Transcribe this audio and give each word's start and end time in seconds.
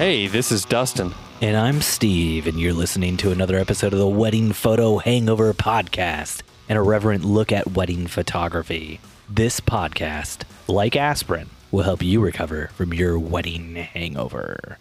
Hey, 0.00 0.28
this 0.28 0.50
is 0.50 0.64
Dustin. 0.64 1.12
And 1.42 1.58
I'm 1.58 1.82
Steve, 1.82 2.46
and 2.46 2.58
you're 2.58 2.72
listening 2.72 3.18
to 3.18 3.32
another 3.32 3.58
episode 3.58 3.92
of 3.92 3.98
the 3.98 4.08
Wedding 4.08 4.50
Photo 4.54 4.96
Hangover 4.96 5.52
Podcast, 5.52 6.40
an 6.70 6.78
irreverent 6.78 7.22
look 7.22 7.52
at 7.52 7.72
wedding 7.72 8.06
photography. 8.06 8.98
This 9.28 9.60
podcast, 9.60 10.44
like 10.68 10.96
aspirin, 10.96 11.50
will 11.70 11.82
help 11.82 12.02
you 12.02 12.22
recover 12.22 12.68
from 12.76 12.94
your 12.94 13.18
wedding 13.18 13.74
hangover. 13.74 14.78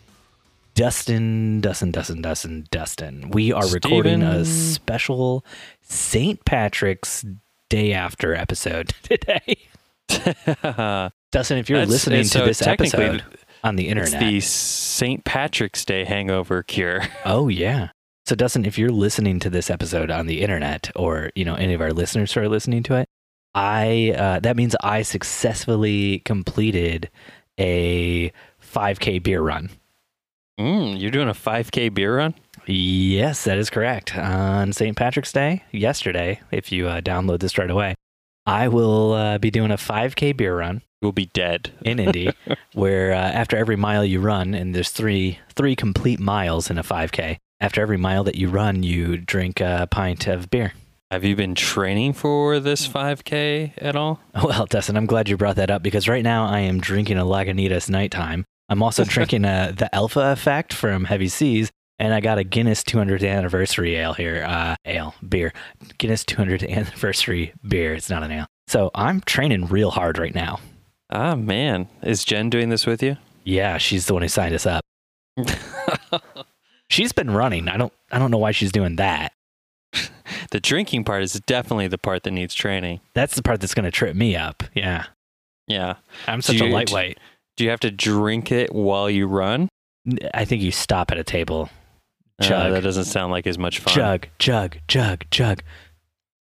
Dustin, 0.74 1.60
Dustin, 1.60 1.92
Dustin, 1.92 2.22
Dustin, 2.22 2.68
Dustin. 2.72 3.30
We 3.32 3.52
are 3.52 3.68
recording 3.68 4.22
a 4.22 4.46
special 4.46 5.44
St. 5.82 6.46
Patrick's 6.46 7.26
Day 7.68 7.92
After 7.92 8.34
episode 8.34 8.94
today. 9.04 9.58
Dustin, 10.08 11.58
if 11.58 11.70
you're 11.70 11.80
That's- 11.80 11.90
listening 11.90 12.24
so 12.24 12.40
to 12.40 12.46
this 12.46 12.60
technically, 12.60 13.04
episode 13.04 13.24
on 13.64 13.76
the 13.76 13.88
internet. 13.88 14.14
It's 14.14 14.20
the 14.22 14.40
St. 14.42 15.24
Patrick's 15.24 15.86
Day 15.86 16.06
hangover 16.06 16.64
cure. 16.64 17.04
Oh 17.26 17.48
yeah. 17.48 17.90
So 18.26 18.36
Dustin, 18.36 18.66
if 18.66 18.78
you're 18.78 18.92
listening 18.92 19.40
to 19.40 19.50
this 19.50 19.70
episode 19.72 20.12
on 20.12 20.28
the 20.28 20.42
internet, 20.42 20.92
or 20.96 21.32
you 21.36 21.44
know 21.44 21.56
any 21.56 21.74
of 21.74 21.82
our 21.82 21.92
listeners 21.92 22.32
who 22.34 22.42
are 22.42 22.50
listening 22.50 22.84
to 22.84 22.96
it, 22.96 23.08
I 23.56 24.14
uh, 24.16 24.40
that 24.42 24.56
means 24.56 24.76
I 24.84 25.02
successfully 25.02 26.20
completed 26.20 27.10
a 27.60 28.32
5K 28.62 29.22
beer 29.24 29.42
run. 29.42 29.70
Mm, 30.60 31.00
you're 31.00 31.12
doing 31.12 31.30
a 31.30 31.34
5K 31.34 31.94
beer 31.94 32.18
run? 32.18 32.36
Yes, 32.68 33.46
that 33.46 33.58
is 33.58 33.70
correct. 33.70 34.16
On 34.16 34.74
St. 34.74 34.96
Patrick's 34.96 35.32
Day, 35.32 35.64
yesterday, 35.72 36.42
if 36.52 36.72
you 36.72 36.88
uh, 36.88 37.02
download 37.02 37.40
this 37.40 37.58
right 37.58 37.72
away, 37.72 37.96
I 38.46 38.68
will 38.68 39.14
uh, 39.14 39.38
be 39.40 39.50
doing 39.52 39.72
a 39.72 39.78
5K 39.78 40.38
beer 40.38 40.58
run 40.58 40.82
You'll 41.02 41.12
be 41.12 41.28
dead. 41.28 41.72
in 41.82 42.00
Indy, 42.06 42.32
where 42.74 43.14
uh, 43.14 43.18
after 43.18 43.56
every 43.58 43.76
mile 43.76 44.04
you 44.04 44.20
run, 44.20 44.54
and 44.54 44.76
there's 44.76 44.90
three 44.92 45.40
three 45.56 45.76
complete 45.76 46.20
miles 46.20 46.70
in 46.70 46.78
a 46.78 46.84
5K. 46.84 47.38
After 47.62 47.82
every 47.82 47.98
mile 47.98 48.24
that 48.24 48.36
you 48.36 48.50
run, 48.50 48.84
you 48.84 49.18
drink 49.18 49.60
a 49.60 49.88
pint 49.92 50.28
of 50.28 50.50
beer. 50.50 50.74
Have 51.12 51.24
you 51.24 51.36
been 51.36 51.56
training 51.56 52.14
for 52.14 52.60
this 52.60 52.88
5K 52.88 53.74
at 53.78 53.96
all? 53.96 54.20
Well, 54.44 54.66
Dustin, 54.68 54.96
I'm 54.96 55.08
glad 55.08 55.28
you 55.28 55.38
brought 55.38 55.56
that 55.56 55.72
up 55.72 55.82
because 55.82 56.08
right 56.08 56.24
now 56.24 56.46
I 56.46 56.60
am 56.60 56.80
drinking 56.80 57.18
a 57.18 57.26
Lagunitas 57.26 57.90
nighttime. 57.90 58.46
I'm 58.70 58.84
also 58.84 59.04
drinking 59.08 59.44
uh, 59.44 59.74
the 59.76 59.94
Alpha 59.94 60.32
Effect 60.32 60.72
from 60.72 61.06
Heavy 61.06 61.28
Seas, 61.28 61.72
and 61.98 62.14
I 62.14 62.20
got 62.22 62.38
a 62.38 62.44
Guinness 62.44 62.84
200th 62.84 63.28
anniversary 63.28 63.96
ale 63.96 64.14
here. 64.14 64.46
Uh, 64.48 64.76
ale, 64.86 65.16
beer. 65.28 65.52
Guinness 65.98 66.24
200th 66.24 66.70
anniversary 66.70 67.54
beer. 67.68 67.94
It's 67.96 68.10
not 68.10 68.24
an 68.24 68.32
ale. 68.32 68.46
So 68.68 68.92
I'm 68.94 69.22
training 69.22 69.66
real 69.66 69.90
hard 69.92 70.20
right 70.20 70.36
now. 70.36 70.60
Ah, 71.10 71.36
man. 71.36 71.88
Is 72.04 72.24
Jen 72.24 72.50
doing 72.50 72.70
this 72.70 72.86
with 72.86 73.02
you? 73.02 73.18
Yeah, 73.44 73.78
she's 73.78 74.06
the 74.06 74.14
one 74.14 74.22
who 74.22 74.28
signed 74.28 74.54
us 74.54 74.66
up. 74.66 74.84
She's 76.90 77.12
been 77.12 77.30
running. 77.32 77.68
I 77.68 77.78
don't. 77.78 77.94
I 78.12 78.18
don't 78.18 78.32
know 78.32 78.38
why 78.40 78.52
she's 78.52 78.72
doing 78.72 78.96
that. 78.96 79.32
the 80.52 80.60
drinking 80.60 81.04
part 81.04 81.22
is 81.22 81.34
definitely 81.46 81.88
the 81.88 82.00
part 82.00 82.24
that 82.24 82.32
needs 82.32 82.54
training. 82.56 83.00
That's 83.14 83.36
the 83.36 83.44
part 83.44 83.62
that's 83.62 83.76
going 83.76 83.84
to 83.86 83.92
trip 83.92 84.16
me 84.16 84.36
up. 84.36 84.64
Yeah, 84.74 85.06
Yeah. 85.68 85.98
I'm 86.28 86.42
such 86.42 86.58
Do 86.58 86.64
a 86.66 86.68
you- 86.68 86.74
lightweight. 86.74 87.20
Do 87.58 87.64
you 87.64 87.70
have 87.70 87.80
to 87.82 87.92
drink 87.92 88.52
it 88.52 88.74
while 88.74 89.10
you 89.10 89.28
run? 89.28 89.70
I 90.34 90.46
think 90.46 90.62
you 90.64 90.72
stop 90.72 91.12
at 91.12 91.18
a 91.20 91.24
table 91.24 91.70
Uh, 92.40 92.70
that 92.70 92.82
doesn't 92.84 93.06
sound 93.06 93.32
like 93.32 93.46
as 93.46 93.58
much 93.60 93.80
fun. 93.80 93.94
Chug, 93.94 94.28
chug, 94.40 94.78
chug, 94.88 95.26
chug. 95.30 95.62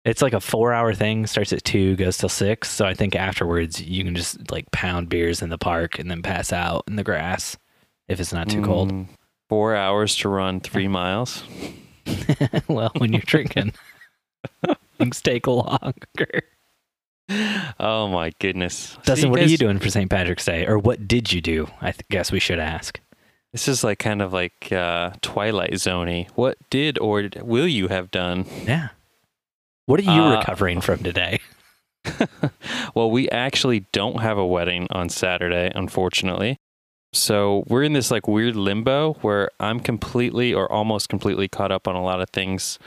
It's 0.06 0.22
like 0.22 0.32
a 0.32 0.40
four 0.40 0.72
hour 0.72 0.94
thing, 0.94 1.26
starts 1.26 1.52
at 1.52 1.64
two, 1.64 1.96
goes 1.96 2.16
till 2.16 2.28
six. 2.28 2.70
So 2.70 2.86
I 2.86 2.94
think 2.94 3.16
afterwards 3.16 3.82
you 3.82 4.04
can 4.04 4.14
just 4.14 4.52
like 4.52 4.70
pound 4.70 5.08
beers 5.08 5.42
in 5.42 5.50
the 5.50 5.58
park 5.58 5.98
and 5.98 6.08
then 6.08 6.22
pass 6.22 6.52
out 6.52 6.84
in 6.86 6.94
the 6.94 7.02
grass 7.02 7.56
if 8.06 8.20
it's 8.20 8.32
not 8.32 8.48
too 8.48 8.62
cold. 8.62 8.92
Mm, 8.92 9.08
Four 9.48 9.74
hours 9.74 10.14
to 10.18 10.28
run 10.28 10.60
three 10.60 10.86
miles. 10.86 11.42
well, 12.68 12.92
when 12.98 13.12
you're 13.12 13.22
drinking, 13.22 13.72
things 14.98 15.20
take 15.20 15.48
longer. 15.48 16.42
Oh 17.80 18.06
my 18.06 18.30
goodness. 18.38 18.96
Dustin, 19.02 19.16
See, 19.16 19.28
what 19.28 19.40
are 19.40 19.44
you 19.46 19.58
doing 19.58 19.80
for 19.80 19.90
St. 19.90 20.08
Patrick's 20.08 20.44
Day? 20.44 20.66
Or 20.66 20.78
what 20.78 21.08
did 21.08 21.32
you 21.32 21.40
do? 21.40 21.68
I 21.80 21.90
th- 21.90 22.06
guess 22.10 22.30
we 22.30 22.38
should 22.38 22.60
ask. 22.60 23.00
This 23.50 23.66
is 23.66 23.82
like 23.82 23.98
kind 23.98 24.22
of 24.22 24.32
like 24.32 24.70
uh, 24.70 25.12
Twilight 25.22 25.72
Zoney. 25.72 26.28
What 26.36 26.58
did 26.70 26.96
or 27.00 27.28
will 27.42 27.66
you 27.66 27.88
have 27.88 28.12
done? 28.12 28.44
Yeah. 28.64 28.90
What 29.86 30.00
are 30.00 30.04
you 30.04 30.22
Uh, 30.22 30.38
recovering 30.38 30.80
from 30.80 31.02
today? 31.02 31.40
well, 32.94 33.10
we 33.10 33.28
actually 33.30 33.86
don't 33.92 34.20
have 34.20 34.38
a 34.38 34.46
wedding 34.46 34.86
on 34.90 35.08
Saturday, 35.08 35.72
unfortunately. 35.74 36.58
So 37.12 37.64
we're 37.68 37.82
in 37.82 37.92
this 37.92 38.10
like 38.10 38.28
weird 38.28 38.56
limbo 38.56 39.14
where 39.22 39.50
I'm 39.58 39.80
completely 39.80 40.52
or 40.52 40.70
almost 40.70 41.08
completely 41.08 41.48
caught 41.48 41.72
up 41.72 41.88
on 41.88 41.94
a 41.96 42.02
lot 42.02 42.20
of 42.20 42.28
things 42.30 42.78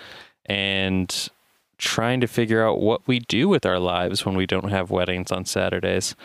and 0.46 1.30
trying 1.78 2.20
to 2.22 2.28
figure 2.28 2.66
out 2.66 2.80
what 2.80 3.08
we 3.08 3.20
do 3.20 3.48
with 3.48 3.66
our 3.66 3.80
lives 3.80 4.26
when 4.26 4.36
we 4.36 4.46
don't 4.46 4.70
have 4.70 4.92
weddings 4.92 5.32
on 5.32 5.46
Saturdays. 5.46 6.16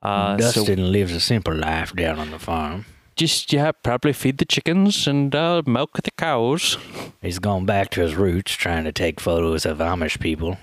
Uh, 0.00 0.38
so 0.38 0.62
lives 0.64 1.12
a 1.12 1.20
simple 1.20 1.54
life 1.54 1.94
down 1.94 2.18
on 2.18 2.30
the 2.30 2.38
farm. 2.38 2.86
Just 3.16 3.52
yeah, 3.52 3.72
probably 3.72 4.12
feed 4.12 4.38
the 4.38 4.44
chickens 4.44 5.06
and 5.06 5.34
uh, 5.34 5.62
milk 5.66 6.02
the 6.02 6.10
cows. 6.12 6.78
He's 7.20 7.38
gone 7.38 7.66
back 7.66 7.90
to 7.90 8.00
his 8.00 8.14
roots, 8.14 8.52
trying 8.52 8.84
to 8.84 8.92
take 8.92 9.20
photos 9.20 9.66
of 9.66 9.78
Amish 9.78 10.20
people. 10.20 10.58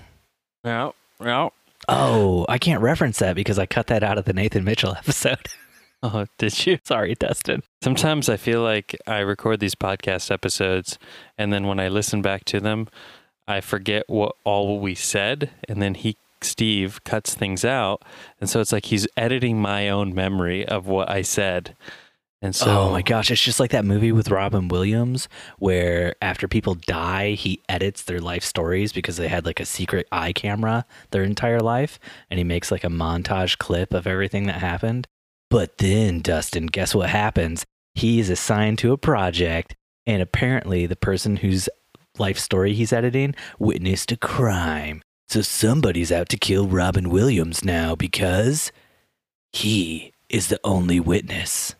Yeah, 0.64 0.90
yeah. 1.20 1.48
Oh, 1.88 2.44
I 2.48 2.58
can't 2.58 2.82
reference 2.82 3.18
that 3.18 3.34
because 3.34 3.58
I 3.58 3.66
cut 3.66 3.86
that 3.88 4.02
out 4.02 4.18
of 4.18 4.24
the 4.24 4.32
Nathan 4.32 4.64
Mitchell 4.64 4.94
episode. 4.96 5.48
Oh, 6.02 6.26
did 6.38 6.66
you? 6.66 6.78
Sorry, 6.84 7.14
Dustin. 7.14 7.62
Sometimes 7.82 8.28
I 8.28 8.36
feel 8.36 8.62
like 8.62 8.96
I 9.06 9.18
record 9.18 9.60
these 9.60 9.74
podcast 9.74 10.30
episodes, 10.30 10.98
and 11.36 11.52
then 11.52 11.66
when 11.66 11.80
I 11.80 11.88
listen 11.88 12.22
back 12.22 12.44
to 12.46 12.60
them, 12.60 12.88
I 13.46 13.60
forget 13.60 14.04
what 14.08 14.36
all 14.44 14.78
we 14.78 14.94
said, 14.94 15.50
and 15.68 15.82
then 15.82 15.94
he, 15.94 16.16
Steve, 16.40 17.02
cuts 17.04 17.34
things 17.34 17.64
out, 17.64 18.02
and 18.40 18.48
so 18.48 18.60
it's 18.60 18.72
like 18.72 18.86
he's 18.86 19.08
editing 19.16 19.60
my 19.60 19.88
own 19.88 20.14
memory 20.14 20.66
of 20.66 20.86
what 20.86 21.10
I 21.10 21.22
said, 21.22 21.76
and 22.42 22.54
oh 22.60 22.64
so 22.64 22.80
oh 22.80 22.90
my 22.90 23.02
gosh, 23.02 23.30
it's 23.30 23.42
just 23.42 23.60
like 23.60 23.70
that 23.72 23.84
movie 23.84 24.12
with 24.12 24.30
Robin 24.30 24.68
Williams 24.68 25.28
where 25.58 26.14
after 26.22 26.48
people 26.48 26.74
die, 26.74 27.32
he 27.32 27.60
edits 27.68 28.02
their 28.02 28.20
life 28.20 28.42
stories 28.42 28.92
because 28.92 29.16
they 29.18 29.28
had 29.28 29.44
like 29.44 29.60
a 29.60 29.66
secret 29.66 30.06
eye 30.10 30.32
camera 30.32 30.86
their 31.10 31.22
entire 31.22 31.60
life 31.60 31.98
and 32.30 32.38
he 32.38 32.44
makes 32.44 32.70
like 32.70 32.84
a 32.84 32.88
montage 32.88 33.58
clip 33.58 33.92
of 33.92 34.06
everything 34.06 34.46
that 34.46 34.60
happened. 34.60 35.06
But 35.50 35.78
then, 35.78 36.20
Dustin, 36.20 36.66
guess 36.66 36.94
what 36.94 37.10
happens? 37.10 37.64
He's 37.94 38.30
assigned 38.30 38.78
to 38.78 38.92
a 38.92 38.98
project 38.98 39.74
and 40.06 40.22
apparently 40.22 40.86
the 40.86 40.96
person 40.96 41.36
whose 41.36 41.68
life 42.18 42.38
story 42.38 42.72
he's 42.72 42.92
editing 42.92 43.34
witnessed 43.58 44.12
a 44.12 44.16
crime. 44.16 45.02
So 45.28 45.42
somebody's 45.42 46.10
out 46.10 46.28
to 46.30 46.38
kill 46.38 46.66
Robin 46.66 47.10
Williams 47.10 47.64
now 47.64 47.94
because 47.94 48.72
he 49.52 50.12
is 50.28 50.48
the 50.48 50.60
only 50.64 51.00
witness. 51.00 51.74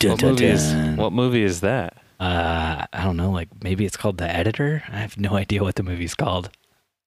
Dun, 0.00 0.10
what 0.12 0.20
dun, 0.20 0.30
movie 0.30 0.46
is 0.46 0.98
what 0.98 1.12
movie 1.12 1.42
is 1.44 1.60
that? 1.60 1.96
Uh, 2.18 2.84
I 2.92 3.04
don't 3.04 3.16
know. 3.16 3.30
Like 3.30 3.48
maybe 3.62 3.84
it's 3.86 3.96
called 3.96 4.18
The 4.18 4.28
Editor. 4.28 4.82
I 4.88 4.98
have 4.98 5.16
no 5.18 5.36
idea 5.44 5.62
what 5.62 5.76
the 5.76 5.82
movie's 5.82 6.14
called. 6.14 6.50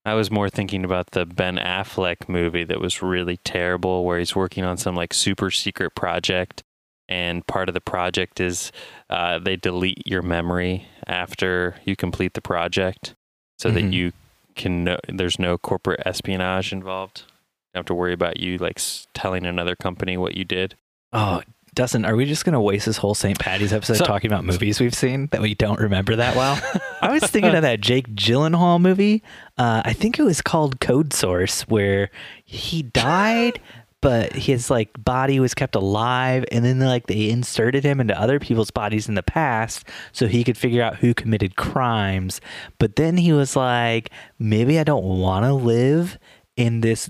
I 0.05 0.15
was 0.15 0.29
more 0.31 0.49
thinking 0.49 0.83
about 0.83 1.11
the 1.11 1.25
Ben 1.25 1.55
Affleck 1.57 2.27
movie 2.27 2.63
that 2.65 2.79
was 2.81 3.01
really 3.01 3.37
terrible, 3.37 4.03
where 4.03 4.19
he's 4.19 4.35
working 4.35 4.63
on 4.63 4.77
some 4.77 4.95
like 4.95 5.13
super 5.13 5.49
secret 5.49 5.95
project, 5.95 6.61
and 7.07 7.45
part 7.47 7.69
of 7.69 7.73
the 7.73 7.79
project 7.81 8.39
is 8.41 8.71
uh, 9.09 9.39
they 9.39 9.55
delete 9.55 10.05
your 10.05 10.21
memory 10.21 10.87
after 11.07 11.75
you 11.85 11.95
complete 11.95 12.33
the 12.33 12.41
project, 12.41 13.15
so 13.59 13.69
Mhm. 13.69 13.73
that 13.75 13.83
you 13.93 14.11
can. 14.55 14.83
Know, 14.83 14.97
there's 15.07 15.39
no 15.39 15.57
corporate 15.57 16.01
espionage 16.05 16.73
involved. 16.73 17.19
You 17.27 17.75
don't 17.75 17.79
have 17.79 17.85
to 17.87 17.95
worry 17.95 18.13
about 18.13 18.39
you 18.39 18.57
like 18.57 18.81
telling 19.13 19.45
another 19.45 19.75
company 19.75 20.17
what 20.17 20.35
you 20.35 20.43
did. 20.43 20.75
Oh, 21.13 21.41
Dustin, 21.73 22.05
are 22.05 22.15
we 22.15 22.25
just 22.25 22.45
gonna 22.45 22.61
waste 22.61 22.85
this 22.85 22.97
whole 22.97 23.15
St. 23.15 23.37
Patty's 23.39 23.73
episode 23.73 23.97
So- 23.97 24.05
talking 24.05 24.31
about 24.31 24.45
movies 24.45 24.79
we've 24.79 24.93
seen 24.93 25.27
that 25.31 25.41
we 25.41 25.55
don't 25.55 25.79
remember 25.79 26.15
that 26.17 26.35
well? 26.35 26.59
I 27.01 27.11
was 27.11 27.23
thinking 27.23 27.55
of 27.55 27.63
that 27.63 27.81
Jake 27.81 28.09
Gyllenhaal 28.15 28.79
movie. 28.79 29.23
Uh, 29.57 29.81
I 29.83 29.93
think 29.93 30.19
it 30.19 30.23
was 30.23 30.41
called 30.41 30.79
Code 30.79 31.13
Source, 31.13 31.63
where 31.63 32.09
he 32.45 32.83
died, 32.83 33.59
but 34.01 34.33
his 34.33 34.69
like 34.69 34.89
body 35.03 35.39
was 35.39 35.53
kept 35.53 35.75
alive, 35.75 36.45
and 36.51 36.63
then 36.63 36.79
like 36.79 37.07
they 37.07 37.29
inserted 37.29 37.83
him 37.83 37.99
into 37.99 38.19
other 38.19 38.39
people's 38.39 38.71
bodies 38.71 39.07
in 39.09 39.15
the 39.15 39.23
past, 39.23 39.87
so 40.11 40.27
he 40.27 40.43
could 40.43 40.57
figure 40.57 40.83
out 40.83 40.97
who 40.97 41.13
committed 41.13 41.55
crimes. 41.55 42.39
But 42.79 42.97
then 42.97 43.17
he 43.17 43.33
was 43.33 43.55
like, 43.55 44.11
maybe 44.37 44.77
I 44.79 44.83
don't 44.83 45.03
want 45.05 45.45
to 45.45 45.53
live 45.53 46.17
in 46.55 46.81
this 46.81 47.09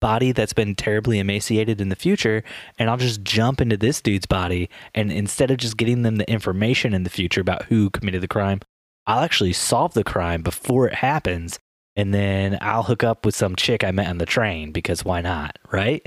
body 0.00 0.32
that's 0.32 0.52
been 0.52 0.74
terribly 0.74 1.18
emaciated 1.18 1.80
in 1.80 1.88
the 1.88 1.96
future 1.96 2.42
and 2.78 2.90
I'll 2.90 2.96
just 2.96 3.22
jump 3.22 3.60
into 3.60 3.76
this 3.76 4.00
dude's 4.00 4.26
body 4.26 4.68
and 4.94 5.10
instead 5.10 5.50
of 5.50 5.56
just 5.56 5.76
getting 5.76 6.02
them 6.02 6.16
the 6.16 6.30
information 6.30 6.92
in 6.94 7.02
the 7.04 7.10
future 7.10 7.40
about 7.40 7.64
who 7.64 7.90
committed 7.90 8.20
the 8.22 8.28
crime 8.28 8.60
I'll 9.06 9.24
actually 9.24 9.52
solve 9.52 9.94
the 9.94 10.04
crime 10.04 10.42
before 10.42 10.86
it 10.86 10.94
happens 10.94 11.58
and 11.96 12.12
then 12.12 12.58
I'll 12.60 12.82
hook 12.82 13.02
up 13.02 13.24
with 13.24 13.34
some 13.34 13.56
chick 13.56 13.82
I 13.82 13.90
met 13.90 14.08
on 14.08 14.18
the 14.18 14.26
train 14.26 14.70
because 14.72 15.04
why 15.04 15.20
not 15.22 15.58
right? 15.72 16.06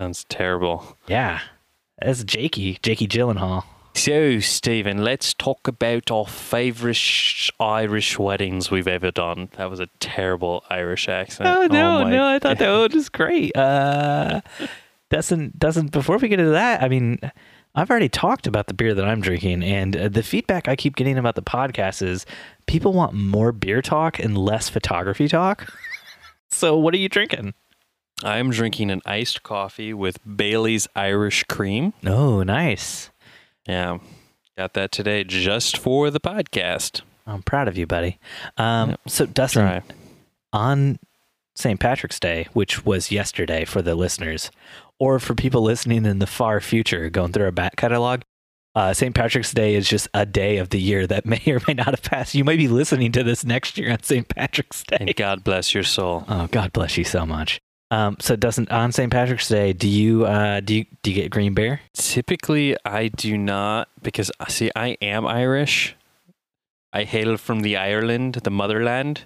Sounds 0.00 0.24
terrible. 0.24 0.96
yeah. 1.06 1.40
That's 2.00 2.24
Jakey 2.24 2.78
Jakey 2.82 3.06
Gyllenhaal 3.06 3.64
So, 3.94 4.38
Stephen, 4.40 5.04
let's 5.04 5.34
talk 5.34 5.68
about 5.68 6.10
our 6.10 6.26
favourite 6.26 6.96
sh- 6.96 7.50
Irish 7.60 8.18
weddings 8.18 8.70
we've 8.70 8.88
ever 8.88 9.10
done. 9.10 9.50
That 9.56 9.68
was 9.68 9.80
a 9.80 9.88
terrible 9.98 10.64
Irish 10.70 11.08
accent. 11.08 11.48
Oh 11.48 11.66
no, 11.66 12.04
my 12.04 12.10
no, 12.10 12.26
I 12.26 12.38
thought 12.38 12.58
that 12.58 12.70
was 12.70 12.92
just 12.92 13.12
great. 13.12 13.54
Uh, 13.56 14.40
doesn't 15.10 15.58
doesn't 15.58 15.92
before 15.92 16.16
we 16.18 16.28
get 16.28 16.38
into 16.40 16.52
that, 16.52 16.82
I 16.82 16.88
mean, 16.88 17.18
I've 17.74 17.90
already 17.90 18.08
talked 18.08 18.46
about 18.46 18.68
the 18.68 18.74
beer 18.74 18.94
that 18.94 19.04
I'm 19.04 19.20
drinking, 19.20 19.62
and 19.62 19.96
uh, 19.96 20.08
the 20.08 20.22
feedback 20.22 20.66
I 20.66 20.76
keep 20.76 20.96
getting 20.96 21.18
about 21.18 21.34
the 21.34 21.42
podcast 21.42 22.00
is 22.02 22.26
people 22.66 22.92
want 22.92 23.12
more 23.12 23.52
beer 23.52 23.82
talk 23.82 24.18
and 24.18 24.38
less 24.38 24.68
photography 24.68 25.28
talk. 25.28 25.72
so, 26.50 26.76
what 26.76 26.94
are 26.94 26.98
you 26.98 27.08
drinking? 27.08 27.54
I'm 28.22 28.50
drinking 28.50 28.90
an 28.90 29.02
iced 29.06 29.42
coffee 29.42 29.94
with 29.94 30.18
Bailey's 30.36 30.88
Irish 30.94 31.44
Cream. 31.44 31.92
Oh, 32.04 32.42
nice. 32.42 33.10
Yeah, 33.66 33.98
got 34.56 34.74
that 34.74 34.92
today 34.92 35.24
just 35.24 35.78
for 35.78 36.10
the 36.10 36.20
podcast. 36.20 37.02
I'm 37.26 37.42
proud 37.42 37.68
of 37.68 37.76
you, 37.78 37.86
buddy. 37.86 38.18
Um, 38.56 38.90
Yep. 38.90 39.00
So, 39.06 39.26
Dustin, 39.26 39.62
Try. 39.62 39.82
on 40.52 40.98
St. 41.54 41.78
Patrick's 41.78 42.18
Day, 42.18 42.48
which 42.54 42.84
was 42.84 43.10
yesterday 43.12 43.64
for 43.64 43.82
the 43.82 43.94
listeners, 43.94 44.50
or 44.98 45.18
for 45.20 45.34
people 45.34 45.62
listening 45.62 46.06
in 46.06 46.18
the 46.18 46.26
far 46.26 46.60
future 46.60 47.08
going 47.10 47.32
through 47.32 47.44
our 47.44 47.50
back 47.52 47.76
catalog, 47.76 48.22
uh, 48.74 48.92
St. 48.94 49.14
Patrick's 49.14 49.52
Day 49.52 49.74
is 49.74 49.88
just 49.88 50.08
a 50.14 50.24
day 50.24 50.56
of 50.58 50.70
the 50.70 50.80
year 50.80 51.06
that 51.06 51.26
may 51.26 51.42
or 51.46 51.60
may 51.68 51.74
not 51.74 51.86
have 51.88 52.02
passed. 52.02 52.34
You 52.34 52.44
might 52.44 52.58
be 52.58 52.68
listening 52.68 53.12
to 53.12 53.22
this 53.22 53.44
next 53.44 53.76
year 53.78 53.92
on 53.92 54.02
St. 54.02 54.28
Patrick's 54.28 54.82
Day. 54.84 54.96
And 55.00 55.16
God 55.16 55.44
bless 55.44 55.74
your 55.74 55.82
soul. 55.84 56.24
Oh, 56.28 56.46
God 56.48 56.72
bless 56.72 56.96
you 56.96 57.04
so 57.04 57.26
much. 57.26 57.60
Um, 57.92 58.16
so, 58.20 58.36
Dustin, 58.36 58.68
on 58.70 58.92
St. 58.92 59.10
Patrick's 59.10 59.48
Day, 59.48 59.72
do 59.72 59.88
you 59.88 60.24
uh, 60.24 60.60
do 60.60 60.74
you 60.76 60.86
do 61.02 61.10
you 61.10 61.22
get 61.22 61.30
green 61.30 61.54
beer? 61.54 61.80
Typically, 61.94 62.76
I 62.84 63.08
do 63.08 63.36
not 63.36 63.88
because 64.02 64.30
uh, 64.38 64.46
see, 64.46 64.70
I 64.76 64.96
am 65.02 65.26
Irish. 65.26 65.96
I 66.92 67.04
hail 67.04 67.36
from 67.36 67.60
the 67.60 67.76
Ireland, 67.76 68.34
the 68.42 68.50
motherland, 68.50 69.24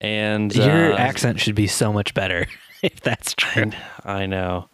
and 0.00 0.54
Your 0.54 0.92
uh, 0.94 0.96
accent 0.96 1.40
should 1.40 1.54
be 1.54 1.66
so 1.66 1.92
much 1.92 2.14
better 2.14 2.46
if 2.82 3.00
that's 3.00 3.34
true. 3.34 3.70
I 4.04 4.26
know 4.26 4.68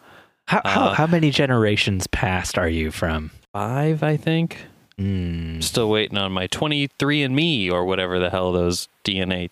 How, 0.45 0.61
how, 0.65 0.85
uh, 0.87 0.93
how 0.95 1.07
many 1.07 1.29
generations 1.31 2.07
past 2.07 2.57
are 2.57 2.69
you 2.69 2.91
from? 2.91 3.31
five. 3.53 4.01
I 4.03 4.15
think. 4.17 4.57
Mm. 4.99 5.63
Still 5.63 5.89
waiting 5.89 6.17
on 6.17 6.31
my 6.33 6.47
23 6.47 7.23
and 7.23 7.33
Me 7.35 7.69
or 7.71 7.85
whatever 7.85 8.19
the 8.19 8.29
hell 8.29 8.51
those 8.51 8.89
DNA 9.05 9.49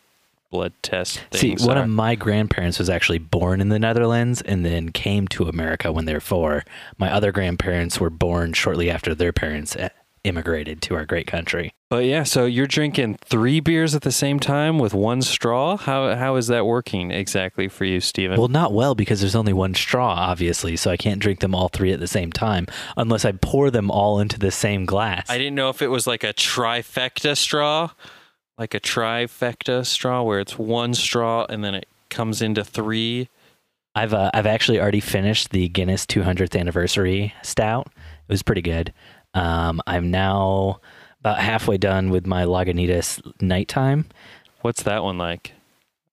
blood 0.49 0.73
test 0.81 1.21
See, 1.33 1.55
one 1.59 1.77
are. 1.77 1.83
of 1.83 1.89
my 1.89 2.15
grandparents 2.15 2.79
was 2.79 2.89
actually 2.89 3.19
born 3.19 3.59
in 3.61 3.69
the 3.69 3.79
Netherlands 3.79 4.41
and 4.41 4.65
then 4.65 4.89
came 4.89 5.27
to 5.29 5.47
America 5.47 5.91
when 5.91 6.05
they 6.05 6.13
were 6.13 6.19
four. 6.19 6.63
My 6.97 7.11
other 7.11 7.31
grandparents 7.31 7.99
were 7.99 8.09
born 8.09 8.53
shortly 8.53 8.89
after 8.89 9.13
their 9.13 9.33
parents 9.33 9.75
eh, 9.75 9.89
immigrated 10.23 10.81
to 10.83 10.95
our 10.95 11.05
great 11.05 11.27
country. 11.27 11.71
but 11.89 12.03
yeah, 12.03 12.23
so 12.23 12.45
you're 12.45 12.67
drinking 12.67 13.17
three 13.23 13.61
beers 13.61 13.95
at 13.95 14.01
the 14.01 14.11
same 14.11 14.39
time 14.41 14.77
with 14.77 14.93
one 14.93 15.21
straw. 15.21 15.77
How 15.77 16.15
how 16.15 16.35
is 16.35 16.47
that 16.47 16.65
working 16.65 17.11
exactly 17.11 17.69
for 17.69 17.85
you, 17.85 18.01
Steven? 18.01 18.37
Well, 18.37 18.49
not 18.49 18.73
well 18.73 18.93
because 18.95 19.21
there's 19.21 19.35
only 19.35 19.53
one 19.53 19.73
straw, 19.73 20.13
obviously, 20.13 20.75
so 20.75 20.91
I 20.91 20.97
can't 20.97 21.21
drink 21.21 21.39
them 21.39 21.55
all 21.55 21.69
three 21.69 21.93
at 21.93 21.99
the 22.01 22.07
same 22.07 22.31
time 22.31 22.67
unless 22.97 23.23
I 23.23 23.31
pour 23.33 23.71
them 23.71 23.89
all 23.89 24.19
into 24.19 24.37
the 24.37 24.51
same 24.51 24.85
glass. 24.85 25.29
I 25.29 25.37
didn't 25.37 25.55
know 25.55 25.69
if 25.69 25.81
it 25.81 25.87
was 25.87 26.07
like 26.07 26.23
a 26.25 26.33
trifecta 26.33 27.37
straw, 27.37 27.91
like 28.57 28.73
a 28.73 28.79
trifecta 28.79 29.85
straw 29.85 30.23
where 30.23 30.39
it's 30.39 30.57
one 30.57 30.93
straw 30.93 31.45
and 31.49 31.63
then 31.63 31.75
it 31.75 31.87
comes 32.09 32.41
into 32.41 32.63
three. 32.63 33.29
I've 33.95 34.13
uh, 34.13 34.31
I've 34.33 34.45
actually 34.45 34.79
already 34.79 34.99
finished 34.99 35.49
the 35.51 35.69
Guinness 35.69 36.05
200th 36.05 36.59
anniversary 36.59 37.33
stout. 37.41 37.87
It 37.95 38.31
was 38.31 38.43
pretty 38.43 38.61
good. 38.61 38.93
Um, 39.33 39.81
I'm 39.87 40.11
now 40.11 40.79
about 41.19 41.39
halfway 41.39 41.77
done 41.77 42.09
with 42.09 42.25
my 42.25 42.45
Lagunitas 42.45 43.21
nighttime. 43.41 44.05
What's 44.61 44.83
that 44.83 45.03
one 45.03 45.17
like? 45.17 45.53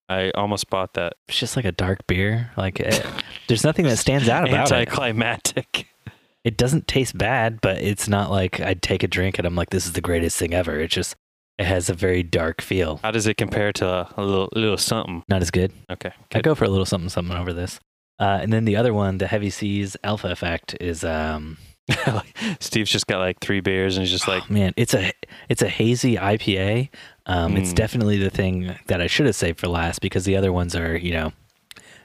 I 0.09 0.31
almost 0.33 0.69
bought 0.69 0.95
that. 0.95 1.15
It's 1.29 1.39
just 1.39 1.57
like 1.57 1.65
a 1.65 1.73
dark 1.73 2.07
beer. 2.07 2.51
Like 2.57 2.81
eh, 2.81 3.03
there's 3.49 3.65
nothing 3.65 3.87
that 3.87 3.97
stands 3.97 4.29
out 4.29 4.49
about 4.49 4.71
it. 4.71 4.75
Anticlimactic. 4.75 5.89
It 6.43 6.59
doesn't 6.59 6.87
taste 6.87 7.17
bad, 7.17 7.63
but 7.63 7.79
it's 7.79 8.07
not 8.07 8.31
like 8.31 8.61
I'd 8.61 8.83
take 8.83 9.03
a 9.03 9.09
drink 9.09 9.39
and 9.39 9.47
I'm 9.47 9.57
like, 9.57 9.71
this 9.71 9.87
is 9.87 9.93
the 9.93 10.03
greatest 10.03 10.39
thing 10.39 10.53
ever. 10.53 10.79
It's 10.79 10.95
just 10.95 11.17
it 11.59 11.67
has 11.67 11.89
a 11.89 11.95
very 11.95 12.23
dark 12.23 12.61
feel. 12.61 12.99
How 13.03 13.11
does 13.11 13.27
it 13.27 13.37
compare 13.37 13.73
to 13.75 13.87
a, 13.89 14.15
a 14.17 14.25
little 14.25 14.49
little 14.55 14.77
something? 14.79 15.23
Not 15.29 15.43
as 15.43 15.51
good. 15.51 15.73
Okay. 15.91 16.11
I 16.11 16.35
good. 16.39 16.45
go 16.45 16.55
for 16.55 16.65
a 16.65 16.69
little 16.69 16.87
something 16.87 17.09
something 17.09 17.37
over 17.37 17.53
this. 17.53 17.81
Uh, 18.19 18.39
and 18.43 18.53
then 18.53 18.65
the 18.65 18.77
other 18.77 18.95
one, 18.95 19.19
the 19.19 19.27
Heavy 19.27 19.51
Seas 19.51 19.97
Alpha 20.05 20.31
Effect, 20.31 20.77
is 20.81 21.03
um 21.05 21.59
Steve's 22.61 22.91
just 22.91 23.07
got 23.07 23.19
like 23.19 23.41
three 23.41 23.61
beers 23.61 23.97
and 23.97 24.03
he's 24.07 24.11
just 24.11 24.27
like, 24.29 24.45
oh, 24.49 24.53
man, 24.53 24.73
it's 24.77 24.95
a 24.95 25.13
it's 25.49 25.63
a 25.63 25.69
hazy 25.69 26.17
IPA. 26.17 26.89
Um, 27.27 27.57
It's 27.57 27.73
Mm. 27.73 27.77
definitely 27.77 28.19
the 28.19 28.31
thing 28.31 28.75
that 28.87 29.01
I 29.01 29.07
should 29.07 29.27
have 29.27 29.35
saved 29.37 29.61
for 29.61 29.69
last 29.69 30.01
because 30.01 30.25
the 30.25 30.37
other 30.37 30.53
ones 30.53 30.75
are 30.77 30.97
you 30.97 31.13
know 31.13 31.33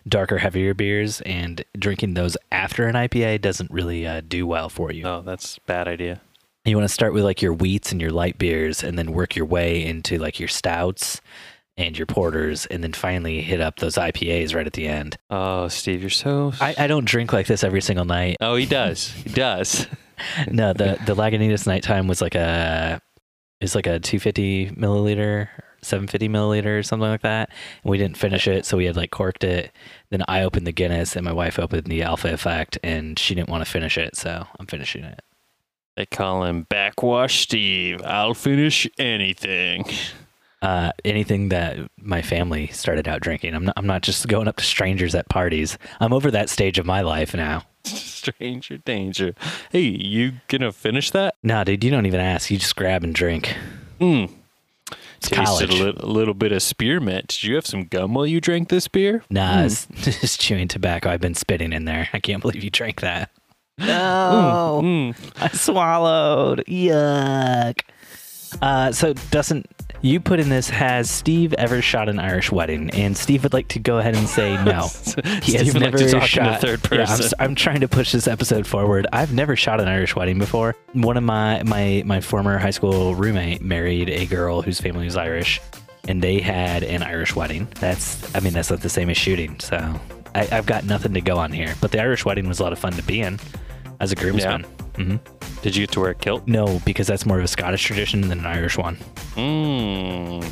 darker, 0.07 0.38
heavier 0.40 0.74
beers, 0.74 1.22
and 1.22 1.63
drinking 1.78 2.13
those 2.16 2.36
after 2.52 2.88
an 2.88 2.95
IPA 2.95 3.42
doesn't 3.42 3.69
really 3.72 4.07
uh, 4.07 4.22
do 4.28 4.48
well 4.48 4.69
for 4.69 4.92
you. 4.92 5.06
oh, 5.06 5.22
that's 5.22 5.57
a 5.57 5.62
bad 5.68 5.88
idea. 5.88 6.22
You 6.65 6.75
want 6.75 6.88
to 6.88 6.94
start 6.94 7.13
with 7.13 7.23
like 7.23 7.41
your 7.41 7.53
wheats 7.53 7.91
and 7.91 8.01
your 8.01 8.11
light 8.11 8.38
beers, 8.38 8.83
and 8.83 8.97
then 8.97 9.11
work 9.13 9.35
your 9.35 9.45
way 9.45 9.83
into 9.85 10.17
like 10.17 10.39
your 10.39 10.50
stouts 10.50 11.21
and 11.77 11.97
your 11.97 12.06
porters, 12.06 12.65
and 12.65 12.83
then 12.83 12.91
finally 12.94 13.41
hit 13.41 13.61
up 13.61 13.77
those 13.77 13.95
IPAs 13.95 14.53
right 14.53 14.67
at 14.67 14.73
the 14.73 14.88
end. 14.88 15.17
Oh, 15.29 15.69
Steve, 15.69 16.01
you're 16.01 16.09
so. 16.09 16.51
I, 16.59 16.75
I 16.77 16.88
don't 16.88 17.06
drink 17.06 17.31
like 17.31 17.47
this 17.47 17.63
every 17.63 17.81
single 17.81 18.06
night. 18.06 18.38
oh, 18.41 18.56
he 18.56 18.65
does. 18.65 19.11
He 19.23 19.29
does. 19.29 19.88
no, 20.51 20.73
the 20.73 21.00
the 21.06 21.15
Lagunitas 21.15 21.65
nighttime 21.65 22.07
was 22.07 22.21
like 22.21 22.35
a 22.35 23.01
it's 23.61 23.75
like 23.75 23.88
a 23.88 24.00
250 24.00 24.71
milliliter, 24.71 25.47
750 25.81 26.29
milliliter, 26.29 26.79
or 26.79 26.83
something 26.83 27.09
like 27.09 27.21
that. 27.21 27.50
And 27.83 27.91
we 27.91 27.97
didn't 27.97 28.17
finish 28.17 28.47
it, 28.47 28.65
so 28.65 28.77
we 28.77 28.85
had 28.85 28.97
like 28.97 29.11
corked 29.11 29.44
it. 29.45 29.71
Then 30.11 30.23
I 30.27 30.44
opened 30.44 30.67
the 30.67 30.71
Guinness, 30.73 31.15
and 31.15 31.25
my 31.25 31.33
wife 31.33 31.57
opened 31.57 31.85
the 31.88 32.03
Alpha 32.03 32.31
Effect, 32.33 32.77
and 32.83 33.17
she 33.17 33.33
didn't 33.35 33.50
want 33.50 33.63
to 33.65 33.71
finish 33.71 33.97
it, 33.97 34.15
so 34.17 34.45
I'm 34.59 34.65
finishing 34.65 35.03
it. 35.06 35.21
They 36.00 36.06
call 36.06 36.46
him 36.46 36.66
Backwash 36.69 37.42
Steve. 37.42 38.01
I'll 38.06 38.34
finish 38.34 38.88
anything. 38.98 39.84
Uh, 40.62 40.94
anything 41.04 41.50
that 41.50 41.75
my 41.98 42.22
family 42.22 42.68
started 42.68 43.06
out 43.06 43.19
drinking. 43.19 43.54
I'm 43.54 43.66
not. 43.66 43.74
I'm 43.75 43.86
not 43.86 44.01
just 44.01 44.25
going 44.30 44.48
up 44.48 44.56
to 44.56 44.63
strangers 44.63 45.13
at 45.13 45.28
parties. 45.28 45.78
I'm 46.00 46.14
over 46.14 46.31
that 46.31 46.50
stage 46.50 46.80
of 46.80 46.85
my 46.85 47.02
life 47.02 47.33
now. 47.35 47.64
Stranger 47.83 48.78
danger. 48.78 49.35
Hey, 49.73 49.81
you 49.81 50.35
gonna 50.47 50.71
finish 50.71 51.12
that? 51.12 51.35
Nah, 51.44 51.66
dude, 51.66 51.83
you 51.83 51.92
don't 51.92 52.06
even 52.06 52.21
ask. 52.21 52.50
You 52.50 52.57
just 52.57 52.78
grab 52.78 53.04
and 53.04 53.14
drink. 53.14 53.54
Mm. 54.00 54.31
It's 55.18 55.28
Tasted 55.28 55.45
college. 55.45 55.69
a 55.81 55.83
little, 55.83 56.06
a 56.06 56.07
little 56.09 56.33
bit 56.33 56.54
of 56.54 56.64
spearmint. 56.64 57.28
Did 57.28 57.44
you 57.44 57.56
have 57.56 57.66
some 57.68 57.83
gum 57.83 58.14
while 58.14 58.26
you 58.26 58.40
drank 58.40 58.69
this 58.69 58.88
beer? 58.88 59.21
Nah, 59.30 59.64
Mm. 59.64 59.66
it's 60.07 60.21
just 60.21 60.40
chewing 60.40 60.69
tobacco. 60.69 61.09
I've 61.09 61.19
been 61.19 61.35
spitting 61.35 61.73
in 61.73 61.83
there. 61.83 62.07
I 62.14 62.21
can't 62.21 62.42
believe 62.42 62.64
you 62.64 62.69
drank 62.69 63.02
that. 63.02 63.31
No, 63.80 64.81
Mm. 64.83 65.16
I 65.42 65.48
swallowed. 65.50 66.64
Yuck. 66.68 67.81
Uh, 68.62 68.92
so, 68.92 69.14
Dustin, 69.31 69.64
you 70.02 70.19
put 70.19 70.40
in 70.40 70.50
this. 70.50 70.69
Has 70.69 71.09
Steve 71.09 71.54
ever 71.54 71.81
shot 71.81 72.09
an 72.09 72.19
Irish 72.19 72.52
wedding? 72.52 72.90
And 72.92 73.16
Steve 73.16 73.44
would 73.44 73.54
like 73.54 73.68
to 73.69 73.80
go 73.80 74.00
ahead 74.00 74.16
and 74.16 74.28
say 74.28 74.56
no. 74.64 74.88
He 75.44 75.54
has 75.54 75.74
like 75.74 75.81
never 75.81 75.98
talk 76.09 76.24
shot. 76.24 76.62
third 76.62 76.80
Yeah, 76.92 77.02
I'm, 77.02 77.07
person. 77.07 77.31
I'm 77.40 77.56
trying 77.56 77.81
to 77.81 77.88
push 77.88 78.12
this 78.12 78.28
episode 78.28 78.66
forward. 78.66 79.06
I've 79.14 79.33
never 79.33 79.56
shot 79.56 79.80
an 79.81 79.88
Irish 79.88 80.16
wedding 80.16 80.40
before. 80.40 80.76
One 80.94 81.18
of 81.18 81.24
my 81.24 81.62
my 81.64 82.02
my 82.06 82.21
former 82.21 82.57
high 82.57 82.71
school 82.71 83.14
roommate 83.16 83.62
married 83.62 84.09
a 84.09 84.26
girl 84.26 84.62
whose 84.62 84.80
family 84.81 85.06
was 85.06 85.16
Irish, 85.18 85.62
and 86.07 86.21
they 86.24 86.40
had 86.40 86.83
an 86.83 87.04
Irish 87.04 87.36
wedding. 87.36 87.68
That's 87.80 88.33
I 88.36 88.40
mean 88.40 88.54
that's 88.54 88.69
not 88.71 88.81
the 88.81 88.90
same 88.90 89.09
as 89.12 89.18
shooting. 89.18 89.59
So 89.59 89.78
I, 90.33 90.48
I've 90.52 90.66
got 90.66 90.86
nothing 90.86 91.14
to 91.14 91.21
go 91.21 91.38
on 91.38 91.52
here. 91.52 91.76
But 91.81 91.92
the 91.92 92.02
Irish 92.02 92.26
wedding 92.26 92.48
was 92.48 92.59
a 92.59 92.64
lot 92.64 92.74
of 92.74 92.80
fun 92.80 92.94
to 92.94 93.04
be 93.04 93.21
in 93.21 93.40
as 93.99 94.11
a 94.11 94.15
groomsman. 94.15 94.63
hmm 94.95 95.15
Did 95.61 95.75
you 95.75 95.83
get 95.85 95.91
to 95.94 95.99
wear 96.01 96.11
a 96.11 96.15
kilt? 96.15 96.47
No, 96.47 96.79
because 96.85 97.07
that's 97.07 97.25
more 97.25 97.37
of 97.39 97.44
a 97.44 97.47
Scottish 97.47 97.83
tradition 97.83 98.21
than 98.21 98.39
an 98.39 98.45
Irish 98.45 98.77
one. 98.77 98.97
Mm. 99.35 100.44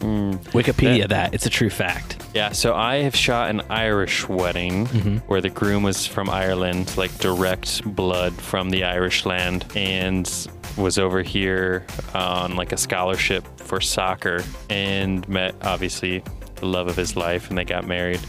Mm. 0.00 0.38
Wikipedia 0.52 1.08
that 1.08 1.32
it's 1.34 1.46
a 1.46 1.50
true 1.50 1.70
fact. 1.70 2.22
Yeah, 2.34 2.52
so 2.52 2.74
I 2.74 2.96
have 2.96 3.16
shot 3.16 3.48
an 3.50 3.62
Irish 3.70 4.28
wedding 4.28 4.86
Mhm. 4.88 5.20
where 5.26 5.40
the 5.40 5.48
groom 5.48 5.82
was 5.82 6.06
from 6.06 6.28
Ireland, 6.28 6.92
like 6.96 7.16
direct 7.18 7.82
blood 7.96 8.34
from 8.34 8.70
the 8.70 8.84
Irish 8.84 9.24
land, 9.24 9.64
and 9.74 10.30
was 10.76 10.98
over 10.98 11.22
here 11.22 11.86
on 12.14 12.56
like 12.56 12.72
a 12.72 12.76
scholarship 12.76 13.44
for 13.58 13.80
soccer 13.80 14.42
and 14.68 15.26
met 15.28 15.54
obviously 15.62 16.22
the 16.56 16.66
love 16.66 16.86
of 16.88 16.96
his 16.96 17.16
life 17.16 17.48
and 17.48 17.56
they 17.56 17.64
got 17.64 17.86
married. 17.86 18.20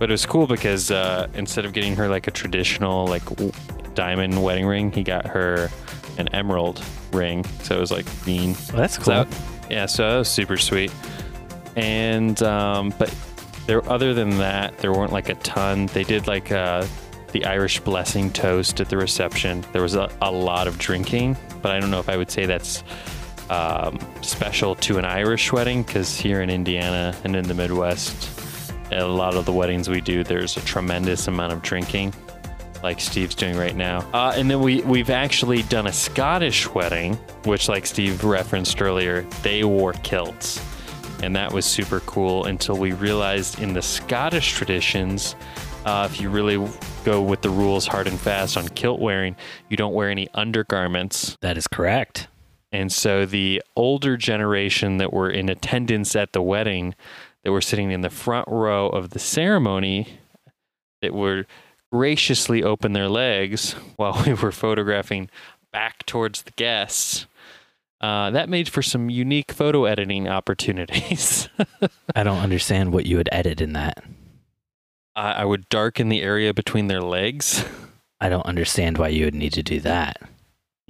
But 0.00 0.10
it 0.10 0.12
was 0.12 0.26
cool 0.26 0.48
because 0.48 0.90
uh, 0.90 1.28
instead 1.34 1.64
of 1.64 1.72
getting 1.72 1.94
her 1.94 2.08
like 2.08 2.26
a 2.26 2.32
traditional 2.32 3.06
like 3.06 3.22
diamond 3.94 4.42
wedding 4.42 4.66
ring, 4.66 4.92
he 4.92 5.02
got 5.02 5.26
her 5.26 5.70
an 6.18 6.28
emerald 6.28 6.82
ring. 7.12 7.44
So 7.62 7.76
it 7.76 7.80
was 7.80 7.90
like 7.90 8.06
green. 8.22 8.54
Well, 8.68 8.78
that's 8.78 8.96
cool. 8.96 9.24
So, 9.24 9.26
yeah, 9.70 9.86
so 9.86 10.10
that 10.10 10.18
was 10.18 10.28
super 10.28 10.56
sweet. 10.56 10.92
And 11.76 12.40
um, 12.42 12.94
but 12.98 13.14
there, 13.66 13.88
other 13.90 14.14
than 14.14 14.38
that, 14.38 14.78
there 14.78 14.92
weren't 14.92 15.12
like 15.12 15.28
a 15.28 15.34
ton. 15.36 15.86
They 15.86 16.04
did 16.04 16.26
like 16.26 16.52
uh, 16.52 16.86
the 17.32 17.44
Irish 17.44 17.80
blessing 17.80 18.30
toast 18.30 18.80
at 18.80 18.88
the 18.88 18.96
reception. 18.96 19.64
There 19.72 19.82
was 19.82 19.94
a, 19.94 20.10
a 20.22 20.30
lot 20.30 20.68
of 20.68 20.78
drinking, 20.78 21.36
but 21.62 21.72
I 21.72 21.80
don't 21.80 21.90
know 21.90 22.00
if 22.00 22.08
I 22.08 22.16
would 22.16 22.30
say 22.30 22.46
that's 22.46 22.84
um, 23.50 23.98
special 24.22 24.74
to 24.76 24.98
an 24.98 25.04
Irish 25.04 25.52
wedding 25.52 25.82
because 25.82 26.16
here 26.16 26.42
in 26.42 26.50
Indiana 26.50 27.14
and 27.24 27.34
in 27.34 27.46
the 27.46 27.54
Midwest, 27.54 28.30
a 28.92 29.06
lot 29.06 29.34
of 29.34 29.44
the 29.46 29.52
weddings 29.52 29.88
we 29.88 30.00
do, 30.00 30.24
there's 30.24 30.56
a 30.56 30.60
tremendous 30.60 31.26
amount 31.26 31.52
of 31.52 31.62
drinking, 31.62 32.14
like 32.84 33.00
Steve's 33.00 33.34
doing 33.34 33.56
right 33.56 33.74
now. 33.74 34.06
Uh, 34.12 34.34
and 34.36 34.48
then 34.48 34.60
we 34.60 34.82
we've 34.82 35.10
actually 35.10 35.62
done 35.64 35.86
a 35.86 35.92
Scottish 35.92 36.68
wedding, 36.68 37.14
which, 37.44 37.68
like 37.68 37.86
Steve 37.86 38.22
referenced 38.22 38.80
earlier, 38.80 39.22
they 39.42 39.64
wore 39.64 39.94
kilts, 40.04 40.62
and 41.22 41.34
that 41.34 41.50
was 41.52 41.64
super 41.64 42.00
cool. 42.00 42.44
Until 42.44 42.76
we 42.76 42.92
realized 42.92 43.58
in 43.58 43.72
the 43.72 43.82
Scottish 43.82 44.52
traditions, 44.52 45.34
uh, 45.86 46.08
if 46.10 46.20
you 46.20 46.28
really 46.28 46.56
go 47.04 47.22
with 47.22 47.40
the 47.40 47.50
rules 47.50 47.86
hard 47.86 48.06
and 48.06 48.20
fast 48.20 48.56
on 48.56 48.68
kilt 48.68 49.00
wearing, 49.00 49.34
you 49.70 49.76
don't 49.76 49.94
wear 49.94 50.10
any 50.10 50.28
undergarments. 50.34 51.36
That 51.40 51.56
is 51.56 51.66
correct. 51.66 52.28
And 52.70 52.92
so 52.92 53.24
the 53.24 53.62
older 53.76 54.16
generation 54.16 54.98
that 54.98 55.12
were 55.12 55.30
in 55.30 55.48
attendance 55.48 56.14
at 56.16 56.32
the 56.32 56.42
wedding, 56.42 56.94
that 57.44 57.52
were 57.52 57.60
sitting 57.60 57.92
in 57.92 58.02
the 58.02 58.10
front 58.10 58.46
row 58.48 58.88
of 58.88 59.10
the 59.10 59.18
ceremony, 59.18 60.18
that 61.00 61.14
were 61.14 61.46
graciously 61.94 62.60
open 62.60 62.92
their 62.92 63.08
legs 63.08 63.72
while 63.96 64.20
we 64.26 64.34
were 64.34 64.50
photographing 64.50 65.30
back 65.72 66.04
towards 66.06 66.42
the 66.42 66.50
guests. 66.56 67.26
Uh, 68.00 68.32
that 68.32 68.48
made 68.48 68.68
for 68.68 68.82
some 68.82 69.08
unique 69.08 69.52
photo 69.52 69.84
editing 69.84 70.28
opportunities. 70.28 71.48
I 72.16 72.24
don't 72.24 72.40
understand 72.40 72.92
what 72.92 73.06
you 73.06 73.16
would 73.16 73.28
edit 73.30 73.60
in 73.60 73.74
that. 73.74 74.02
I 75.14 75.32
I 75.32 75.44
would 75.44 75.68
darken 75.68 76.08
the 76.08 76.20
area 76.20 76.52
between 76.52 76.88
their 76.88 77.00
legs. 77.00 77.64
I 78.20 78.28
don't 78.28 78.44
understand 78.44 78.98
why 78.98 79.08
you 79.08 79.24
would 79.26 79.34
need 79.34 79.52
to 79.52 79.62
do 79.62 79.78
that. 79.80 80.20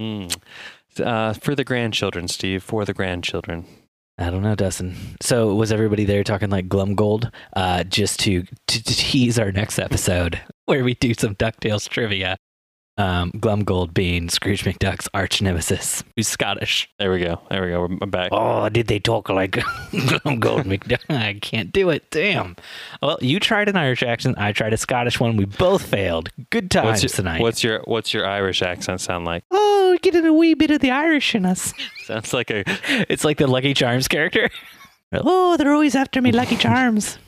Mm. 0.01 0.35
Uh, 0.99 1.35
for 1.35 1.55
the 1.55 1.65
grandchildren, 1.65 2.29
Steve, 2.29 2.63
for 2.63 2.87
the 2.87 2.95
grandchildren. 2.95 3.67
I 4.17 4.31
don't 4.31 4.43
know, 4.43 4.55
Dustin. 4.55 4.97
So 5.21 5.55
where 10.67 10.85
we 10.85 10.95
do 10.95 11.15
some 11.15 11.35
Ducktales 11.35 11.89
trivia. 11.89 12.37
Um, 12.97 13.33
Glomgold 13.33 13.93
being 13.93 14.29
Scrooge 14.29 14.63
McDuck's 14.63 15.09
arch 15.13 15.43
nemesis, 15.43 16.05
who's 16.15 16.29
Scottish. 16.29 16.89
There 17.01 17.11
we 17.11 17.19
go. 17.25 17.41
There 17.51 17.63
we 17.63 17.71
go. 17.71 17.87
I'm 18.01 18.09
back. 18.11 18.29
Oh, 18.31 18.69
did 18.69 18.87
they 18.87 19.01
talk 19.01 19.29
like 19.29 19.51
Glomgold 19.91 20.63
McDuck? 20.63 21.01
I 21.13 21.37
can't 21.43 21.73
do 21.73 21.91
it. 21.91 22.09
Damn. 22.13 22.55
Well, 23.03 23.19
you 23.21 23.41
tried 23.41 23.69
an 23.69 23.77
Irish 23.77 24.05
accent. 24.05 24.39
I 24.39 24.53
tried 24.53 24.73
a 24.73 24.77
Scottish 24.77 25.19
one. 25.19 25.37
We 25.37 25.45
both 25.45 25.85
failed. 25.85 26.29
Good 26.51 26.71
times 26.71 26.87
What's 26.87 27.03
your, 27.03 27.09
tonight. 27.11 27.41
what's 27.41 27.65
your 27.65 27.81
What's 27.87 28.15
your 28.15 28.27
Irish 28.29 28.63
accent 28.63 29.01
sound 29.01 29.25
like? 29.25 29.43
oh, 29.51 29.99
getting 30.01 30.25
a 30.25 30.33
wee 30.33 30.55
bit 30.55 30.71
of 30.71 30.81
the 30.81 30.93
Irish 30.93 31.35
in 31.35 31.45
us. 31.47 31.75
Sounds 32.05 32.33
like 32.33 32.51
a 32.53 32.63
It's 33.09 33.25
like 33.25 33.39
the 33.39 33.49
Lucky 33.49 33.75
Charms 33.75 34.07
character. 34.07 34.49
oh, 35.13 35.57
they're 35.57 35.73
always 35.73 35.97
after 35.97 36.23
me, 36.23 36.31
Lucky 36.31 36.57
Charms. 36.57 37.19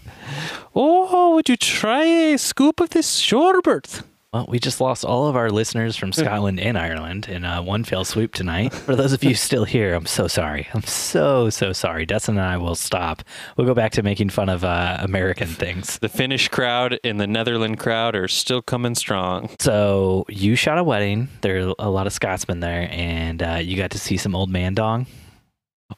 Oh, 0.74 1.34
would 1.34 1.48
you 1.48 1.56
try 1.56 2.04
a 2.04 2.38
scoop 2.38 2.80
of 2.80 2.90
this 2.90 3.16
sherbet? 3.16 4.02
Well, 4.32 4.46
we 4.50 4.58
just 4.58 4.82
lost 4.82 5.02
all 5.02 5.28
of 5.28 5.36
our 5.36 5.50
listeners 5.50 5.96
from 5.96 6.12
Scotland 6.12 6.60
and 6.60 6.76
Ireland 6.76 7.26
in 7.26 7.44
uh, 7.44 7.62
one 7.62 7.84
fell 7.84 8.04
swoop 8.04 8.34
tonight. 8.34 8.74
For 8.74 8.94
those 8.94 9.14
of 9.14 9.24
you 9.24 9.34
still 9.48 9.64
here, 9.64 9.94
I'm 9.94 10.04
so 10.04 10.28
sorry. 10.28 10.68
I'm 10.74 10.82
so, 10.82 11.48
so 11.48 11.72
sorry. 11.72 12.04
Dustin 12.04 12.36
and 12.36 12.46
I 12.46 12.58
will 12.58 12.74
stop. 12.74 13.22
We'll 13.56 13.66
go 13.66 13.72
back 13.72 13.92
to 13.92 14.02
making 14.02 14.28
fun 14.30 14.50
of 14.50 14.62
uh, 14.62 14.98
American 15.00 15.48
things. 15.48 15.98
The 16.00 16.10
Finnish 16.10 16.48
crowd 16.48 16.98
and 17.02 17.18
the 17.18 17.26
Netherland 17.26 17.78
crowd 17.78 18.14
are 18.14 18.28
still 18.28 18.60
coming 18.60 18.94
strong. 18.94 19.48
So, 19.58 20.26
you 20.28 20.54
shot 20.54 20.76
a 20.76 20.84
wedding. 20.84 21.28
There 21.40 21.68
are 21.68 21.74
a 21.78 21.88
lot 21.88 22.06
of 22.06 22.12
Scotsmen 22.12 22.60
there, 22.60 22.88
and 22.90 23.42
uh, 23.42 23.54
you 23.62 23.76
got 23.76 23.92
to 23.92 23.98
see 23.98 24.18
some 24.18 24.34
old 24.34 24.50
man 24.50 24.74
dong. 24.74 25.06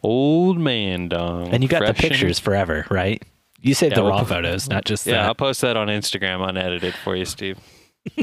Old 0.03 0.59
man 0.61 1.09
dong. 1.09 1.49
And 1.49 1.63
you 1.65 1.69
got 1.69 1.81
the 1.81 1.87
Fresh 1.87 2.05
and- 2.05 2.11
pictures 2.13 2.39
forever, 2.39 2.87
right? 2.91 3.21
You 3.61 3.75
saved 3.75 3.93
Yeah, 3.93 3.97
the 3.97 4.03
we'll 4.05 4.13
raw 4.13 4.25
photos, 4.25 4.69
not 4.69 4.85
just 4.85 5.07
Yeah, 5.07 5.23
the 5.23 5.29
I'll 5.29 5.35
post 5.35 5.61
that 5.63 5.77
on 5.77 5.89
Instagram 5.89 6.47
unedited 6.49 6.95
for 6.95 7.17
you, 7.17 7.25
Steve. 7.25 7.59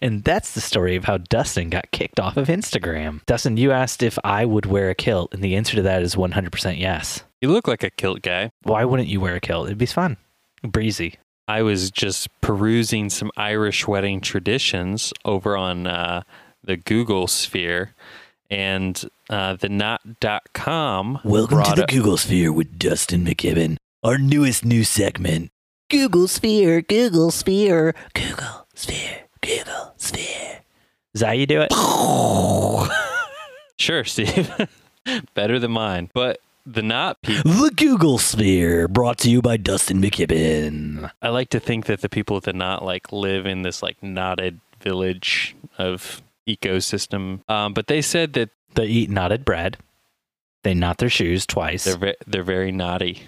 And 0.00 0.24
that's 0.24 0.54
the 0.54 0.60
story 0.60 0.96
of 0.96 1.04
how 1.04 1.18
Dustin 1.18 1.70
got 1.70 1.90
kicked 1.90 2.20
off 2.20 2.36
of 2.36 2.48
Instagram. 2.48 3.24
Dustin, 3.26 3.56
you 3.56 3.72
asked 3.72 4.02
if 4.02 4.18
I 4.24 4.44
would 4.44 4.66
wear 4.66 4.90
a 4.90 4.94
kilt, 4.94 5.32
and 5.32 5.42
the 5.42 5.56
answer 5.56 5.76
to 5.76 5.82
that 5.82 6.02
is 6.02 6.16
100% 6.16 6.78
yes. 6.78 7.22
You 7.40 7.50
look 7.50 7.68
like 7.68 7.82
a 7.82 7.90
kilt 7.90 8.22
guy. 8.22 8.50
Why 8.62 8.84
wouldn't 8.84 9.08
you 9.08 9.20
wear 9.20 9.34
a 9.36 9.40
kilt? 9.40 9.66
It'd 9.66 9.78
be 9.78 9.86
fun. 9.86 10.16
Breezy. 10.62 11.14
I 11.46 11.62
was 11.62 11.90
just 11.90 12.28
perusing 12.40 13.08
some 13.08 13.30
Irish 13.36 13.86
wedding 13.88 14.20
traditions 14.20 15.12
over 15.24 15.56
on 15.56 15.86
uh, 15.86 16.22
the 16.62 16.76
Google 16.76 17.26
sphere, 17.26 17.94
and 18.50 19.02
uh, 19.30 19.54
the 19.56 19.68
knot.com. 19.68 21.20
brought 21.24 21.78
up- 21.78 21.88
Google 21.88 22.16
Sphere 22.18 22.52
with 22.52 22.78
Dustin 22.78 23.24
McKibben, 23.24 23.76
our 24.08 24.16
newest 24.16 24.64
news 24.64 24.88
segment. 24.88 25.50
Google 25.90 26.28
Sphere, 26.28 26.80
Google 26.80 27.30
Sphere, 27.30 27.94
Google 28.14 28.66
Sphere, 28.74 29.24
Google 29.42 29.92
Sphere. 29.98 30.60
Is 31.12 31.20
that 31.20 31.26
how 31.26 31.32
you 31.32 31.46
do 31.46 31.60
it? 31.60 31.70
Sure, 33.80 34.02
Steve. 34.02 34.50
Better 35.34 35.60
than 35.60 35.70
mine. 35.70 36.10
But 36.12 36.40
the 36.66 36.82
knot 36.82 37.22
people, 37.22 37.52
The 37.52 37.70
Google 37.70 38.18
Sphere, 38.18 38.88
brought 38.88 39.18
to 39.18 39.30
you 39.30 39.40
by 39.40 39.56
Dustin 39.56 40.02
McKibben. 40.02 41.08
I 41.22 41.28
like 41.28 41.48
to 41.50 41.60
think 41.60 41.86
that 41.86 42.00
the 42.00 42.08
people 42.08 42.36
at 42.38 42.42
the 42.42 42.52
knot 42.52 42.84
like 42.84 43.12
live 43.12 43.46
in 43.46 43.62
this 43.62 43.80
like 43.80 44.02
knotted 44.02 44.58
village 44.82 45.54
of 45.78 46.22
ecosystem. 46.48 47.48
Um, 47.48 47.72
but 47.72 47.86
they 47.86 48.02
said 48.02 48.32
that 48.32 48.50
They 48.74 48.86
eat 48.86 49.10
knotted 49.10 49.44
bread. 49.44 49.76
They 50.64 50.74
knot 50.74 50.98
their 50.98 51.08
shoes 51.08 51.46
twice. 51.46 51.84
they're 51.84 51.96
ve- 51.98 52.16
they're 52.26 52.42
very 52.42 52.72
naughty. 52.72 53.22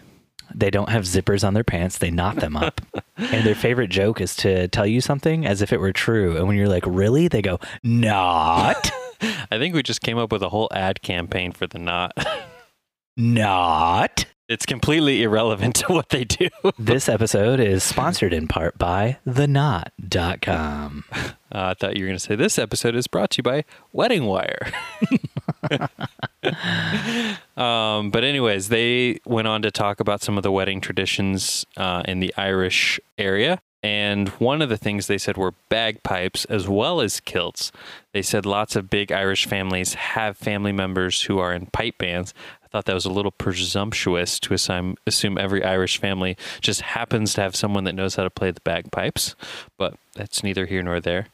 They 0.54 0.70
don't 0.70 0.88
have 0.88 1.04
zippers 1.04 1.46
on 1.46 1.54
their 1.54 1.64
pants. 1.64 1.98
They 1.98 2.10
knot 2.10 2.36
them 2.36 2.56
up. 2.56 2.80
and 3.16 3.46
their 3.46 3.54
favorite 3.54 3.90
joke 3.90 4.20
is 4.20 4.34
to 4.36 4.68
tell 4.68 4.86
you 4.86 5.00
something 5.00 5.46
as 5.46 5.62
if 5.62 5.72
it 5.72 5.80
were 5.80 5.92
true. 5.92 6.36
And 6.36 6.46
when 6.46 6.56
you're 6.56 6.68
like, 6.68 6.84
really? 6.86 7.28
They 7.28 7.42
go, 7.42 7.58
not, 7.82 8.90
I 9.50 9.58
think 9.58 9.74
we 9.74 9.82
just 9.82 10.00
came 10.00 10.18
up 10.18 10.32
with 10.32 10.42
a 10.42 10.48
whole 10.48 10.68
ad 10.72 11.02
campaign 11.02 11.52
for 11.52 11.66
the 11.66 11.78
knot. 11.78 12.12
not. 13.16 14.26
It's 14.50 14.66
completely 14.66 15.22
irrelevant 15.22 15.76
to 15.86 15.92
what 15.92 16.08
they 16.08 16.24
do. 16.24 16.48
This 16.76 17.08
episode 17.08 17.60
is 17.60 17.84
sponsored 17.84 18.32
in 18.32 18.48
part 18.48 18.76
by 18.76 19.18
theknot.com. 19.26 21.04
Uh, 21.52 21.70
I 21.70 21.74
thought 21.74 21.96
you 21.96 22.04
were 22.04 22.08
going 22.08 22.16
to 22.16 22.24
say 22.24 22.36
this 22.36 22.60
episode 22.60 22.94
is 22.94 23.08
brought 23.08 23.30
to 23.30 23.38
you 23.38 23.42
by 23.42 23.64
Wedding 23.92 24.24
Wire. 24.24 24.72
um, 27.56 28.12
but 28.12 28.22
anyways, 28.22 28.68
they 28.68 29.18
went 29.26 29.48
on 29.48 29.60
to 29.62 29.72
talk 29.72 29.98
about 29.98 30.22
some 30.22 30.36
of 30.36 30.44
the 30.44 30.52
wedding 30.52 30.80
traditions 30.80 31.66
uh, 31.76 32.04
in 32.06 32.20
the 32.20 32.32
Irish 32.36 33.00
area. 33.18 33.60
And 33.82 34.28
one 34.28 34.62
of 34.62 34.68
the 34.68 34.76
things 34.76 35.06
they 35.08 35.18
said 35.18 35.36
were 35.36 35.54
bagpipes 35.70 36.44
as 36.44 36.68
well 36.68 37.00
as 37.00 37.18
kilts. 37.18 37.72
They 38.12 38.22
said 38.22 38.46
lots 38.46 38.76
of 38.76 38.88
big 38.88 39.10
Irish 39.10 39.46
families 39.46 39.94
have 39.94 40.36
family 40.36 40.72
members 40.72 41.22
who 41.22 41.38
are 41.38 41.52
in 41.52 41.66
pipe 41.66 41.98
bands. 41.98 42.32
Thought 42.70 42.84
that 42.84 42.94
was 42.94 43.04
a 43.04 43.10
little 43.10 43.32
presumptuous 43.32 44.38
to 44.40 44.54
assume, 44.54 44.96
assume 45.04 45.38
every 45.38 45.64
Irish 45.64 45.98
family 45.98 46.36
just 46.60 46.82
happens 46.82 47.34
to 47.34 47.40
have 47.40 47.56
someone 47.56 47.82
that 47.84 47.94
knows 47.94 48.14
how 48.14 48.22
to 48.22 48.30
play 48.30 48.52
the 48.52 48.60
bagpipes, 48.60 49.34
but 49.76 49.94
that's 50.14 50.44
neither 50.44 50.66
here 50.66 50.82
nor 50.82 51.00
there. 51.00 51.26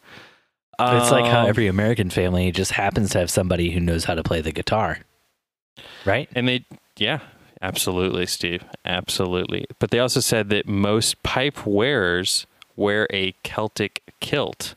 It's 0.78 1.10
like 1.10 1.26
how 1.26 1.42
Um, 1.42 1.48
every 1.48 1.66
American 1.66 2.10
family 2.10 2.50
just 2.52 2.72
happens 2.72 3.10
to 3.10 3.18
have 3.18 3.30
somebody 3.30 3.70
who 3.70 3.80
knows 3.80 4.04
how 4.04 4.14
to 4.14 4.22
play 4.22 4.40
the 4.40 4.52
guitar. 4.52 4.98
Right? 6.04 6.28
And 6.34 6.48
they, 6.48 6.64
yeah, 6.96 7.20
absolutely, 7.60 8.26
Steve, 8.26 8.64
absolutely. 8.84 9.66
But 9.78 9.90
they 9.90 9.98
also 9.98 10.20
said 10.20 10.48
that 10.50 10.66
most 10.66 11.22
pipe 11.22 11.66
wearers 11.66 12.46
wear 12.76 13.06
a 13.12 13.32
Celtic 13.42 14.02
kilt. 14.20 14.74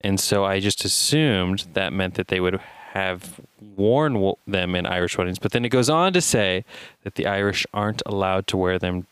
And 0.00 0.18
so 0.18 0.44
I 0.44 0.60
just 0.60 0.84
assumed 0.84 1.66
that 1.74 1.92
meant 1.92 2.14
that 2.14 2.28
they 2.28 2.40
would 2.40 2.60
have 2.92 3.40
worn 3.76 4.32
them 4.46 4.74
in 4.74 4.84
Irish 4.84 5.16
weddings. 5.16 5.38
But 5.38 5.52
then 5.52 5.64
it 5.64 5.68
goes 5.68 5.88
on 5.88 6.12
to 6.12 6.20
say 6.20 6.64
that 7.04 7.14
the 7.14 7.26
Irish 7.26 7.64
aren't 7.72 8.02
allowed 8.04 8.46
to 8.48 8.56
wear 8.56 8.78
them 8.80 9.06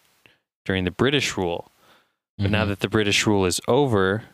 during 0.64 0.84
the 0.84 0.90
British 0.90 1.36
rule. 1.36 1.70
But 2.38 2.50
now 2.50 2.64
Mhm. 2.64 2.68
that 2.68 2.80
the 2.80 2.88
British 2.88 3.26
rule 3.26 3.44
is 3.44 3.60
over, 3.68 4.24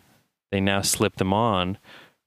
they 0.51 0.61
now 0.61 0.81
slip 0.83 1.17
them 1.17 1.33
on 1.33 1.79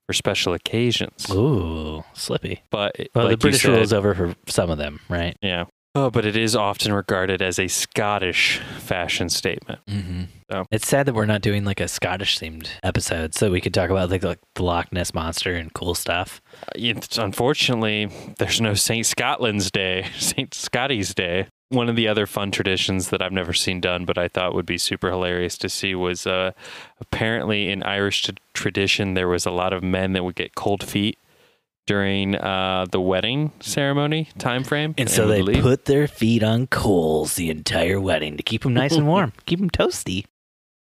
for 0.05 0.13
special 0.13 0.53
occasions. 0.53 1.27
Ooh, 1.31 2.03
slippy. 2.13 2.61
But 2.69 2.95
Well, 3.15 3.25
like 3.25 3.31
the 3.33 3.37
British 3.37 3.65
rule 3.65 3.77
is 3.77 3.93
over 3.93 4.13
for 4.13 4.35
some 4.47 4.69
of 4.69 4.77
them, 4.77 4.99
right? 5.09 5.35
Yeah. 5.41 5.65
Oh, 5.99 6.11
but 6.11 6.27
it 6.27 6.37
is 6.37 6.55
often 6.55 6.93
regarded 6.93 7.41
as 7.41 7.57
a 7.57 7.67
Scottish 7.67 8.59
fashion 8.77 9.29
statement. 9.29 9.79
Mm-hmm. 9.87 10.21
So- 10.51 10.65
It's 10.69 10.87
sad 10.87 11.07
that 11.07 11.15
we're 11.15 11.25
not 11.25 11.41
doing 11.41 11.65
like 11.65 11.79
a 11.79 11.87
Scottish 11.87 12.37
themed 12.39 12.69
episode, 12.83 13.33
so 13.33 13.49
we 13.49 13.59
could 13.61 13.73
talk 13.73 13.89
about 13.89 14.11
like, 14.11 14.21
like 14.23 14.37
the 14.53 14.63
Loch 14.63 14.91
Ness 14.93 15.15
monster 15.15 15.55
and 15.55 15.73
cool 15.73 15.95
stuff. 15.95 16.39
Uh, 16.53 16.65
It's, 16.75 17.17
unfortunately, 17.17 18.11
there's 18.37 18.61
no 18.61 18.75
St. 18.75 19.07
Scotland's 19.07 19.71
Day, 19.71 20.05
St. 20.19 20.53
Scotty's 20.53 21.15
Day. 21.15 21.47
one 21.69 21.89
of 21.89 21.95
the 21.95 22.07
other 22.07 22.27
fun 22.27 22.51
traditions 22.51 23.09
that 23.09 23.21
I've 23.23 23.33
never 23.33 23.51
seen 23.53 23.81
done, 23.81 24.05
but 24.05 24.19
I 24.19 24.27
thought 24.27 24.53
would 24.53 24.67
be 24.67 24.77
super 24.77 25.09
hilarious 25.09 25.57
to 25.57 25.67
see 25.67 25.95
was 25.95 26.27
uh, 26.27 26.51
apparently 27.01 27.69
in 27.71 27.81
Irish 27.81 28.21
t- 28.23 28.35
tradition 28.53 29.15
there 29.15 29.27
was 29.27 29.47
a 29.47 29.51
lot 29.51 29.73
of 29.73 29.81
men 29.83 30.13
that 30.13 30.23
would 30.23 30.35
get 30.35 30.53
cold 30.53 30.83
feet 30.83 31.17
during 31.87 32.35
uh, 32.35 32.85
the 32.91 33.01
wedding 33.01 33.51
ceremony 33.59 34.29
time 34.37 34.63
frame, 34.63 34.93
And 34.97 35.09
so 35.09 35.25
they 35.27 35.41
leave. 35.41 35.63
put 35.63 35.85
their 35.85 36.07
feet 36.07 36.43
on 36.43 36.67
coals 36.67 37.33
the 37.35 37.49
entire 37.49 37.99
wedding 37.99 38.37
to 38.37 38.43
keep 38.43 38.61
them 38.61 38.75
nice 38.75 38.93
and 38.93 39.07
warm, 39.07 39.33
keep 39.47 39.59
them 39.59 39.71
toasty. 39.71 40.25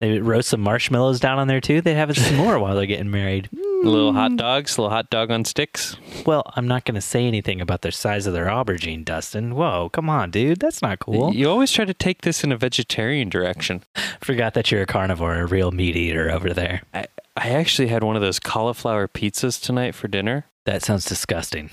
They 0.01 0.21
roast 0.21 0.51
some 0.51 0.61
marshmallows 0.61 1.19
down 1.19 1.39
on 1.39 1.49
there 1.49 1.61
too. 1.61 1.81
They'd 1.81 1.95
have 1.95 2.11
a 2.11 2.15
s'more 2.15 2.61
while 2.63 2.77
they're 2.77 2.87
getting 2.87 3.11
married. 3.11 3.49
little 3.53 4.13
hot 4.13 4.37
dogs, 4.37 4.79
little 4.79 4.91
hot 4.91 5.11
dog 5.11 5.31
on 5.33 5.45
sticks. 5.45 5.97
Well, 6.25 6.45
I'm 6.55 6.69
not 6.69 6.85
going 6.85 6.95
to 6.95 7.01
say 7.01 7.27
anything 7.27 7.61
about 7.61 7.83
the 7.83 7.91
size 7.91 8.27
of 8.27 8.33
their 8.33 8.47
aubergine, 8.47 9.05
Dustin. 9.05 9.57
Whoa, 9.57 9.89
come 9.89 10.09
on, 10.09 10.31
dude. 10.31 10.61
That's 10.61 10.83
not 10.83 11.01
cool. 11.01 11.35
You 11.35 11.51
always 11.51 11.73
try 11.73 11.85
to 11.85 11.95
take 11.95 12.23
this 12.23 12.45
in 12.45 12.53
a 12.53 12.57
vegetarian 12.57 13.29
direction. 13.29 13.83
Forgot 14.21 14.55
that 14.55 14.71
you're 14.71 14.83
a 14.83 14.87
carnivore, 14.87 15.35
a 15.35 15.47
real 15.47 15.73
meat 15.73 15.97
eater 15.97 16.31
over 16.31 16.55
there. 16.55 16.83
I, 16.95 17.07
I 17.37 17.51
actually 17.51 17.89
had 17.89 18.05
one 18.05 18.15
of 18.15 18.23
those 18.23 18.39
cauliflower 18.39 19.09
pizzas 19.09 19.61
tonight 19.61 19.95
for 19.97 20.07
dinner. 20.07 20.47
That 20.65 20.83
sounds 20.85 21.07
disgusting. 21.07 21.71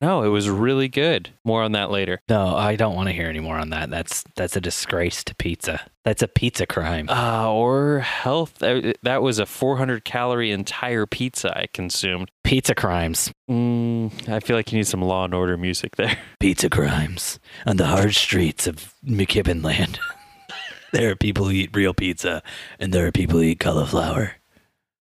No, 0.00 0.22
it 0.24 0.28
was 0.28 0.50
really 0.50 0.88
good. 0.88 1.30
More 1.42 1.62
on 1.62 1.72
that 1.72 1.90
later. 1.90 2.20
No, 2.28 2.54
I 2.54 2.76
don't 2.76 2.94
want 2.94 3.08
to 3.08 3.14
hear 3.14 3.28
any 3.28 3.40
more 3.40 3.56
on 3.56 3.70
that. 3.70 3.88
That's 3.88 4.22
that's 4.36 4.54
a 4.54 4.60
disgrace 4.60 5.24
to 5.24 5.34
pizza. 5.34 5.80
That's 6.04 6.20
a 6.22 6.28
pizza 6.28 6.66
crime. 6.66 7.08
Uh, 7.08 7.50
or 7.50 8.00
health. 8.00 8.62
uh, 8.62 8.92
That 9.02 9.22
was 9.22 9.38
a 9.38 9.46
400 9.46 10.04
calorie 10.04 10.50
entire 10.52 11.06
pizza 11.06 11.56
I 11.58 11.66
consumed. 11.72 12.30
Pizza 12.44 12.74
crimes. 12.74 13.32
Mm, 13.50 14.28
I 14.28 14.40
feel 14.40 14.56
like 14.56 14.70
you 14.70 14.76
need 14.78 14.86
some 14.86 15.00
Law 15.02 15.24
and 15.24 15.32
Order 15.34 15.56
music 15.56 15.96
there. 15.96 16.18
Pizza 16.40 16.68
crimes 16.68 17.40
on 17.64 17.78
the 17.78 17.86
hard 17.86 18.14
streets 18.14 18.66
of 18.66 18.92
McKibben 19.04 19.64
land. 19.64 19.98
there 20.92 21.10
are 21.10 21.16
people 21.16 21.46
who 21.46 21.52
eat 21.52 21.74
real 21.74 21.94
pizza, 21.94 22.42
and 22.78 22.92
there 22.92 23.06
are 23.06 23.12
people 23.12 23.38
who 23.38 23.44
eat 23.44 23.60
cauliflower. 23.60 24.32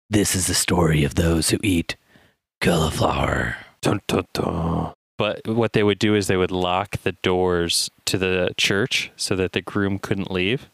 This 0.10 0.36
is 0.36 0.46
the 0.48 0.54
story 0.54 1.04
of 1.04 1.16
those 1.16 1.50
who 1.50 1.58
eat 1.64 1.96
cauliflower. 2.62 3.58
Dun, 3.82 4.02
dun, 4.08 4.26
dun. 4.34 4.94
But 5.18 5.48
what 5.48 5.74
they 5.74 5.84
would 5.84 6.00
do 6.00 6.14
is 6.14 6.28
they 6.28 6.38
would 6.38 6.52
lock 6.52 6.98
the 6.98 7.14
doors 7.24 7.90
to 8.06 8.18
the 8.18 8.54
church 8.58 9.12
so 9.16 9.36
that 9.36 9.54
the 9.54 9.62
groom 9.62 9.98
couldn't 9.98 10.30
leave 10.32 10.70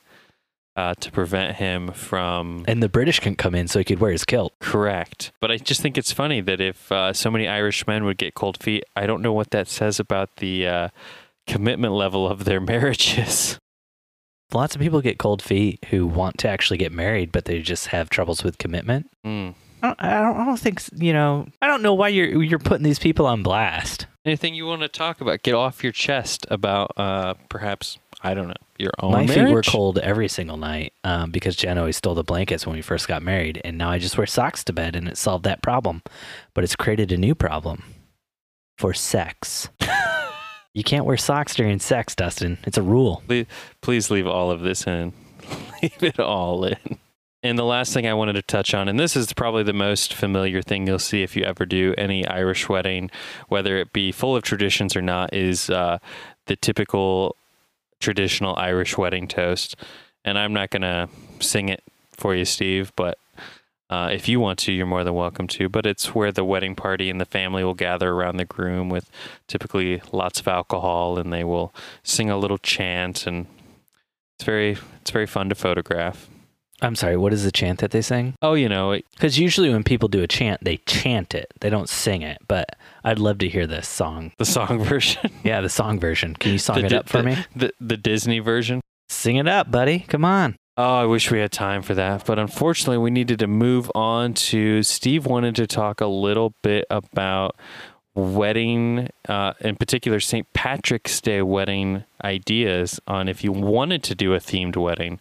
uh, 0.76 0.96
to 0.96 1.12
prevent 1.12 1.58
him 1.58 1.92
from. 1.92 2.66
And 2.68 2.82
the 2.82 2.90
British 2.90 3.20
couldn't 3.20 3.38
come 3.38 3.56
in 3.56 3.68
so 3.68 3.80
he 3.80 3.86
could 3.86 4.00
wear 4.00 4.12
his 4.12 4.26
kilt. 4.26 4.54
Correct. 4.60 5.32
But 5.40 5.52
I 5.52 5.58
just 5.58 5.82
think 5.82 5.98
it's 5.98 6.12
funny 6.12 6.42
that 6.42 6.60
if 6.60 6.92
uh, 6.92 7.14
so 7.14 7.30
many 7.30 7.48
Irish 7.48 7.86
men 7.88 8.04
would 8.06 8.18
get 8.18 8.34
cold 8.34 8.62
feet, 8.62 8.84
I 8.96 9.06
don't 9.06 9.22
know 9.22 9.34
what 9.34 9.52
that 9.52 9.68
says 9.68 10.00
about 10.00 10.38
the 10.38 10.68
uh, 10.68 10.90
commitment 11.48 11.94
level 11.94 12.28
of 12.28 12.46
their 12.46 12.60
marriages. 12.62 13.60
Lots 14.52 14.76
of 14.76 14.82
people 14.82 15.02
get 15.02 15.18
cold 15.18 15.42
feet 15.42 15.84
who 15.90 16.06
want 16.06 16.38
to 16.40 16.50
actually 16.50 16.78
get 16.78 16.92
married, 16.92 17.32
but 17.32 17.46
they 17.46 17.62
just 17.62 17.88
have 17.88 18.10
troubles 18.10 18.44
with 18.44 18.58
commitment. 18.58 19.10
Mm. 19.26 19.56
I 19.84 19.88
don't, 19.88 20.02
I 20.02 20.22
don't, 20.22 20.38
I 20.38 20.46
don't 20.46 20.60
think, 20.60 20.82
you 20.96 21.12
know, 21.12 21.46
I 21.62 21.68
don't 21.68 21.82
know 21.82 21.94
why 21.94 22.08
you're, 22.08 22.42
you're 22.42 22.58
putting 22.58 22.84
these 22.84 23.00
people 23.00 23.26
on 23.26 23.44
blast. 23.44 24.08
Anything 24.26 24.56
you 24.56 24.66
want 24.66 24.82
to 24.82 24.88
talk 24.88 25.20
about? 25.20 25.44
Get 25.44 25.54
off 25.54 25.84
your 25.84 25.92
chest 25.92 26.48
about 26.50 26.94
uh, 26.96 27.34
perhaps 27.50 27.98
I 28.22 28.34
don't 28.34 28.48
know 28.48 28.54
your 28.78 28.92
own 29.00 29.12
My 29.12 29.28
feet 29.28 29.40
were 29.40 29.50
marriage? 29.50 29.68
cold 29.68 30.00
every 30.00 30.30
single 30.30 30.56
night 30.56 30.94
um, 31.04 31.32
because 31.32 31.58
Jen 31.58 31.78
always 31.78 31.98
stole 31.98 32.16
the 32.16 32.24
blankets 32.24 32.66
when 32.66 32.78
we 32.78 32.82
first 32.82 33.10
got 33.10 33.22
married, 33.22 33.60
and 33.66 33.78
now 33.78 33.90
I 33.90 34.00
just 34.00 34.18
wear 34.18 34.26
socks 34.26 34.64
to 34.64 34.74
bed, 34.74 34.96
and 34.96 35.10
it 35.10 35.18
solved 35.18 35.44
that 35.44 35.62
problem. 35.62 36.02
But 36.54 36.64
it's 36.64 36.78
created 36.78 37.12
a 37.12 37.18
new 37.18 37.36
problem 37.36 37.84
for 38.78 38.94
sex. 38.94 39.68
you 40.74 40.86
can't 40.86 41.06
wear 41.06 41.18
socks 41.18 41.56
during 41.56 41.80
sex, 41.80 42.16
Dustin. 42.16 42.58
It's 42.64 42.78
a 42.78 42.82
rule. 42.82 43.22
Please 43.82 44.10
leave 44.10 44.28
all 44.28 44.50
of 44.50 44.62
this 44.62 44.88
in. 44.88 45.12
leave 45.84 46.02
it 46.02 46.20
all 46.22 46.64
in. 46.64 46.78
And 47.44 47.60
the 47.60 47.66
last 47.66 47.94
thing 47.94 48.08
I 48.08 48.14
wanted 48.14 48.34
to 48.34 48.42
touch 48.42 48.74
on, 48.74 48.88
and 48.88 48.98
this 48.98 49.18
is 49.18 49.34
probably 49.34 49.64
the 49.64 49.74
most 49.74 50.14
familiar 50.14 50.62
thing 50.62 50.88
you'll 50.88 50.98
see 50.98 51.24
if 51.24 51.36
you 51.36 51.44
ever 51.44 51.66
do 51.66 51.94
any 51.98 52.26
Irish 52.26 52.70
wedding, 52.70 53.12
whether 53.50 53.78
it 53.78 53.92
be 53.92 54.14
full 54.14 54.34
of 54.38 54.44
traditions 54.44 54.96
or 54.96 55.02
not, 55.02 55.34
is 55.34 55.70
uh, 55.70 55.98
the 56.46 56.56
typical 56.56 57.36
traditional 58.00 58.56
Irish 58.56 58.98
wedding 58.98 59.28
toast. 59.28 59.76
And 60.24 60.40
I'm 60.40 60.54
not 60.54 60.70
going 60.70 60.84
to 60.84 61.10
sing 61.42 61.68
it 61.68 61.84
for 62.12 62.34
you, 62.34 62.46
Steve, 62.46 62.94
but 62.96 63.18
uh, 63.90 64.10
if 64.10 64.30
you 64.30 64.40
want 64.40 64.58
to, 64.60 64.72
you're 64.72 64.86
more 64.86 65.04
than 65.04 65.14
welcome 65.14 65.48
to. 65.50 65.68
But 65.68 65.86
it's 65.86 66.16
where 66.16 66.32
the 66.32 66.46
wedding 66.46 66.76
party 66.76 67.10
and 67.10 67.20
the 67.20 67.26
family 67.26 67.66
will 67.66 67.74
gather 67.74 68.12
around 68.12 68.38
the 68.38 68.46
groom 68.46 68.88
with 68.88 69.12
typically 69.48 70.02
lots 70.14 70.40
of 70.40 70.48
alcohol, 70.48 71.18
and 71.18 71.34
they 71.34 71.44
will 71.44 71.76
sing 72.04 72.30
a 72.30 72.38
little 72.38 72.58
chant, 72.58 73.28
and 73.28 73.48
it's 74.38 74.46
very 74.46 74.78
it's 75.02 75.12
very 75.12 75.28
fun 75.28 75.50
to 75.50 75.56
photograph. 75.56 76.30
I'm 76.84 76.96
sorry, 76.96 77.16
what 77.18 77.34
is 77.34 77.44
the 77.44 77.52
chant 77.52 77.80
that 77.80 77.92
they 77.92 78.02
sing? 78.02 78.36
Oh, 78.42 78.54
you 78.54 78.68
know, 78.70 79.00
Because 79.14 79.40
usually 79.40 79.70
when 79.70 79.84
people 79.84 80.10
do 80.10 80.22
a 80.22 80.28
chant, 80.28 80.64
they 80.64 80.78
chant 80.86 81.34
it, 81.34 81.52
they 81.62 81.70
don't 81.70 81.90
sing 81.90 82.22
it. 82.22 82.38
But 82.48 82.76
I'd 83.04 83.20
love 83.20 83.38
to 83.40 83.48
hear 83.50 83.66
this 83.66 83.88
song. 83.88 84.34
the 84.38 84.46
song 84.46 84.84
version, 84.84 85.32
Yeah, 85.44 85.62
the 85.62 85.70
song 85.70 86.00
version. 86.00 86.36
Can 86.36 86.52
you 86.52 86.58
song 86.58 86.82
the, 86.82 86.86
it 86.88 86.94
up 86.94 87.08
for 87.10 87.18
the, 87.20 87.24
me? 87.24 87.38
the 87.56 87.74
the 87.80 87.98
Disney 87.98 88.40
version. 88.40 88.82
Sing 89.10 89.38
it 89.38 89.48
up, 89.48 89.72
buddy. 89.72 90.00
Come 90.08 90.26
on. 90.26 90.56
Oh, 90.76 91.02
I 91.02 91.06
wish 91.06 91.30
we 91.30 91.38
had 91.40 91.52
time 91.52 91.84
for 91.84 91.94
that, 91.94 92.26
but 92.26 92.40
unfortunately, 92.40 92.98
we 92.98 93.12
needed 93.12 93.38
to 93.40 93.48
move 93.48 93.92
on 93.94 94.34
to 94.34 94.82
Steve. 94.82 95.26
Wanted 95.28 95.56
to 95.58 95.68
talk 95.68 96.02
a 96.02 96.08
little 96.08 96.54
bit 96.64 96.86
about 96.90 97.56
wedding, 98.16 99.10
uh, 99.28 99.54
in 99.60 99.76
particular 99.76 100.20
St. 100.20 100.52
Patrick's 100.54 101.20
Day 101.22 101.42
wedding 101.42 102.04
ideas 102.24 103.00
on 103.08 103.28
if 103.28 103.44
you 103.44 103.52
wanted 103.52 104.04
to 104.04 104.16
do 104.16 104.34
a 104.34 104.40
themed 104.40 104.76
wedding. 104.76 105.20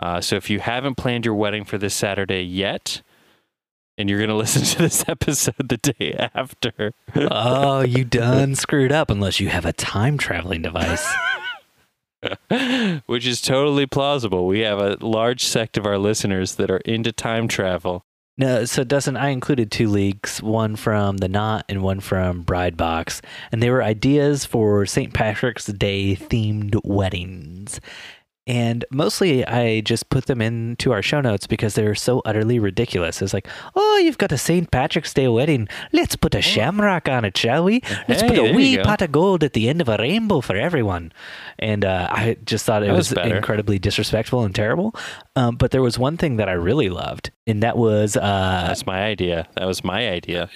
Uh, 0.00 0.20
so 0.20 0.36
if 0.36 0.50
you 0.50 0.60
haven't 0.60 0.96
planned 0.96 1.24
your 1.24 1.34
wedding 1.34 1.64
for 1.64 1.78
this 1.78 1.94
Saturday 1.94 2.42
yet, 2.42 3.02
and 3.98 4.08
you're 4.08 4.18
going 4.18 4.28
to 4.30 4.36
listen 4.36 4.62
to 4.62 4.78
this 4.78 5.04
episode 5.08 5.68
the 5.68 5.76
day 5.76 6.14
after, 6.34 6.92
oh, 7.16 7.80
you 7.80 8.04
done 8.06 8.54
screwed 8.54 8.92
up 8.92 9.10
unless 9.10 9.40
you 9.40 9.48
have 9.48 9.64
a 9.64 9.72
time 9.72 10.18
traveling 10.18 10.62
device. 10.62 11.06
which 13.06 13.26
is 13.26 13.40
totally 13.40 13.86
plausible. 13.86 14.46
We 14.46 14.60
have 14.60 14.78
a 14.78 14.96
large 15.00 15.44
sect 15.44 15.76
of 15.76 15.86
our 15.86 15.98
listeners 15.98 16.54
that 16.54 16.70
are 16.70 16.78
into 16.78 17.10
time 17.10 17.48
travel. 17.48 18.04
No, 18.38 18.64
so 18.64 18.82
Dustin, 18.82 19.16
I 19.16 19.28
included 19.28 19.70
two 19.70 19.88
leaks, 19.88 20.42
one 20.42 20.74
from 20.76 21.18
the 21.18 21.28
Knot 21.28 21.66
and 21.68 21.82
one 21.82 22.00
from 22.00 22.42
Bride 22.42 22.78
Box, 22.78 23.20
and 23.50 23.62
they 23.62 23.68
were 23.68 23.82
ideas 23.82 24.46
for 24.46 24.86
St. 24.86 25.12
Patrick's 25.12 25.66
Day 25.66 26.16
themed 26.16 26.80
weddings. 26.82 27.78
And 28.44 28.84
mostly 28.90 29.46
I 29.46 29.82
just 29.82 30.10
put 30.10 30.26
them 30.26 30.42
into 30.42 30.90
our 30.90 31.00
show 31.00 31.20
notes 31.20 31.46
because 31.46 31.74
they're 31.74 31.94
so 31.94 32.22
utterly 32.24 32.58
ridiculous. 32.58 33.22
It's 33.22 33.32
like, 33.32 33.46
oh, 33.76 33.98
you've 33.98 34.18
got 34.18 34.32
a 34.32 34.38
St. 34.38 34.68
Patrick's 34.70 35.14
Day 35.14 35.28
wedding. 35.28 35.68
Let's 35.92 36.16
put 36.16 36.34
a 36.34 36.42
shamrock 36.42 37.08
on 37.08 37.24
it, 37.24 37.36
shall 37.36 37.62
we? 37.62 37.82
Let's 38.08 38.22
Hey, 38.22 38.28
put 38.28 38.38
a 38.38 38.52
wee 38.52 38.78
pot 38.78 39.00
of 39.00 39.12
gold 39.12 39.44
at 39.44 39.52
the 39.52 39.68
end 39.68 39.80
of 39.80 39.88
a 39.88 39.96
rainbow 39.96 40.40
for 40.40 40.56
everyone. 40.56 41.12
And 41.60 41.84
uh, 41.84 42.08
I 42.10 42.36
just 42.44 42.66
thought 42.66 42.82
it 42.82 42.86
That 42.86 42.96
was, 42.96 43.14
was 43.14 43.26
incredibly 43.30 43.78
disrespectful 43.78 44.42
and 44.42 44.52
terrible. 44.52 44.92
Um, 45.36 45.54
but 45.54 45.70
there 45.70 45.82
was 45.82 45.96
one 45.96 46.16
thing 46.16 46.36
that 46.36 46.48
I 46.48 46.52
really 46.52 46.88
loved, 46.90 47.30
and 47.46 47.62
that 47.62 47.78
was 47.78 48.16
uh, 48.16 48.64
That's 48.66 48.84
my 48.86 49.04
idea. 49.04 49.46
That 49.56 49.66
was 49.66 49.84
my 49.84 50.08
idea. 50.08 50.50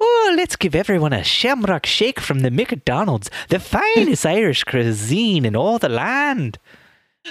Oh, 0.00 0.34
let's 0.36 0.54
give 0.56 0.74
everyone 0.76 1.12
a 1.12 1.24
shamrock 1.24 1.86
shake 1.86 2.20
from 2.20 2.40
the 2.40 2.50
McDonald's, 2.50 3.30
the 3.48 3.58
finest 3.58 4.24
Irish 4.38 4.62
cuisine 4.64 5.44
in 5.44 5.56
all 5.56 5.78
the 5.78 5.88
land. 5.88 6.58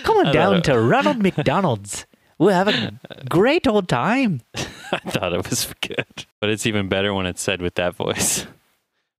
Come 0.03 0.17
on 0.17 0.33
down 0.33 0.61
to 0.63 0.79
Ronald 0.79 1.21
McDonald's. 1.21 2.05
We'll 2.37 2.53
have 2.53 2.67
a 2.67 2.99
great 3.29 3.67
old 3.67 3.87
time. 3.87 4.41
I 4.55 4.99
thought 5.09 5.33
it 5.33 5.49
was 5.49 5.73
good. 5.81 6.25
But 6.39 6.49
it's 6.49 6.65
even 6.65 6.89
better 6.89 7.13
when 7.13 7.25
it's 7.25 7.41
said 7.41 7.61
with 7.61 7.75
that 7.75 7.95
voice. 7.95 8.45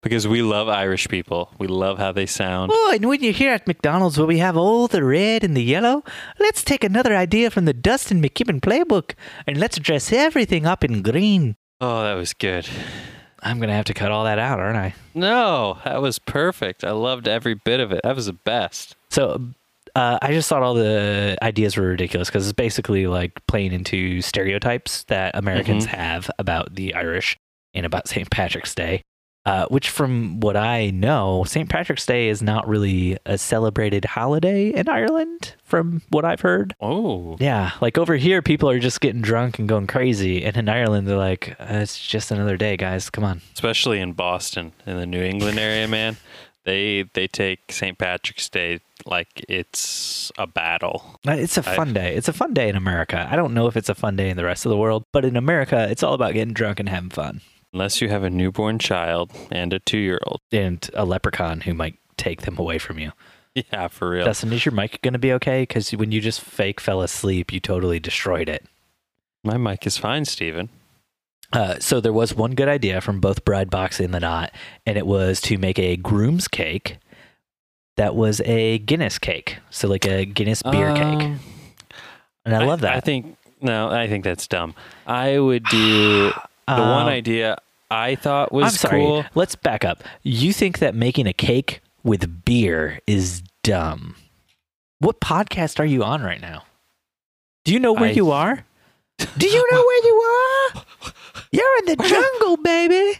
Because 0.03 0.29
we 0.29 0.41
love 0.41 0.69
Irish 0.69 1.09
people. 1.09 1.51
We 1.59 1.67
love 1.67 1.99
how 1.99 2.13
they 2.13 2.27
sound. 2.27 2.71
Oh, 2.73 2.93
and 2.95 3.09
when 3.09 3.25
you're 3.25 3.33
here 3.33 3.51
at 3.53 3.67
McDonald's 3.67 4.17
where 4.17 4.27
we 4.27 4.39
have 4.39 4.57
all 4.57 4.87
the 4.87 5.03
red 5.03 5.43
and 5.43 5.57
the 5.57 5.65
yellow, 5.65 6.05
let's 6.39 6.63
take 6.63 6.85
another 6.85 7.17
idea 7.17 7.51
from 7.51 7.65
the 7.65 7.73
Dustin 7.73 8.23
McKibben 8.23 8.61
playbook 8.61 9.15
and 9.49 9.57
let's 9.57 9.81
dress 9.81 10.13
everything 10.13 10.65
up 10.65 10.85
in 10.85 11.03
green. 11.03 11.57
Oh, 11.81 12.05
that 12.05 12.15
was 12.15 12.35
good. 12.35 12.69
I'm 13.43 13.59
going 13.59 13.69
to 13.69 13.75
have 13.75 13.87
to 13.87 13.95
cut 13.95 14.13
all 14.13 14.23
that 14.25 14.39
out, 14.39 14.61
aren't 14.61 14.77
I? 14.77 14.95
No, 15.13 15.79
that 15.85 16.01
was 16.01 16.21
perfect. 16.21 16.85
I 16.85 16.93
loved 16.93 17.27
every 17.27 17.55
bit 17.55 17.81
of 17.81 17.91
it. 17.91 18.03
That 18.05 18.15
was 18.15 18.27
the 18.27 18.33
best. 18.33 18.95
So 19.11 19.41
uh, 19.97 20.19
I 20.23 20.33
just 20.33 20.49
thought 20.49 20.63
all 20.63 20.75
the 20.75 21.37
ideas 21.43 21.77
were 21.77 21.87
ridiculous 21.87 22.29
because 22.29 22.47
it's 22.47 22.53
basically 22.55 23.07
like 23.07 23.33
playing 23.49 23.73
into 23.73 24.21
stereotypes 24.21 25.05
that 25.05 25.35
Americans 25.35 25.87
Mhm. 25.87 25.91
have 25.91 26.31
about 26.39 26.75
the 26.75 26.95
Irish 26.95 27.37
and 27.75 27.85
about 27.87 28.07
St. 28.13 28.31
Patrick's 28.31 28.75
Day. 28.75 29.03
Uh, 29.45 29.65
which, 29.67 29.91
from 29.91 30.41
what 30.41 30.57
I 30.57 30.91
know, 30.91 31.45
St. 31.47 31.69
Patrick's 31.69 32.05
Day 32.05 32.29
is 32.29 32.43
not 32.43 32.67
really 32.67 33.17
a 33.27 33.39
celebrated 33.39 34.05
holiday 34.05 34.71
in 34.71 34.89
Ireland, 34.89 35.55
from 35.63 36.03
what 36.09 36.25
I've 36.25 36.41
heard. 36.41 36.75
Oh, 36.81 37.37
Yeah, 37.39 37.71
like 37.81 37.97
over 37.97 38.17
here, 38.17 38.43
people 38.43 38.69
are 38.69 38.81
just 38.81 39.01
getting 39.01 39.21
drunk 39.23 39.61
and 39.61 39.69
going 39.69 39.87
crazy, 39.87 40.45
and 40.45 40.57
in 40.57 40.69
Ireland, 40.69 41.07
they're 41.07 41.17
like, 41.17 41.55
uh, 41.61 41.67
"It's 41.79 41.97
just 42.05 42.33
another 42.33 42.57
day, 42.57 42.77
guys. 42.77 43.09
Come 43.09 43.23
on." 43.23 43.41
especially 43.55 44.01
in 44.01 44.15
Boston, 44.15 44.73
in 44.85 44.97
the 44.97 45.07
New 45.07 45.23
England 45.23 45.61
area, 45.61 45.87
man. 45.87 46.17
They 46.67 47.05
they 47.15 47.27
take 47.29 47.71
St. 47.73 47.97
Patrick's 47.97 48.49
Day 48.51 48.81
like 49.07 49.45
it's 49.49 50.31
a 50.37 50.47
battle. 50.47 51.19
Uh, 51.27 51.33
It's 51.33 51.57
a 51.57 51.63
fun 51.63 51.93
day. 51.95 52.15
It's 52.15 52.29
a 52.29 52.33
fun 52.33 52.53
day 52.55 52.69
in 52.69 52.77
America. 52.77 53.27
I 53.31 53.37
don't 53.37 53.55
know 53.55 53.69
if 53.69 53.77
it's 53.77 53.89
a 53.89 53.95
fun 53.95 54.17
day 54.17 54.29
in 54.29 54.37
the 54.37 54.45
rest 54.45 54.67
of 54.67 54.71
the 54.71 54.77
world, 54.77 55.05
but 55.13 55.25
in 55.25 55.37
America, 55.37 55.87
it's 55.89 56.03
all 56.03 56.13
about 56.13 56.35
getting 56.35 56.53
drunk 56.53 56.81
and 56.81 56.89
having 56.89 57.11
fun. 57.11 57.41
Unless 57.73 58.01
you 58.01 58.09
have 58.09 58.25
a 58.25 58.31
newborn 58.31 58.79
child 58.79 59.31
and 59.51 59.73
a 59.73 59.79
two 59.79 59.99
year 59.99 60.19
old. 60.27 60.41
And 60.53 60.89
a 60.93 61.05
leprechaun 61.05 61.61
who 61.63 61.73
might 61.73 61.99
take 62.17 62.43
them 62.43 62.59
away 62.59 62.79
from 62.79 62.99
you. 62.99 63.13
Yeah, 63.73 63.89
for 63.89 64.11
real. 64.11 64.27
Dustin, 64.27 64.53
is 64.53 64.67
your 64.67 64.75
mic 64.75 65.01
going 65.01 65.15
to 65.15 65.19
be 65.19 65.33
okay? 65.33 65.63
Because 65.63 65.91
when 65.93 66.13
you 66.13 66.21
just 66.21 66.43
fake 66.43 66.79
fell 66.79 67.01
asleep, 67.01 67.51
you 67.55 67.59
totally 67.59 67.99
destroyed 67.99 68.51
it. 68.51 68.67
My 69.43 69.57
mic 69.57 69.87
is 69.87 69.97
fine, 69.97 70.27
Steven. 70.27 70.69
Uh, 71.57 71.79
so 71.81 72.01
there 72.01 72.13
was 72.13 72.35
one 72.35 72.51
good 72.55 72.69
idea 72.69 73.01
from 73.01 73.19
both 73.19 73.45
Bride 73.45 73.71
Box 73.71 73.99
and 73.99 74.13
the 74.13 74.21
Knot, 74.21 74.53
and 74.85 74.99
it 74.99 75.07
was 75.07 75.41
to 75.43 75.57
make 75.57 75.79
a 75.79 75.97
groom's 75.97 76.49
cake 76.49 76.99
that 77.97 78.15
was 78.15 78.43
a 78.45 78.77
Guinness 78.81 79.19
cake. 79.19 79.57
So 79.71 79.89
like 79.89 80.05
a 80.07 80.27
Guinness 80.27 80.63
beer 80.63 80.93
cake. 80.95 81.23
Um, 81.23 81.41
And 82.45 82.55
I 82.55 82.65
love 82.67 82.83
that. 82.83 82.95
I 82.95 83.01
think 83.01 83.39
no, 83.63 83.89
I 83.89 84.07
think 84.07 84.23
that's 84.23 84.47
dumb. 84.47 84.75
I 85.07 85.39
would 85.39 85.65
do 85.65 86.29
the 86.69 86.75
one 86.75 87.03
Um, 87.05 87.09
idea 87.09 87.57
I 87.91 88.17
thought 88.17 88.53
was 88.53 88.65
I'm 88.67 88.71
sorry. 88.73 89.01
cool. 89.01 89.25
Let's 89.35 89.55
back 89.57 89.83
up. 89.83 90.05
You 90.23 90.53
think 90.53 90.81
that 90.81 90.95
making 90.95 91.27
a 91.27 91.33
cake 91.33 91.81
with 92.05 92.45
beer 92.45 93.01
is 93.07 93.43
dumb? 93.63 94.15
What 94.99 95.21
podcast 95.21 95.81
are 95.81 95.87
you 95.87 96.05
on 96.05 96.23
right 96.23 96.41
now? 96.43 96.65
Do 97.65 97.73
you 97.73 97.81
know 97.81 97.95
where 97.95 98.11
I- 98.11 98.13
you 98.13 98.31
are? 98.31 98.66
Do 99.39 99.47
you 99.47 99.67
know 99.71 99.79
where 99.85 100.05
you 100.07 100.15
are? 100.15 100.83
You're 101.53 101.79
in 101.79 101.85
the 101.87 101.97
jungle, 102.09 102.57
baby. 102.59 103.19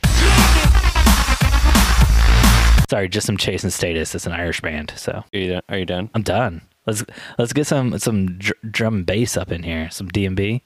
Sorry, 2.91 3.09
just 3.09 3.27
some 3.27 3.37
chasing 3.37 3.71
status. 3.71 4.15
It's 4.15 4.27
an 4.27 4.33
Irish 4.33 4.61
band, 4.61 4.93
so 4.97 5.25
Are 5.33 5.39
you 5.39 5.49
done? 5.49 5.63
Are 5.69 5.79
you 5.79 5.87
done? 5.87 6.11
I'm 6.15 6.23
done. 6.23 6.63
Let's 6.87 7.05
let's 7.39 7.53
get 7.53 7.67
some 7.67 7.99
some 7.99 8.39
dr- 8.39 8.59
drum 8.71 8.95
and 8.97 9.07
bass 9.07 9.37
up 9.37 9.51
in 9.51 9.63
here. 9.65 9.91
Some 9.91 10.09
DMB. 10.09 10.61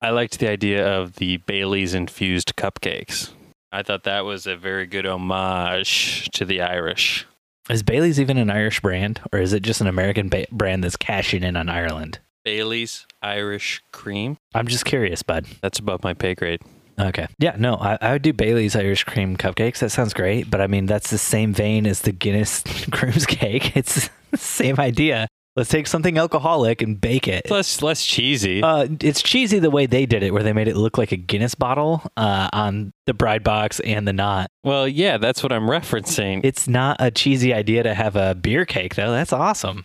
I 0.00 0.10
liked 0.10 0.38
the 0.38 0.48
idea 0.48 0.86
of 0.98 1.16
the 1.16 1.38
Bailey's 1.38 1.92
infused 1.92 2.54
cupcakes. 2.56 3.32
I 3.70 3.82
thought 3.82 4.04
that 4.04 4.24
was 4.24 4.46
a 4.46 4.56
very 4.56 4.86
good 4.86 5.04
homage 5.04 6.30
to 6.34 6.44
the 6.46 6.62
Irish. 6.62 7.26
Is 7.68 7.82
Bailey's 7.82 8.18
even 8.18 8.38
an 8.38 8.48
Irish 8.48 8.80
brand, 8.80 9.20
or 9.30 9.40
is 9.40 9.52
it 9.52 9.62
just 9.62 9.82
an 9.82 9.88
American 9.88 10.30
ba- 10.30 10.46
brand 10.50 10.84
that's 10.84 10.96
cashing 10.96 11.42
in 11.42 11.54
on 11.56 11.68
Ireland? 11.68 12.18
Bailey's 12.44 13.06
Irish 13.22 13.82
cream. 13.92 14.38
I'm 14.54 14.66
just 14.68 14.84
curious, 14.84 15.22
bud. 15.22 15.46
That's 15.60 15.78
above 15.78 16.02
my 16.02 16.14
pay 16.14 16.34
grade. 16.34 16.60
Okay. 16.98 17.28
Yeah, 17.38 17.54
no, 17.58 17.74
I, 17.76 17.96
I 18.00 18.12
would 18.12 18.22
do 18.22 18.32
Bailey's 18.32 18.74
Irish 18.74 19.04
cream 19.04 19.36
cupcakes. 19.36 19.78
That 19.78 19.90
sounds 19.90 20.12
great. 20.12 20.50
But 20.50 20.60
I 20.60 20.66
mean, 20.66 20.86
that's 20.86 21.10
the 21.10 21.18
same 21.18 21.52
vein 21.54 21.86
as 21.86 22.00
the 22.00 22.12
Guinness 22.12 22.62
groom's 22.90 23.26
cake. 23.26 23.72
It's 23.76 24.10
the 24.30 24.36
same 24.36 24.76
idea. 24.78 25.28
Let's 25.56 25.70
take 25.70 25.86
something 25.88 26.18
alcoholic 26.18 26.82
and 26.82 27.00
bake 27.00 27.26
it. 27.26 27.50
Less 27.50 27.82
less 27.82 28.04
cheesy. 28.04 28.62
Uh, 28.62 28.86
it's 29.00 29.22
cheesy 29.22 29.58
the 29.58 29.70
way 29.70 29.86
they 29.86 30.06
did 30.06 30.22
it, 30.22 30.32
where 30.32 30.42
they 30.44 30.52
made 30.52 30.68
it 30.68 30.76
look 30.76 30.98
like 30.98 31.10
a 31.10 31.16
Guinness 31.16 31.54
bottle 31.56 32.02
uh, 32.16 32.48
on 32.52 32.92
the 33.06 33.14
bride 33.14 33.42
box 33.42 33.80
and 33.80 34.06
the 34.06 34.12
knot. 34.12 34.50
well, 34.62 34.86
yeah, 34.86 35.18
that's 35.18 35.42
what 35.42 35.50
I'm 35.50 35.66
referencing. 35.66 36.42
It's 36.44 36.68
not 36.68 36.96
a 37.00 37.10
cheesy 37.10 37.52
idea 37.52 37.82
to 37.82 37.94
have 37.94 38.14
a 38.14 38.34
beer 38.36 38.64
cake, 38.66 38.94
though. 38.94 39.10
That's 39.10 39.32
awesome. 39.32 39.84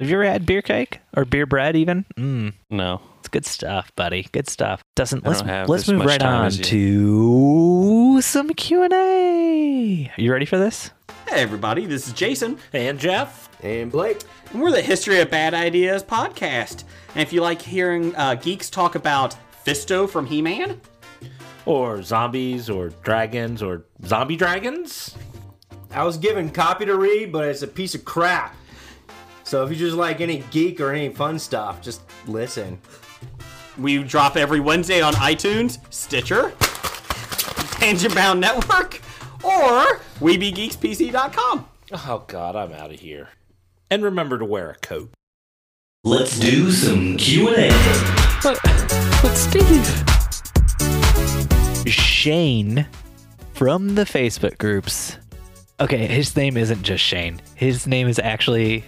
Have 0.00 0.08
you 0.08 0.14
ever 0.14 0.24
had 0.26 0.46
beer 0.46 0.62
cake 0.62 1.00
or 1.16 1.24
beer 1.24 1.44
bread? 1.44 1.74
Even 1.74 2.04
mm, 2.16 2.52
no. 2.70 3.00
it's 3.18 3.26
good 3.26 3.44
stuff, 3.44 3.90
buddy. 3.96 4.28
Good 4.30 4.48
stuff. 4.48 4.80
Doesn't 4.94 5.26
I 5.26 5.30
let's 5.30 5.40
don't 5.40 5.48
have 5.48 5.68
let's 5.68 5.88
move 5.88 6.04
right 6.04 6.22
on 6.22 6.52
to 6.52 8.20
some 8.22 8.50
Q 8.50 8.84
and 8.84 8.92
A. 8.92 10.12
Are 10.16 10.20
you 10.22 10.32
ready 10.32 10.46
for 10.46 10.56
this? 10.56 10.92
Hey 11.28 11.42
everybody, 11.42 11.84
this 11.84 12.06
is 12.06 12.12
Jason, 12.12 12.58
And 12.72 12.96
Jeff? 13.00 13.48
And 13.64 13.90
Blake. 13.90 14.22
and 14.52 14.62
we're 14.62 14.70
the 14.70 14.80
History 14.80 15.18
of 15.18 15.32
Bad 15.32 15.52
Ideas 15.52 16.04
podcast. 16.04 16.84
And 17.14 17.22
if 17.22 17.32
you 17.32 17.42
like 17.42 17.60
hearing 17.60 18.14
uh, 18.14 18.36
geeks 18.36 18.70
talk 18.70 18.94
about 18.94 19.34
Fisto 19.66 20.08
from 20.08 20.26
He-Man, 20.26 20.80
Or 21.66 22.02
zombies, 22.04 22.70
or 22.70 22.90
dragons, 23.02 23.64
or 23.64 23.84
zombie 24.06 24.36
dragons? 24.36 25.16
I 25.90 26.04
was 26.04 26.16
given 26.18 26.50
copy 26.50 26.86
to 26.86 26.96
read, 26.96 27.32
but 27.32 27.46
it's 27.46 27.62
a 27.62 27.66
piece 27.66 27.96
of 27.96 28.04
crap. 28.04 28.54
So 29.48 29.64
if 29.64 29.70
you 29.70 29.76
just 29.76 29.96
like 29.96 30.20
any 30.20 30.44
geek 30.50 30.78
or 30.78 30.92
any 30.92 31.08
fun 31.08 31.38
stuff, 31.38 31.80
just 31.80 32.02
listen. 32.26 32.78
we 33.78 34.02
drop 34.02 34.36
every 34.36 34.60
Wednesday 34.60 35.00
on 35.00 35.14
iTunes, 35.14 35.78
Stitcher, 35.88 36.52
Tangent 37.80 38.14
Bound 38.14 38.42
Network, 38.42 39.00
or 39.42 40.00
WeBeGeeksPC.com. 40.20 41.66
Oh 41.92 42.24
god, 42.26 42.56
I'm 42.56 42.72
out 42.74 42.92
of 42.92 43.00
here. 43.00 43.30
And 43.90 44.02
remember 44.02 44.36
to 44.36 44.44
wear 44.44 44.68
a 44.68 44.74
coat. 44.74 45.08
Let's 46.04 46.38
do 46.38 46.70
some 46.70 47.16
Q&A. 47.16 47.70
But 48.42 48.58
but 48.62 49.34
Steve. 49.34 49.86
Shane 51.90 52.86
from 53.54 53.94
the 53.94 54.04
Facebook 54.04 54.58
groups. 54.58 55.16
Okay, 55.80 56.06
his 56.06 56.36
name 56.36 56.58
isn't 56.58 56.82
just 56.82 57.02
Shane. 57.02 57.40
His 57.54 57.86
name 57.86 58.08
is 58.08 58.18
actually 58.18 58.84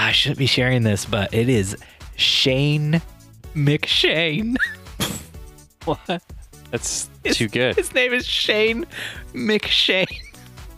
I 0.00 0.12
shouldn't 0.12 0.38
be 0.38 0.46
sharing 0.46 0.84
this, 0.84 1.04
but 1.04 1.34
it 1.34 1.48
is 1.48 1.76
Shane 2.16 3.02
McShane. 3.54 4.56
What? 5.84 6.22
That's 6.70 7.08
too 7.24 7.48
good. 7.48 7.76
His 7.76 7.94
name 7.94 8.12
is 8.12 8.26
Shane 8.26 8.84
McShane. 9.32 10.20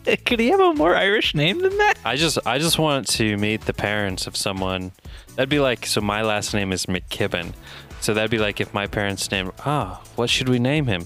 Could 0.25 0.39
he 0.39 0.47
have 0.47 0.61
a 0.61 0.73
more 0.73 0.95
Irish 0.95 1.35
name 1.35 1.59
than 1.59 1.77
that? 1.79 1.95
I 2.05 2.15
just 2.15 2.37
I 2.45 2.59
just 2.59 2.79
want 2.79 3.07
to 3.09 3.35
meet 3.35 3.59
the 3.65 3.73
parents 3.73 4.25
of 4.25 4.37
someone. 4.37 4.93
That'd 5.35 5.49
be 5.49 5.59
like 5.59 5.85
so 5.85 5.99
my 5.99 6.21
last 6.21 6.53
name 6.53 6.71
is 6.71 6.85
McKibben. 6.85 7.53
So 7.99 8.13
that'd 8.13 8.31
be 8.31 8.37
like 8.37 8.61
if 8.61 8.73
my 8.73 8.87
parents 8.87 9.29
named 9.31 9.51
ah, 9.65 10.01
what 10.15 10.29
should 10.29 10.47
we 10.47 10.59
name 10.59 10.87
him? 10.87 11.05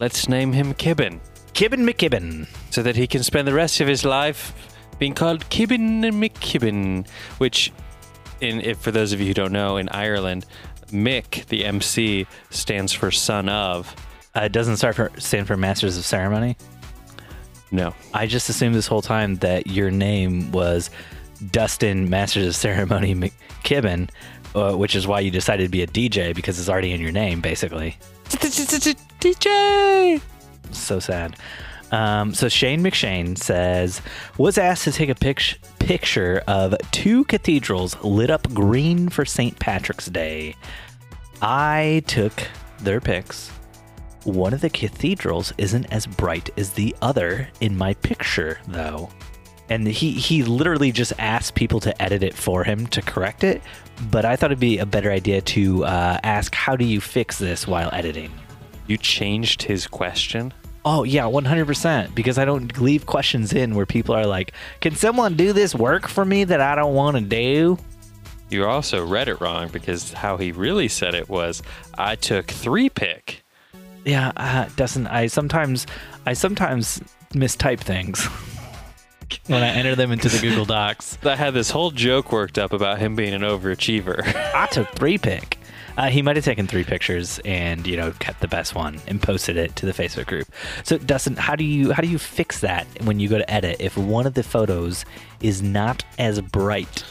Let's 0.00 0.28
name 0.28 0.52
him 0.52 0.74
Kibben. 0.74 1.20
Kibbin 1.54 1.88
McKibben. 1.88 2.46
So 2.70 2.82
that 2.82 2.96
he 2.96 3.06
can 3.06 3.22
spend 3.22 3.48
the 3.48 3.54
rest 3.54 3.80
of 3.80 3.88
his 3.88 4.04
life 4.04 4.52
being 4.98 5.14
called 5.14 5.48
Kibben 5.50 6.04
and 6.04 6.22
McKibben. 6.22 7.08
Which 7.38 7.72
in 8.40 8.60
if 8.60 8.78
for 8.78 8.90
those 8.90 9.12
of 9.12 9.20
you 9.20 9.26
who 9.26 9.34
don't 9.34 9.52
know, 9.52 9.76
in 9.76 9.88
Ireland, 9.88 10.46
Mick, 10.88 11.46
the 11.46 11.64
MC, 11.64 12.26
stands 12.50 12.92
for 12.92 13.10
son 13.10 13.48
of. 13.48 13.94
Uh, 14.34 14.42
it 14.42 14.52
doesn't 14.52 14.76
start 14.76 14.96
for, 14.96 15.10
stand 15.18 15.46
for 15.46 15.56
Masters 15.56 15.96
of 15.96 16.04
Ceremony. 16.04 16.56
No. 17.70 17.94
I 18.12 18.26
just 18.26 18.48
assumed 18.48 18.74
this 18.74 18.86
whole 18.86 19.02
time 19.02 19.36
that 19.36 19.66
your 19.66 19.90
name 19.90 20.52
was 20.52 20.90
Dustin 21.50 22.08
Masters 22.08 22.46
of 22.46 22.54
Ceremony 22.54 23.14
McKibben, 23.14 24.10
uh, 24.54 24.74
which 24.74 24.94
is 24.94 25.06
why 25.06 25.20
you 25.20 25.30
decided 25.30 25.64
to 25.64 25.70
be 25.70 25.82
a 25.82 25.86
DJ 25.86 26.34
because 26.34 26.58
it's 26.58 26.68
already 26.68 26.92
in 26.92 27.00
your 27.00 27.12
name, 27.12 27.40
basically. 27.40 27.96
DJ. 29.20 30.20
So 30.72 31.00
sad. 31.00 31.36
Um, 31.92 32.34
so 32.34 32.48
Shane 32.48 32.82
McShane 32.82 33.38
says 33.38 34.02
was 34.38 34.58
asked 34.58 34.84
to 34.84 34.92
take 34.92 35.08
a 35.08 35.14
pic- 35.14 35.58
picture 35.78 36.42
of 36.48 36.74
two 36.90 37.24
cathedrals 37.24 37.96
lit 38.02 38.30
up 38.30 38.52
green 38.52 39.08
for 39.08 39.24
St. 39.24 39.58
Patrick's 39.58 40.06
Day. 40.06 40.56
I 41.40 42.02
took 42.06 42.32
their 42.80 43.00
pics. 43.00 43.50
One 44.24 44.52
of 44.52 44.60
the 44.60 44.70
cathedrals 44.70 45.52
isn't 45.58 45.84
as 45.92 46.06
bright 46.06 46.50
as 46.56 46.72
the 46.72 46.96
other 47.00 47.48
in 47.60 47.76
my 47.76 47.94
picture, 47.94 48.58
though. 48.66 49.08
And 49.68 49.86
he, 49.86 50.12
he 50.12 50.42
literally 50.42 50.92
just 50.92 51.12
asked 51.18 51.54
people 51.54 51.80
to 51.80 52.02
edit 52.02 52.22
it 52.22 52.34
for 52.34 52.64
him 52.64 52.86
to 52.88 53.02
correct 53.02 53.44
it. 53.44 53.62
But 54.10 54.24
I 54.24 54.36
thought 54.36 54.50
it'd 54.50 54.60
be 54.60 54.78
a 54.78 54.86
better 54.86 55.10
idea 55.10 55.40
to 55.40 55.84
uh, 55.84 56.18
ask, 56.22 56.54
how 56.54 56.76
do 56.76 56.84
you 56.84 57.00
fix 57.00 57.38
this 57.38 57.66
while 57.66 57.90
editing? 57.92 58.32
You 58.86 58.96
changed 58.96 59.62
his 59.62 59.86
question. 59.86 60.52
Oh 60.86 61.02
yeah, 61.02 61.26
one 61.26 61.44
hundred 61.44 61.66
percent. 61.66 62.14
Because 62.14 62.38
I 62.38 62.44
don't 62.44 62.80
leave 62.80 63.06
questions 63.06 63.52
in 63.52 63.74
where 63.74 63.86
people 63.86 64.14
are 64.14 64.24
like, 64.24 64.52
"Can 64.80 64.94
someone 64.94 65.34
do 65.34 65.52
this 65.52 65.74
work 65.74 66.06
for 66.06 66.24
me 66.24 66.44
that 66.44 66.60
I 66.60 66.76
don't 66.76 66.94
want 66.94 67.16
to 67.16 67.22
do?" 67.22 67.76
You 68.48 68.64
also 68.66 69.04
read 69.04 69.26
it 69.26 69.40
wrong 69.40 69.68
because 69.68 70.12
how 70.12 70.36
he 70.36 70.52
really 70.52 70.86
said 70.86 71.14
it 71.14 71.28
was, 71.28 71.64
I 71.98 72.14
took 72.14 72.46
three 72.46 72.88
pick. 72.88 73.42
Yeah, 74.04 74.30
uh, 74.36 74.68
Dustin. 74.76 75.08
I 75.08 75.26
sometimes, 75.26 75.88
I 76.24 76.34
sometimes 76.34 77.00
mistype 77.32 77.80
things 77.80 78.24
when 79.48 79.64
I 79.64 79.70
enter 79.70 79.96
them 79.96 80.12
into 80.12 80.28
the 80.28 80.38
Google 80.38 80.64
Docs. 80.64 81.18
I 81.24 81.34
had 81.34 81.54
this 81.54 81.70
whole 81.70 81.90
joke 81.90 82.30
worked 82.30 82.56
up 82.56 82.72
about 82.72 83.00
him 83.00 83.16
being 83.16 83.34
an 83.34 83.42
overachiever. 83.42 84.22
I 84.54 84.66
took 84.66 84.88
three 84.90 85.18
pick. 85.18 85.58
Uh, 85.96 86.08
he 86.08 86.22
might 86.22 86.36
have 86.36 86.44
taken 86.44 86.66
three 86.66 86.84
pictures 86.84 87.40
and 87.44 87.86
you 87.86 87.96
know 87.96 88.12
kept 88.18 88.40
the 88.40 88.48
best 88.48 88.74
one 88.74 89.00
and 89.06 89.22
posted 89.22 89.56
it 89.56 89.74
to 89.76 89.86
the 89.86 89.92
Facebook 89.92 90.26
group. 90.26 90.48
So 90.84 90.98
Dustin, 90.98 91.36
how 91.36 91.56
do 91.56 91.64
you 91.64 91.92
how 91.92 92.02
do 92.02 92.08
you 92.08 92.18
fix 92.18 92.60
that 92.60 92.86
when 93.04 93.18
you 93.20 93.28
go 93.28 93.38
to 93.38 93.50
edit 93.50 93.76
if 93.80 93.96
one 93.96 94.26
of 94.26 94.34
the 94.34 94.42
photos 94.42 95.04
is 95.40 95.62
not 95.62 96.04
as 96.18 96.40
bright? 96.40 97.04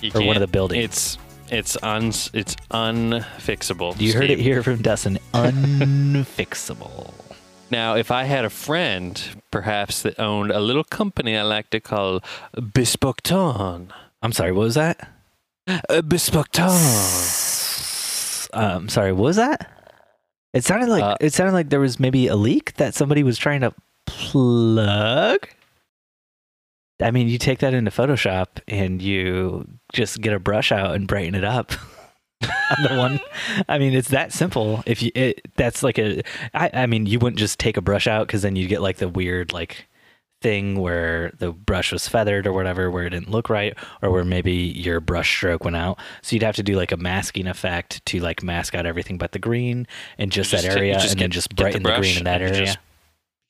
You 0.00 0.12
Or 0.14 0.22
one 0.22 0.36
of 0.36 0.40
the 0.40 0.46
buildings. 0.46 0.84
It's 0.84 1.18
it's 1.50 1.76
un 1.82 2.08
it's 2.08 2.54
unfixable. 2.70 4.00
You 4.00 4.12
heard 4.12 4.30
it 4.30 4.38
here 4.38 4.62
from 4.62 4.82
Dustin. 4.82 5.18
Unfixable. 5.34 7.12
Now, 7.70 7.96
if 7.96 8.10
I 8.10 8.24
had 8.24 8.46
a 8.46 8.50
friend, 8.50 9.42
perhaps 9.50 10.00
that 10.02 10.18
owned 10.18 10.50
a 10.50 10.60
little 10.60 10.84
company 10.84 11.36
I 11.36 11.42
like 11.42 11.68
to 11.70 11.80
call 11.80 12.22
Bespoke 12.72 13.20
Ton. 13.20 13.92
I'm 14.22 14.32
sorry, 14.32 14.52
what 14.52 14.62
was 14.62 14.74
that? 14.74 15.08
Uh, 15.66 16.00
Ton. 18.52 18.70
Um, 18.76 18.88
sorry, 18.88 19.12
what 19.12 19.22
was 19.24 19.36
that? 19.36 19.70
It 20.52 20.64
sounded 20.64 20.88
like 20.88 21.02
Uh, 21.02 21.16
it 21.20 21.32
sounded 21.32 21.52
like 21.52 21.70
there 21.70 21.80
was 21.80 22.00
maybe 22.00 22.26
a 22.26 22.36
leak 22.36 22.74
that 22.74 22.94
somebody 22.94 23.22
was 23.22 23.38
trying 23.38 23.60
to 23.60 23.74
plug. 24.06 25.48
I 27.00 27.10
mean, 27.10 27.28
you 27.28 27.38
take 27.38 27.60
that 27.60 27.74
into 27.74 27.90
Photoshop 27.90 28.60
and 28.66 29.00
you 29.00 29.68
just 29.92 30.20
get 30.20 30.32
a 30.32 30.38
brush 30.40 30.72
out 30.72 30.94
and 30.94 31.06
brighten 31.06 31.34
it 31.34 31.44
up. 31.44 31.72
on 32.42 32.82
the 32.82 32.96
one, 32.96 33.20
I 33.68 33.78
mean, 33.78 33.94
it's 33.94 34.08
that 34.08 34.32
simple. 34.32 34.82
If 34.86 35.02
you, 35.02 35.10
it, 35.14 35.40
that's 35.56 35.82
like 35.82 35.98
a, 35.98 36.22
I, 36.54 36.70
I 36.72 36.86
mean, 36.86 37.06
you 37.06 37.18
wouldn't 37.18 37.38
just 37.38 37.58
take 37.58 37.76
a 37.76 37.80
brush 37.80 38.06
out 38.06 38.26
because 38.26 38.42
then 38.42 38.56
you 38.56 38.66
get 38.68 38.80
like 38.80 38.96
the 38.96 39.08
weird 39.08 39.52
like 39.52 39.88
thing 40.40 40.78
where 40.80 41.32
the 41.38 41.50
brush 41.52 41.92
was 41.92 42.06
feathered 42.06 42.46
or 42.46 42.52
whatever, 42.52 42.90
where 42.90 43.04
it 43.06 43.10
didn't 43.10 43.30
look 43.30 43.50
right, 43.50 43.76
or 44.02 44.10
where 44.10 44.24
maybe 44.24 44.52
your 44.52 45.00
brush 45.00 45.28
stroke 45.30 45.64
went 45.64 45.76
out. 45.76 45.98
So 46.22 46.34
you'd 46.36 46.42
have 46.44 46.56
to 46.56 46.62
do 46.62 46.76
like 46.76 46.92
a 46.92 46.96
masking 46.96 47.46
effect 47.46 48.04
to 48.06 48.20
like 48.20 48.42
mask 48.42 48.74
out 48.74 48.86
everything 48.86 49.18
but 49.18 49.32
the 49.32 49.38
green 49.38 49.86
and 50.16 50.30
just, 50.30 50.50
that 50.52 50.58
just 50.62 50.76
you 50.76 50.80
area, 50.80 50.94
just 50.94 51.12
and 51.12 51.20
then 51.20 51.30
just 51.30 51.48
get 51.50 51.56
the 51.56 51.62
brighten 51.62 51.82
the, 51.82 51.96
green 51.98 52.18
in 52.18 52.24
that 52.24 52.40
area. 52.42 52.66
just- 52.66 52.78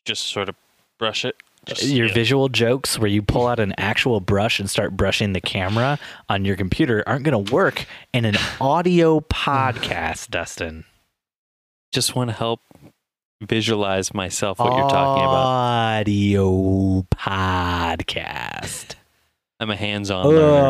Just 0.04 0.26
sort 0.28 0.48
of 0.48 0.54
brush 0.98 1.24
it. 1.24 1.36
Your 1.82 2.06
yeah. 2.06 2.14
visual 2.14 2.48
jokes 2.48 2.98
where 2.98 3.10
you 3.10 3.20
pull 3.20 3.46
out 3.46 3.60
an 3.60 3.74
actual 3.76 4.20
brush 4.20 4.58
and 4.58 4.70
start 4.70 4.96
brushing 4.96 5.34
the 5.34 5.40
camera 5.42 5.98
on 6.30 6.46
your 6.46 6.56
computer 6.56 7.04
aren't 7.06 7.24
going 7.24 7.44
to 7.44 7.52
work 7.52 7.84
in 8.14 8.24
an 8.24 8.36
audio 8.58 9.20
podcast, 9.30 10.30
Dustin. 10.30 10.86
just 11.92 12.14
want 12.16 12.30
to 12.30 12.34
help 12.36 12.60
visualize 13.40 14.12
myself 14.12 14.58
what 14.58 14.76
you're 14.76 14.88
talking 14.88 15.22
about. 15.22 15.46
Audio 15.46 17.02
podcast. 17.14 18.94
I'm 19.60 19.70
a 19.70 19.76
hands-on 19.76 20.26
learner. 20.26 20.66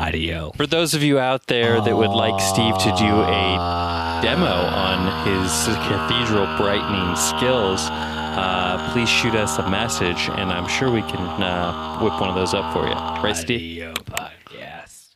Audio. 0.00 0.50
For 0.56 0.66
those 0.66 0.94
of 0.94 1.02
you 1.02 1.18
out 1.18 1.46
there 1.46 1.80
that 1.80 1.96
would 1.96 2.10
like 2.10 2.40
Steve 2.40 2.76
to 2.78 2.90
do 2.96 3.06
a 3.22 4.20
demo 4.22 4.46
on 4.46 5.26
his 5.26 5.50
cathedral 5.88 6.46
brightening 6.56 7.14
skills, 7.16 7.88
uh, 7.90 8.90
please 8.92 9.08
shoot 9.08 9.34
us 9.34 9.58
a 9.58 9.70
message, 9.70 10.28
and 10.30 10.50
I'm 10.50 10.68
sure 10.68 10.90
we 10.90 11.02
can 11.02 11.20
uh, 11.42 11.98
whip 12.00 12.20
one 12.20 12.28
of 12.28 12.34
those 12.34 12.52
up 12.54 12.72
for 12.72 12.86
you. 12.86 12.94
Right, 12.94 13.36
Steve? 13.36 13.60
Audio 13.82 13.94
podcast. 13.94 15.14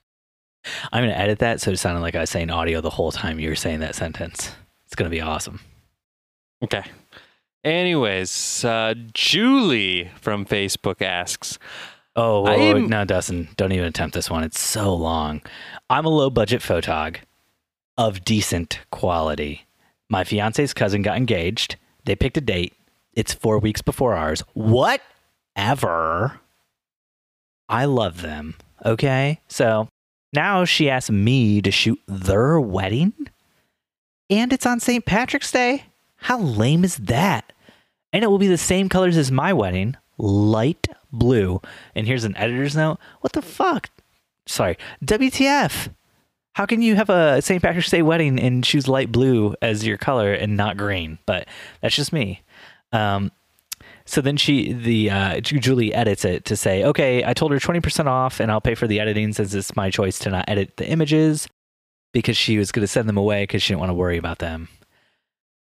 I'm 0.92 1.02
going 1.02 1.12
to 1.14 1.18
edit 1.18 1.40
that 1.40 1.60
so 1.60 1.72
it 1.72 1.78
sounded 1.78 2.00
like 2.00 2.14
I 2.14 2.20
was 2.20 2.30
saying 2.30 2.50
audio 2.50 2.80
the 2.80 2.90
whole 2.90 3.10
time 3.10 3.40
you 3.40 3.48
were 3.48 3.56
saying 3.56 3.80
that 3.80 3.96
sentence. 3.96 4.52
It's 4.86 4.94
going 4.94 5.10
to 5.10 5.14
be 5.14 5.20
awesome. 5.20 5.58
Okay. 6.64 6.84
Anyways, 7.62 8.64
uh, 8.64 8.94
Julie 9.12 10.10
from 10.20 10.44
Facebook 10.44 11.02
asks, 11.02 11.58
Oh, 12.16 12.42
whoa, 12.42 12.56
whoa, 12.56 12.78
no, 12.78 13.04
Dustin, 13.04 13.48
don't 13.56 13.72
even 13.72 13.86
attempt 13.86 14.14
this 14.14 14.30
one. 14.30 14.44
It's 14.44 14.60
so 14.60 14.94
long. 14.94 15.42
I'm 15.90 16.06
a 16.06 16.10
low 16.10 16.30
budget 16.30 16.62
photog 16.62 17.16
of 17.98 18.24
decent 18.24 18.80
quality. 18.90 19.66
My 20.08 20.24
fiance's 20.24 20.72
cousin 20.72 21.02
got 21.02 21.16
engaged. 21.16 21.76
They 22.04 22.14
picked 22.14 22.36
a 22.36 22.40
date. 22.40 22.72
It's 23.14 23.34
four 23.34 23.58
weeks 23.58 23.82
before 23.82 24.14
ours. 24.14 24.42
Whatever. 24.54 26.40
I 27.68 27.84
love 27.84 28.22
them. 28.22 28.54
Okay. 28.84 29.40
So 29.48 29.88
now 30.32 30.64
she 30.64 30.88
asked 30.88 31.10
me 31.10 31.60
to 31.62 31.70
shoot 31.70 32.00
their 32.06 32.60
wedding. 32.60 33.12
And 34.30 34.52
it's 34.52 34.66
on 34.66 34.80
St. 34.80 35.04
Patrick's 35.04 35.52
Day. 35.52 35.84
How 36.24 36.38
lame 36.38 36.84
is 36.84 36.96
that? 36.96 37.52
And 38.10 38.24
it 38.24 38.28
will 38.28 38.38
be 38.38 38.48
the 38.48 38.56
same 38.56 38.88
colors 38.88 39.18
as 39.18 39.30
my 39.30 39.52
wedding 39.52 39.94
light 40.16 40.88
blue. 41.12 41.60
And 41.94 42.06
here's 42.06 42.24
an 42.24 42.34
editor's 42.38 42.74
note. 42.74 42.96
What 43.20 43.34
the 43.34 43.42
fuck? 43.42 43.90
Sorry. 44.46 44.78
WTF? 45.04 45.90
How 46.54 46.64
can 46.64 46.80
you 46.80 46.96
have 46.96 47.10
a 47.10 47.42
St. 47.42 47.60
Patrick's 47.60 47.90
Day 47.90 48.00
wedding 48.00 48.40
and 48.40 48.64
choose 48.64 48.88
light 48.88 49.12
blue 49.12 49.54
as 49.60 49.86
your 49.86 49.98
color 49.98 50.32
and 50.32 50.56
not 50.56 50.78
green? 50.78 51.18
But 51.26 51.46
that's 51.82 51.96
just 51.96 52.10
me. 52.10 52.40
Um, 52.90 53.30
so 54.06 54.22
then 54.22 54.38
she, 54.38 54.72
the 54.72 55.10
uh, 55.10 55.40
Julie 55.40 55.92
edits 55.92 56.24
it 56.24 56.46
to 56.46 56.56
say, 56.56 56.84
okay, 56.84 57.22
I 57.22 57.34
told 57.34 57.52
her 57.52 57.58
20% 57.58 58.06
off 58.06 58.40
and 58.40 58.50
I'll 58.50 58.62
pay 58.62 58.74
for 58.74 58.86
the 58.86 58.98
editing 58.98 59.34
since 59.34 59.52
it's 59.52 59.76
my 59.76 59.90
choice 59.90 60.18
to 60.20 60.30
not 60.30 60.46
edit 60.48 60.78
the 60.78 60.88
images 60.88 61.46
because 62.14 62.38
she 62.38 62.56
was 62.56 62.72
going 62.72 62.82
to 62.82 62.88
send 62.88 63.10
them 63.10 63.18
away 63.18 63.42
because 63.42 63.62
she 63.62 63.74
didn't 63.74 63.80
want 63.80 63.90
to 63.90 63.94
worry 63.94 64.16
about 64.16 64.38
them. 64.38 64.68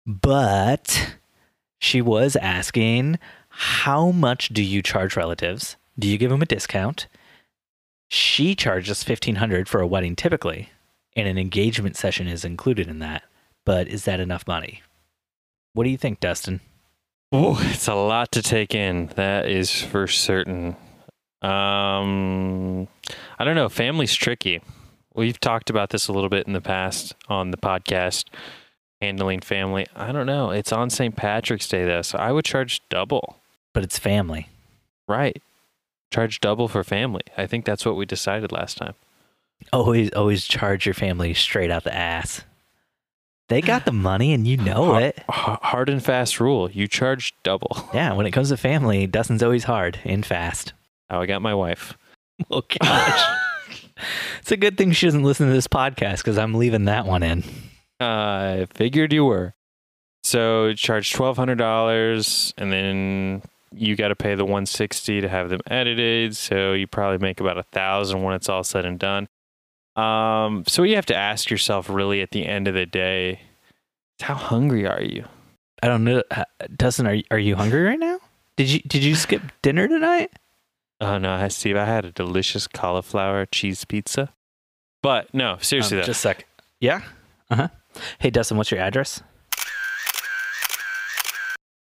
But 0.05 1.15
she 1.79 2.01
was 2.01 2.35
asking, 2.35 3.19
how 3.49 4.11
much 4.11 4.49
do 4.49 4.63
you 4.63 4.81
charge 4.81 5.15
relatives? 5.15 5.75
Do 5.99 6.07
you 6.07 6.17
give 6.17 6.31
them 6.31 6.41
a 6.41 6.45
discount? 6.45 7.07
She 8.07 8.55
charges 8.55 9.07
1500 9.07 9.69
for 9.69 9.79
a 9.81 9.87
wedding 9.87 10.15
typically, 10.15 10.69
and 11.15 11.27
an 11.27 11.37
engagement 11.37 11.95
session 11.95 12.27
is 12.27 12.43
included 12.43 12.87
in 12.87 12.99
that. 12.99 13.23
But 13.65 13.87
is 13.87 14.05
that 14.05 14.19
enough 14.19 14.47
money? 14.47 14.81
What 15.73 15.85
do 15.85 15.89
you 15.89 15.97
think, 15.97 16.19
Dustin? 16.19 16.61
Oh, 17.31 17.57
it's 17.71 17.87
a 17.87 17.95
lot 17.95 18.31
to 18.33 18.41
take 18.41 18.75
in. 18.75 19.07
That 19.15 19.47
is 19.47 19.81
for 19.81 20.07
certain. 20.07 20.75
Um, 21.41 22.87
I 23.39 23.45
don't 23.45 23.55
know. 23.55 23.69
Family's 23.69 24.13
tricky. 24.13 24.61
We've 25.13 25.39
talked 25.39 25.69
about 25.69 25.89
this 25.91 26.07
a 26.07 26.13
little 26.13 26.29
bit 26.29 26.47
in 26.47 26.53
the 26.53 26.61
past 26.61 27.15
on 27.29 27.51
the 27.51 27.57
podcast, 27.57 28.25
handling 29.01 29.41
family. 29.41 29.87
I 29.95 30.11
don't 30.11 30.25
know. 30.25 30.51
It's 30.51 30.71
on 30.71 30.89
St. 30.89 31.15
Patrick's 31.15 31.67
Day 31.67 31.85
though, 31.85 32.01
so 32.01 32.17
I 32.17 32.31
would 32.31 32.45
charge 32.45 32.81
double. 32.89 33.37
But 33.73 33.83
it's 33.83 33.97
family. 33.99 34.49
Right. 35.07 35.41
Charge 36.13 36.39
double 36.41 36.67
for 36.67 36.83
family. 36.83 37.23
I 37.37 37.47
think 37.47 37.65
that's 37.65 37.85
what 37.85 37.95
we 37.95 38.05
decided 38.05 38.51
last 38.51 38.77
time. 38.77 38.93
Always, 39.71 40.11
always 40.13 40.45
charge 40.45 40.85
your 40.85 40.93
family 40.93 41.33
straight 41.33 41.71
out 41.71 41.83
the 41.83 41.95
ass. 41.95 42.41
They 43.47 43.61
got 43.61 43.83
the 43.85 43.91
money, 43.91 44.33
and 44.33 44.47
you 44.47 44.55
know 44.57 44.85
Har- 44.85 45.01
it. 45.01 45.19
Hard 45.29 45.89
and 45.89 46.03
fast 46.03 46.39
rule. 46.39 46.71
You 46.71 46.87
charge 46.87 47.33
double. 47.43 47.89
Yeah, 47.93 48.13
when 48.13 48.25
it 48.25 48.31
comes 48.31 48.49
to 48.49 48.57
family, 48.57 49.07
Dustin's 49.07 49.43
always 49.43 49.65
hard 49.65 49.99
and 50.05 50.25
fast. 50.25 50.71
How 51.09 51.21
I 51.21 51.25
got 51.25 51.41
my 51.41 51.53
wife. 51.53 51.97
Oh 52.49 52.63
gosh, 52.81 53.37
it's 54.39 54.51
a 54.51 54.57
good 54.57 54.75
thing 54.75 54.93
she 54.93 55.05
doesn't 55.05 55.21
listen 55.21 55.45
to 55.45 55.53
this 55.53 55.67
podcast 55.67 56.17
because 56.17 56.39
I'm 56.39 56.55
leaving 56.55 56.85
that 56.85 57.05
one 57.05 57.21
in. 57.21 57.43
I 58.01 58.67
figured 58.73 59.13
you 59.13 59.25
were. 59.25 59.53
So 60.23 60.73
charge 60.73 61.11
twelve 61.13 61.37
hundred 61.37 61.57
dollars, 61.57 62.53
and 62.57 62.71
then 62.71 63.41
you 63.73 63.95
got 63.95 64.09
to 64.09 64.15
pay 64.15 64.35
the 64.35 64.45
one 64.45 64.65
sixty 64.65 65.21
to 65.21 65.27
have 65.29 65.49
them 65.49 65.61
edited. 65.67 66.35
So 66.35 66.73
you 66.73 66.87
probably 66.87 67.17
make 67.17 67.39
about 67.39 67.57
a 67.57 67.63
thousand 67.63 68.21
when 68.23 68.35
it's 68.35 68.49
all 68.49 68.63
said 68.63 68.85
and 68.85 68.99
done. 68.99 69.27
Um, 69.95 70.63
so 70.67 70.83
you 70.83 70.95
have 70.95 71.05
to 71.07 71.15
ask 71.15 71.49
yourself, 71.49 71.89
really, 71.89 72.21
at 72.21 72.31
the 72.31 72.45
end 72.45 72.67
of 72.67 72.73
the 72.73 72.85
day, 72.85 73.41
how 74.21 74.35
hungry 74.35 74.87
are 74.87 75.01
you? 75.01 75.25
I 75.83 75.87
don't 75.87 76.03
know, 76.03 76.21
Dustin. 76.75 77.07
Are 77.07 77.17
are 77.31 77.39
you 77.39 77.55
hungry 77.55 77.81
right 77.83 77.99
now? 77.99 78.19
Did 78.57 78.69
you 78.69 78.79
did 78.81 79.03
you 79.03 79.15
skip 79.15 79.41
dinner 79.63 79.87
tonight? 79.87 80.31
Oh 80.99 81.17
no, 81.17 81.33
I- 81.33 81.47
Steve, 81.47 81.75
I 81.77 81.85
had 81.85 82.05
a 82.05 82.11
delicious 82.11 82.67
cauliflower 82.67 83.47
cheese 83.47 83.83
pizza. 83.85 84.31
But 85.01 85.33
no, 85.33 85.57
seriously 85.61 85.97
Um, 85.97 86.01
though, 86.01 86.05
just 86.05 86.19
a 86.19 86.29
sec. 86.29 86.45
Yeah. 86.79 87.01
Uh 87.49 87.55
huh. 87.55 87.67
Hey, 88.19 88.29
Dustin, 88.29 88.57
what's 88.57 88.71
your 88.71 88.79
address? 88.79 89.21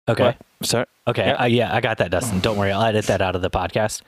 Okay. 0.10 0.24
What? 0.24 0.38
sorry. 0.64 0.86
Okay. 1.08 1.28
Yeah. 1.28 1.34
Uh, 1.34 1.46
yeah, 1.46 1.76
I 1.76 1.82
got 1.82 2.00
that, 2.00 2.12
Dustin. 2.12 2.40
Don't 2.40 2.58
worry. 2.58 2.72
I'll 2.72 2.84
edit 2.84 3.06
that 3.06 3.22
out 3.22 3.36
of 3.36 3.42
the 3.42 3.50
podcast. 3.50 4.02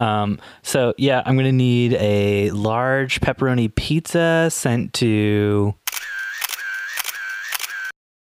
Um, 0.00 0.40
so 0.62 0.94
yeah, 0.98 1.22
I'm 1.24 1.36
gonna 1.36 1.52
need 1.52 1.94
a 1.94 2.50
large 2.50 3.20
pepperoni 3.20 3.72
pizza 3.74 4.48
sent 4.50 4.92
to. 4.94 5.74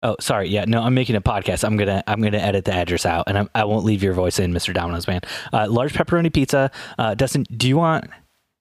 Oh, 0.04 0.16
sorry. 0.20 0.50
Yeah, 0.50 0.66
no, 0.68 0.82
I'm 0.82 0.96
making 0.96 1.16
a 1.16 1.22
podcast. 1.22 1.64
I'm 1.64 1.78
gonna 1.78 2.04
I'm 2.08 2.22
gonna 2.22 2.38
edit 2.38 2.66
the 2.66 2.74
address 2.74 3.06
out, 3.06 3.26
and 3.28 3.38
I'm, 3.38 3.50
I 3.54 3.66
won't 3.66 3.86
leave 3.86 4.04
your 4.04 4.14
voice 4.14 4.40
in, 4.40 4.52
Mr. 4.52 4.74
Domino's 4.74 5.08
man. 5.08 5.22
Uh, 5.54 5.68
large 5.70 5.94
pepperoni 5.94 6.34
pizza. 6.34 6.72
Uh, 6.98 7.14
Dustin, 7.14 7.46
do 7.56 7.68
you 7.68 7.78
want 7.78 8.06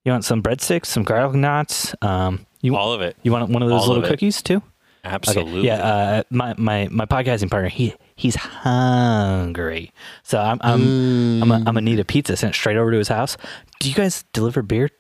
you 0.05 0.13
want 0.13 0.25
some 0.25 0.43
breadsticks, 0.43 0.87
some 0.87 1.03
garlic 1.03 1.35
knots? 1.35 1.95
Um, 2.03 2.47
you 2.61 2.77
All 2.77 2.93
of 2.93 3.01
it. 3.01 3.17
you 3.23 3.33
want 3.33 3.51
one 3.51 3.63
of 3.63 3.69
those 3.69 3.83
all 3.83 3.89
little 3.89 4.05
it. 4.05 4.09
cookies 4.09 4.43
too? 4.43 4.63
Absolutely. 5.03 5.61
Okay. 5.61 5.67
Yeah. 5.67 5.83
Uh, 5.83 6.23
my 6.31 6.55
my 6.59 6.89
my 6.91 7.07
podcasting 7.07 7.51
partner, 7.51 7.71
he 7.71 7.95
he's 8.17 8.37
hungry, 8.37 9.93
so 10.23 10.39
I'm 10.39 10.59
I'm 10.63 11.43
I'm, 11.43 11.51
a, 11.51 11.55
I'm 11.55 11.65
gonna 11.65 11.81
need 11.81 12.01
a 12.01 12.05
pizza 12.05 12.37
sent 12.37 12.55
straight 12.55 12.77
over 12.77 12.91
to 12.91 12.99
his 12.99 13.09
house. 13.09 13.37
Do 13.79 13.89
you 13.89 13.95
guys 13.95 14.25
deliver 14.35 14.61
beer? 14.63 14.91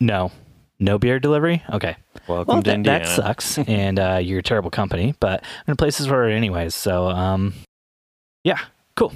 No, 0.00 0.32
no 0.80 0.98
beer 0.98 1.20
delivery. 1.20 1.62
Okay. 1.72 1.96
Welcome 2.26 2.52
Well, 2.54 2.62
to 2.62 2.70
that, 2.70 2.84
that 2.84 3.06
sucks, 3.06 3.58
and 3.58 3.98
uh, 4.00 4.18
you're 4.20 4.40
a 4.40 4.42
terrible 4.42 4.70
company. 4.70 5.14
But 5.20 5.42
I'm 5.42 5.64
gonna 5.66 5.76
place 5.76 5.98
this 5.98 6.08
order 6.08 6.28
anyways. 6.28 6.74
So 6.74 7.06
um, 7.08 7.54
yeah, 8.42 8.58
cool. 8.96 9.12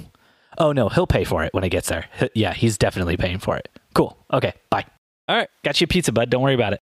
Oh 0.57 0.71
no, 0.71 0.87
he'll 0.89 1.07
pay 1.07 1.25
for 1.25 1.43
it 1.43 1.53
when 1.53 1.63
it 1.65 1.69
gets 1.69 1.89
there. 1.89 2.05
Yeah, 2.33 2.53
he's 2.53 2.77
definitely 2.77 3.17
paying 3.17 3.39
for 3.39 3.57
it. 3.57 3.67
Cool. 3.93 4.17
Okay. 4.31 4.53
Bye. 4.69 4.85
All 5.27 5.35
right. 5.35 5.49
Got 5.63 5.81
you 5.81 5.85
a 5.85 5.87
pizza, 5.89 6.11
bud. 6.13 6.29
Don't 6.29 6.41
worry 6.41 6.53
about 6.55 6.73
it. 6.73 6.79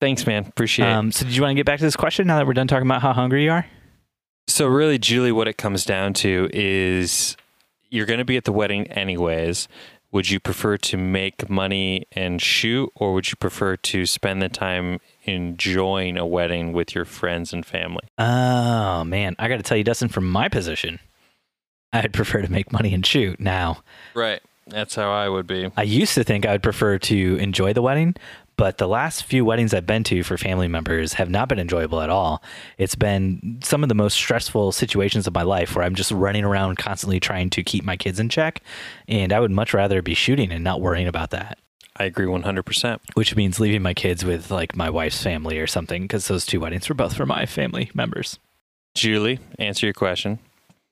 Thanks, 0.00 0.26
man. 0.26 0.46
Appreciate 0.46 0.88
it. 0.88 0.92
Um, 0.92 1.12
so 1.12 1.24
did 1.24 1.36
you 1.36 1.42
want 1.42 1.50
to 1.50 1.54
get 1.56 1.66
back 1.66 1.78
to 1.78 1.84
this 1.84 1.96
question 1.96 2.26
now 2.26 2.36
that 2.38 2.46
we're 2.46 2.54
done 2.54 2.66
talking 2.66 2.86
about 2.86 3.02
how 3.02 3.12
hungry 3.12 3.44
you 3.44 3.50
are? 3.52 3.66
So 4.48 4.66
really, 4.66 4.98
Julie, 4.98 5.32
what 5.32 5.46
it 5.46 5.58
comes 5.58 5.84
down 5.84 6.14
to 6.14 6.48
is 6.52 7.36
you're 7.90 8.06
going 8.06 8.18
to 8.18 8.24
be 8.24 8.36
at 8.36 8.44
the 8.44 8.52
wedding 8.52 8.86
anyways. 8.88 9.68
Would 10.12 10.28
you 10.28 10.40
prefer 10.40 10.76
to 10.76 10.96
make 10.96 11.48
money 11.48 12.04
and 12.10 12.42
shoot, 12.42 12.90
or 12.96 13.14
would 13.14 13.30
you 13.30 13.36
prefer 13.36 13.76
to 13.76 14.06
spend 14.06 14.42
the 14.42 14.48
time 14.48 14.98
enjoying 15.22 16.18
a 16.18 16.26
wedding 16.26 16.72
with 16.72 16.96
your 16.96 17.04
friends 17.04 17.52
and 17.52 17.64
family? 17.64 18.02
Oh 18.18 19.04
man, 19.04 19.36
I 19.38 19.46
got 19.48 19.58
to 19.58 19.62
tell 19.62 19.76
you, 19.76 19.84
Dustin, 19.84 20.08
from 20.08 20.28
my 20.28 20.48
position, 20.48 20.98
I'd 21.92 22.12
prefer 22.12 22.42
to 22.42 22.50
make 22.50 22.72
money 22.72 22.92
and 22.92 23.06
shoot. 23.06 23.38
Now, 23.38 23.82
Right. 24.14 24.40
That's 24.66 24.94
how 24.94 25.10
I 25.10 25.28
would 25.28 25.46
be. 25.48 25.68
I 25.76 25.82
used 25.82 26.14
to 26.14 26.22
think 26.22 26.46
I 26.46 26.52
would 26.52 26.62
prefer 26.62 26.96
to 26.98 27.36
enjoy 27.36 27.72
the 27.72 27.82
wedding, 27.82 28.14
but 28.60 28.76
the 28.76 28.86
last 28.86 29.24
few 29.24 29.42
weddings 29.42 29.72
I've 29.72 29.86
been 29.86 30.04
to 30.04 30.22
for 30.22 30.36
family 30.36 30.68
members 30.68 31.14
have 31.14 31.30
not 31.30 31.48
been 31.48 31.58
enjoyable 31.58 32.02
at 32.02 32.10
all. 32.10 32.42
It's 32.76 32.94
been 32.94 33.58
some 33.64 33.82
of 33.82 33.88
the 33.88 33.94
most 33.94 34.12
stressful 34.12 34.72
situations 34.72 35.26
of 35.26 35.32
my 35.32 35.44
life 35.44 35.74
where 35.74 35.82
I'm 35.82 35.94
just 35.94 36.10
running 36.10 36.44
around 36.44 36.76
constantly 36.76 37.20
trying 37.20 37.48
to 37.48 37.62
keep 37.62 37.84
my 37.84 37.96
kids 37.96 38.20
in 38.20 38.28
check, 38.28 38.60
and 39.08 39.32
I 39.32 39.40
would 39.40 39.50
much 39.50 39.72
rather 39.72 40.02
be 40.02 40.12
shooting 40.12 40.52
and 40.52 40.62
not 40.62 40.82
worrying 40.82 41.08
about 41.08 41.30
that. 41.30 41.58
I 41.96 42.04
agree 42.04 42.26
100%. 42.26 43.00
Which 43.14 43.34
means 43.34 43.60
leaving 43.60 43.80
my 43.80 43.94
kids 43.94 44.26
with 44.26 44.50
like 44.50 44.76
my 44.76 44.90
wife's 44.90 45.22
family 45.22 45.58
or 45.58 45.66
something, 45.66 46.02
because 46.02 46.28
those 46.28 46.44
two 46.44 46.60
weddings 46.60 46.86
were 46.86 46.94
both 46.94 47.16
for 47.16 47.24
my 47.24 47.46
family 47.46 47.90
members. 47.94 48.38
Julie, 48.94 49.38
answer 49.58 49.86
your 49.86 49.94
question. 49.94 50.38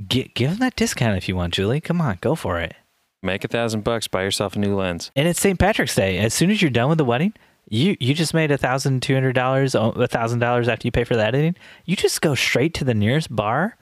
Get, 0.09 0.33
give 0.33 0.52
them 0.52 0.61
that 0.61 0.74
discount 0.74 1.18
if 1.18 1.28
you 1.28 1.37
want, 1.37 1.52
Julie. 1.52 1.83
Come 1.83 2.00
on, 2.00 2.16
go 2.22 2.35
for 2.35 2.59
it. 2.61 2.76
Make 3.22 3.44
a 3.44 3.48
thousand 3.48 3.85
bucks, 3.85 4.09
buy 4.09 4.22
yourself 4.22 4.57
a 4.57 4.59
new 4.59 4.74
lens. 4.74 5.11
And 5.14 5.28
it's 5.28 5.40
St. 5.40 5.59
Patrick's 5.59 5.96
Day. 5.96 6.16
As 6.16 6.33
soon 6.33 6.50
as 6.50 6.62
you're 6.62 6.70
done 6.70 6.88
with 6.88 6.96
the 6.96 7.04
wedding, 7.04 7.35
you 7.70 7.96
you 8.00 8.14
just 8.14 8.35
made 8.35 8.50
a 8.50 8.59
thousand 8.59 9.02
two 9.02 9.14
hundred 9.14 9.35
dollars, 9.35 9.74
a 9.74 10.07
thousand 10.09 10.38
dollars 10.40 10.68
after 10.68 10.87
you 10.87 10.92
pay 10.92 11.04
for 11.04 11.16
the 11.16 11.24
editing. 11.24 11.54
You 11.85 11.96
just 11.96 12.20
go 12.20 12.35
straight 12.35 12.74
to 12.74 12.85
the 12.85 12.94
nearest 12.94 13.35
bar, 13.35 13.76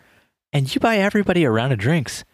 and 0.53 0.73
you 0.75 0.81
buy 0.81 0.97
everybody 0.99 1.45
a 1.45 1.51
round 1.51 1.73
of 1.73 1.79
drinks. 1.79 2.25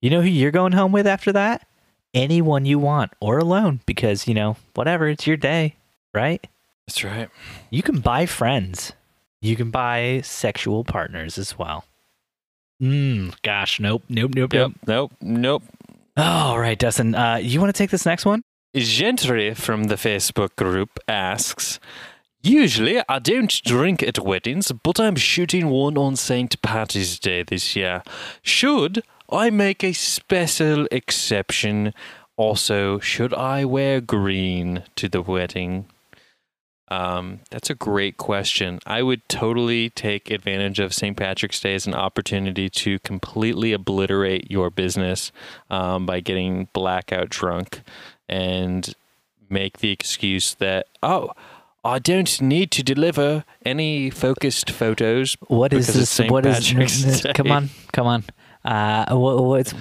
You 0.00 0.10
know 0.10 0.20
who 0.22 0.28
you're 0.28 0.50
going 0.50 0.72
home 0.72 0.92
with 0.92 1.06
after 1.06 1.32
that? 1.32 1.66
Anyone 2.14 2.64
you 2.64 2.78
want, 2.78 3.12
or 3.20 3.38
alone, 3.38 3.80
because 3.86 4.26
you 4.26 4.34
know 4.34 4.56
whatever. 4.74 5.08
It's 5.08 5.26
your 5.26 5.36
day, 5.36 5.76
right? 6.14 6.46
That's 6.86 7.04
right. 7.04 7.28
You 7.70 7.82
can 7.82 8.00
buy 8.00 8.24
friends. 8.26 8.92
You 9.42 9.56
can 9.56 9.70
buy 9.70 10.22
sexual 10.24 10.84
partners 10.84 11.36
as 11.38 11.58
well. 11.58 11.84
Mm, 12.82 13.34
gosh, 13.42 13.78
nope, 13.80 14.04
nope, 14.08 14.32
nope, 14.34 14.52
Yep. 14.54 14.70
nope. 14.86 14.86
Nope. 14.86 15.12
Nope. 15.20 15.62
All 16.16 16.58
right, 16.58 16.78
Dustin. 16.78 17.14
Uh, 17.14 17.36
you 17.36 17.60
want 17.60 17.74
to 17.74 17.78
take 17.78 17.90
this 17.90 18.06
next 18.06 18.24
one? 18.24 18.42
Gentry 18.74 19.54
from 19.54 19.84
the 19.84 19.94
Facebook 19.94 20.54
group 20.56 20.98
asks 21.08 21.80
Usually 22.42 23.00
I 23.08 23.18
don't 23.18 23.62
drink 23.64 24.02
at 24.02 24.18
weddings, 24.18 24.70
but 24.70 25.00
I'm 25.00 25.16
shooting 25.16 25.68
one 25.68 25.96
on 25.96 26.16
St. 26.16 26.60
Patty's 26.60 27.18
Day 27.18 27.42
this 27.42 27.74
year. 27.74 28.02
Should 28.42 29.02
I 29.30 29.50
make 29.50 29.82
a 29.82 29.92
special 29.92 30.86
exception? 30.92 31.94
Also, 32.36 32.98
should 33.00 33.34
I 33.34 33.64
wear 33.64 34.00
green 34.00 34.84
to 34.96 35.08
the 35.08 35.22
wedding? 35.22 35.86
Um, 36.90 37.40
that's 37.50 37.70
a 37.70 37.74
great 37.74 38.16
question. 38.18 38.78
I 38.86 39.02
would 39.02 39.28
totally 39.28 39.90
take 39.90 40.30
advantage 40.30 40.78
of 40.78 40.94
St. 40.94 41.16
Patrick's 41.16 41.60
Day 41.60 41.74
as 41.74 41.86
an 41.86 41.94
opportunity 41.94 42.68
to 42.70 42.98
completely 43.00 43.72
obliterate 43.72 44.50
your 44.50 44.70
business 44.70 45.32
um, 45.70 46.06
by 46.06 46.20
getting 46.20 46.68
blackout 46.72 47.28
drunk 47.28 47.82
and 48.28 48.94
make 49.48 49.78
the 49.78 49.90
excuse 49.90 50.54
that, 50.54 50.86
oh, 51.02 51.30
I 51.84 51.98
don't 51.98 52.40
need 52.42 52.70
to 52.72 52.82
deliver 52.82 53.44
any 53.64 54.10
focused 54.10 54.70
photos. 54.70 55.36
What 55.46 55.72
is 55.72 55.86
this? 55.86 56.18
What 56.30 56.44
is? 56.44 56.68
Patrick's 56.68 57.02
Day. 57.22 57.32
Come 57.32 57.50
on, 57.50 57.70
come 57.92 58.06
on. 58.06 58.24
Uh, 58.64 59.14
what, 59.16 59.42
what's? 59.44 59.72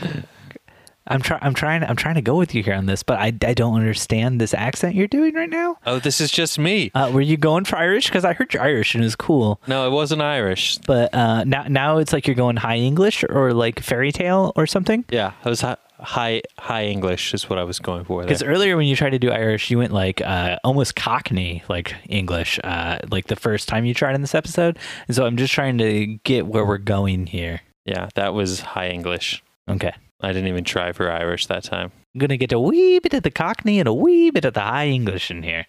I'm 1.10 1.22
trying. 1.22 1.40
I'm 1.42 1.54
trying. 1.54 1.84
I'm 1.84 1.96
trying 1.96 2.16
to 2.16 2.22
go 2.22 2.36
with 2.36 2.54
you 2.54 2.62
here 2.64 2.74
on 2.74 2.86
this, 2.86 3.02
but 3.02 3.18
I, 3.18 3.28
I 3.28 3.54
don't 3.54 3.76
understand 3.76 4.42
this 4.42 4.54
accent 4.54 4.94
you're 4.94 5.08
doing 5.08 5.34
right 5.36 5.50
now. 5.50 5.78
Oh, 5.86 6.00
this 6.00 6.20
is 6.20 6.32
just 6.32 6.60
me. 6.60 6.92
Uh, 6.94 7.10
were 7.14 7.22
you 7.22 7.38
going 7.38 7.64
for 7.64 7.78
Irish? 7.78 8.08
Because 8.08 8.26
I 8.26 8.34
heard 8.34 8.54
you're 8.54 8.62
Irish 8.62 8.94
and 8.94 9.04
it's 9.06 9.16
cool. 9.16 9.62
No, 9.68 9.88
it 9.88 9.92
wasn't 9.92 10.22
Irish. 10.22 10.78
But 10.80 11.14
uh, 11.14 11.46
now 11.46 11.64
now 11.70 11.98
it's 12.00 12.12
like 12.12 12.28
you're 12.28 12.36
going 12.36 12.58
high 12.58 12.76
English 12.78 13.24
or 13.30 13.54
like 13.54 13.80
fairy 13.80 14.12
tale 14.12 14.52
or 14.58 14.68
something. 14.68 15.06
Yeah, 15.10 15.32
I 15.46 15.50
was 15.50 15.62
hi- 15.62 15.78
high 16.00 16.42
high 16.58 16.86
English 16.86 17.34
is 17.34 17.50
what 17.50 17.60
I 17.60 17.64
was 17.64 17.80
going 17.80 18.06
for. 18.06 18.22
Because 18.22 18.44
earlier 18.44 18.78
when 18.78 18.88
you 18.88 18.96
tried 18.96 19.12
to 19.12 19.20
do 19.20 19.32
Irish, 19.32 19.70
you 19.70 19.78
went 19.78 19.94
like 19.94 20.22
uh, 20.22 20.58
almost 20.64 20.96
Cockney 20.96 21.64
like 21.70 21.96
English, 22.08 22.60
uh, 22.64 23.00
like 23.10 23.28
the 23.28 23.36
first 23.36 23.68
time 23.68 23.86
you 23.86 23.94
tried 23.94 24.16
in 24.16 24.22
this 24.22 24.36
episode. 24.36 24.78
And 25.08 25.16
so 25.16 25.26
I'm 25.26 25.38
just 25.38 25.54
trying 25.54 25.78
to 25.80 26.18
get 26.24 26.48
where 26.48 26.66
we're 26.66 26.78
going 26.78 27.28
here. 27.28 27.62
Yeah, 27.86 28.10
that 28.16 28.34
was 28.34 28.60
high 28.60 28.90
English. 28.90 29.44
Okay. 29.70 29.94
I 30.22 30.34
didn't 30.34 30.48
even 30.48 30.64
try 30.64 30.92
for 30.94 31.12
Irish 31.12 31.46
that 31.48 31.64
time. 31.64 31.92
I'm 32.16 32.20
gonna 32.20 32.38
get 32.38 32.52
a 32.52 32.60
wee 32.60 33.00
bit 33.00 33.14
of 33.14 33.24
the 33.24 33.32
Cockney 33.32 33.80
and 33.80 33.88
a 33.88 33.94
wee 33.94 34.32
bit 34.32 34.46
of 34.46 34.54
the 34.54 34.62
High 34.62 34.88
English 34.88 35.30
in 35.30 35.44
here. 35.44 35.68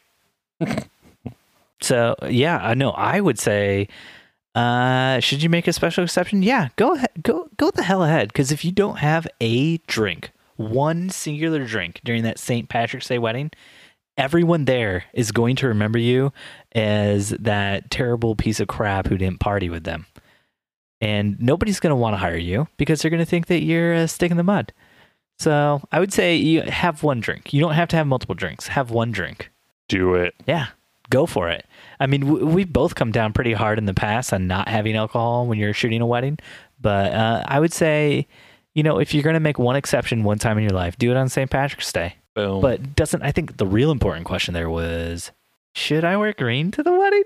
so 1.83 2.15
yeah, 2.29 2.59
I 2.59 2.75
know. 2.75 2.91
I 2.91 3.21
would 3.21 3.39
say, 3.39 3.89
uh, 4.55 5.21
should 5.21 5.43
you 5.43 5.49
make 5.49 5.69
a 5.69 5.73
special 5.73 6.05
exception? 6.05 6.43
Yeah, 6.43 6.69
go 6.77 6.95
ahead, 6.95 7.11
go 7.23 7.49
go 7.57 7.71
the 7.71 7.83
hell 7.83 8.03
ahead. 8.03 8.29
Because 8.29 8.53
if 8.53 8.65
you 8.65 8.73
don't 8.73 8.99
have 8.99 9.27
a 9.41 9.79
drink, 9.87 10.31
one 10.57 11.11
singular 11.11 11.65
drink 11.65 12.01
during 12.05 12.23
that 12.25 12.39
St. 12.39 12.69
Patrick's 12.69 13.09
Day 13.09 13.19
wedding, 13.19 13.51
everyone 14.17 14.65
there 14.65 15.05
is 15.15 15.33
going 15.33 15.57
to 15.57 15.69
remember 15.69 15.99
you 15.99 16.33
as 16.73 17.31
that 17.31 17.91
terrible 17.91 18.35
piece 18.35 18.61
of 18.61 18.69
crap 18.69 19.07
who 19.07 19.17
didn't 19.17 19.41
party 19.41 19.71
with 19.71 19.85
them. 19.85 20.07
And 21.01 21.41
nobody's 21.41 21.79
going 21.79 21.93
to 21.93 21.97
want 21.97 22.15
to 22.15 22.19
hire 22.19 22.37
you 22.37 22.67
because 22.77 23.01
they're 23.01 23.11
going 23.11 23.21
to 23.21 23.27
think 23.27 23.47
that 23.47 23.63
you're 23.63 23.93
a 23.93 24.09
stick 24.09 24.33
in 24.33 24.37
the 24.37 24.43
mud. 24.43 24.73
So 25.39 25.81
I 25.93 26.01
would 26.01 26.13
say 26.13 26.35
you 26.35 26.63
have 26.63 27.05
one 27.05 27.21
drink. 27.21 27.55
You 27.55 27.61
don't 27.61 27.75
have 27.75 27.89
to 27.91 27.97
have 27.97 28.09
multiple 28.09 28.35
drinks. 28.35 28.67
Have 28.67 28.91
one 28.91 29.13
drink. 29.13 29.51
Do 29.89 30.15
it. 30.17 30.35
Yeah, 30.47 30.67
go 31.11 31.27
for 31.27 31.49
it. 31.49 31.67
I 32.01 32.07
mean, 32.07 32.21
w- 32.23 32.47
we've 32.47 32.73
both 32.73 32.95
come 32.95 33.13
down 33.13 33.33
pretty 33.33 33.53
hard 33.53 33.79
in 33.79 33.87
the 33.87 33.95
past 33.95 34.33
on 34.33 34.47
not 34.47 34.69
having 34.69 34.97
alcohol 34.97 35.47
when 35.47 35.59
you're 35.59 35.73
shooting 35.73 36.01
a 36.01 36.07
wedding. 36.07 36.39
But 36.81 37.13
uh, 37.13 37.43
I 37.47 37.61
would 37.61 37.73
say, 37.73 38.27
you 38.75 38.83
know, 38.83 38.99
if 38.99 39.13
you're 39.15 39.23
going 39.23 39.35
to 39.35 39.41
make 39.41 39.59
one 39.59 39.77
exception 39.77 40.23
one 40.23 40.39
time 40.39 40.59
in 40.59 40.65
your 40.65 40.73
life, 40.73 40.97
do 40.99 41.11
it 41.11 41.17
on 41.17 41.29
St. 41.29 41.51
Patrick's 41.51 41.93
Day. 41.93 42.17
Boom. 42.35 42.61
But 42.61 42.95
doesn't, 42.95 43.23
I 43.23 43.33
think 43.33 43.57
the 43.57 43.67
real 43.67 43.91
important 43.91 44.27
question 44.27 44.55
there 44.55 44.71
was 44.71 45.33
should 45.75 46.05
I 46.05 46.17
wear 46.17 46.33
green 46.33 46.71
to 46.73 46.83
the 46.83 46.93
wedding? 46.93 47.25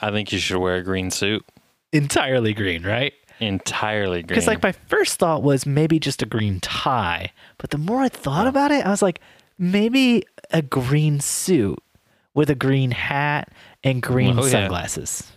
I 0.00 0.10
think 0.10 0.32
you 0.32 0.38
should 0.38 0.58
wear 0.58 0.76
a 0.76 0.82
green 0.82 1.10
suit. 1.10 1.44
Entirely 1.92 2.54
green, 2.54 2.82
right? 2.84 3.12
Entirely 3.40 4.22
green. 4.22 4.26
Because 4.26 4.46
like 4.46 4.62
my 4.62 4.72
first 4.72 5.18
thought 5.18 5.42
was 5.42 5.64
maybe 5.64 5.98
just 5.98 6.22
a 6.22 6.26
green 6.26 6.60
tie, 6.60 7.32
but 7.56 7.70
the 7.70 7.78
more 7.78 8.00
I 8.00 8.08
thought 8.08 8.46
about 8.46 8.70
it, 8.70 8.84
I 8.84 8.90
was 8.90 9.02
like, 9.02 9.20
maybe 9.58 10.24
a 10.50 10.62
green 10.62 11.20
suit 11.20 11.78
with 12.38 12.48
a 12.50 12.54
green 12.54 12.92
hat 12.92 13.50
and 13.82 14.00
green 14.00 14.38
Oh, 14.38 14.44
yeah. 14.44 14.50
sunglasses. 14.50 15.32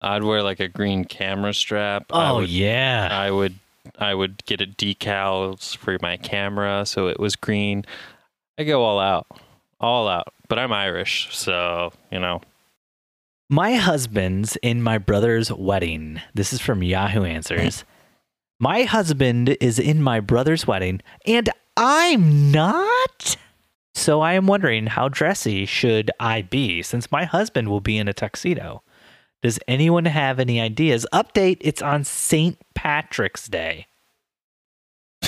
I'd 0.00 0.22
wear 0.22 0.40
like 0.44 0.60
a 0.60 0.68
green 0.68 1.04
camera 1.04 1.52
strap. 1.52 2.06
Oh 2.10 2.36
would, 2.36 2.48
yeah, 2.48 3.08
I 3.10 3.32
would 3.32 3.56
I 3.98 4.14
would 4.14 4.44
get 4.46 4.60
a 4.60 4.66
decals 4.66 5.76
for 5.76 5.98
my 6.00 6.16
camera 6.16 6.86
so 6.86 7.08
it 7.08 7.18
was 7.18 7.34
green. 7.34 7.84
I 8.56 8.62
go 8.62 8.84
all 8.84 9.00
out. 9.00 9.26
All 9.80 10.06
out. 10.06 10.32
But 10.48 10.60
I'm 10.60 10.72
Irish, 10.72 11.28
so, 11.36 11.92
you 12.12 12.20
know. 12.20 12.40
my 13.50 13.74
husband's 13.74 14.54
in 14.62 14.80
my 14.82 14.98
brother's 14.98 15.50
wedding. 15.52 16.20
This 16.34 16.52
is 16.52 16.60
from 16.60 16.82
Yahoo 16.84 17.24
Answers. 17.24 17.84
my 18.60 18.84
husband 18.84 19.56
is 19.60 19.78
in 19.80 20.00
my 20.02 20.20
brother's 20.20 20.66
wedding, 20.68 21.00
and 21.26 21.50
I'm 21.76 22.52
not. 22.52 23.36
So 23.98 24.20
I 24.20 24.34
am 24.34 24.46
wondering 24.46 24.86
how 24.86 25.08
dressy 25.08 25.66
should 25.66 26.12
I 26.20 26.42
be 26.42 26.82
since 26.82 27.10
my 27.10 27.24
husband 27.24 27.68
will 27.68 27.80
be 27.80 27.98
in 27.98 28.06
a 28.06 28.12
tuxedo. 28.12 28.84
Does 29.42 29.58
anyone 29.66 30.04
have 30.04 30.38
any 30.38 30.60
ideas? 30.60 31.04
Update, 31.12 31.58
it's 31.62 31.82
on 31.82 32.04
St. 32.04 32.56
Patrick's 32.76 33.48
Day. 33.48 33.88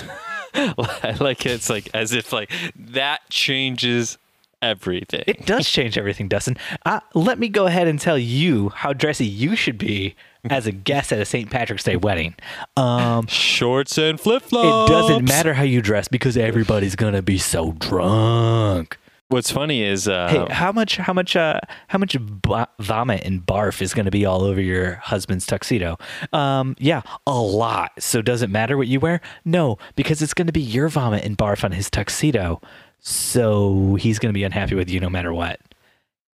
I 0.54 1.16
like 1.18 1.44
it. 1.46 1.52
It's 1.52 1.68
like 1.68 1.90
as 1.94 2.12
if 2.12 2.32
like 2.32 2.52
that 2.76 3.28
changes 3.28 4.18
everything. 4.62 5.24
It 5.26 5.46
does 5.46 5.68
change 5.68 5.98
everything, 5.98 6.28
Dustin. 6.28 6.56
Uh, 6.86 7.00
let 7.12 7.40
me 7.40 7.48
go 7.48 7.66
ahead 7.66 7.88
and 7.88 8.00
tell 8.00 8.18
you 8.18 8.68
how 8.68 8.92
dressy 8.92 9.26
you 9.26 9.56
should 9.56 9.78
be 9.78 10.14
as 10.48 10.66
a 10.66 10.72
guest 10.72 11.12
at 11.12 11.20
a 11.20 11.24
St. 11.24 11.50
Patrick's 11.50 11.84
Day 11.84 11.96
wedding. 11.96 12.34
Um, 12.76 13.26
Shorts 13.26 13.98
and 13.98 14.18
flip 14.20 14.42
flops. 14.42 14.90
it 14.90 14.92
doesn't 14.94 15.28
matter 15.28 15.54
how 15.54 15.62
you 15.64 15.82
dress 15.82 16.08
because 16.08 16.36
everybody's 16.36 16.96
gonna 16.96 17.22
be 17.22 17.38
so 17.38 17.72
drunk. 17.72 18.96
What's 19.28 19.52
funny 19.52 19.82
is 19.84 20.08
uh, 20.08 20.26
Hey, 20.28 20.52
how 20.52 20.72
much, 20.72 20.96
how 20.96 21.12
much, 21.12 21.36
uh, 21.36 21.60
how 21.86 21.98
much 21.98 22.16
b- 22.18 22.64
vomit 22.80 23.22
and 23.24 23.46
barf 23.46 23.80
is 23.80 23.94
going 23.94 24.06
to 24.06 24.10
be 24.10 24.26
all 24.26 24.42
over 24.42 24.60
your 24.60 24.94
husband's 24.96 25.46
tuxedo? 25.46 25.98
Um, 26.32 26.74
yeah, 26.80 27.02
a 27.28 27.38
lot. 27.38 27.92
So 28.00 28.22
does 28.22 28.42
it 28.42 28.50
matter 28.50 28.76
what 28.76 28.88
you 28.88 28.98
wear? 28.98 29.20
No, 29.44 29.78
because 29.94 30.20
it's 30.20 30.34
going 30.34 30.48
to 30.48 30.52
be 30.52 30.60
your 30.60 30.88
vomit 30.88 31.24
and 31.24 31.38
barf 31.38 31.62
on 31.62 31.70
his 31.70 31.88
tuxedo. 31.88 32.60
So 32.98 33.94
he's 34.00 34.18
going 34.18 34.30
to 34.30 34.36
be 34.36 34.42
unhappy 34.42 34.74
with 34.74 34.90
you 34.90 34.98
no 34.98 35.08
matter 35.08 35.32
what. 35.32 35.60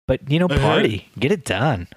But 0.09 0.31
you 0.31 0.39
know, 0.39 0.47
Uh-huh. 0.47 0.59
party, 0.59 1.11
get 1.19 1.31
it 1.33 1.45
done. 1.45 1.89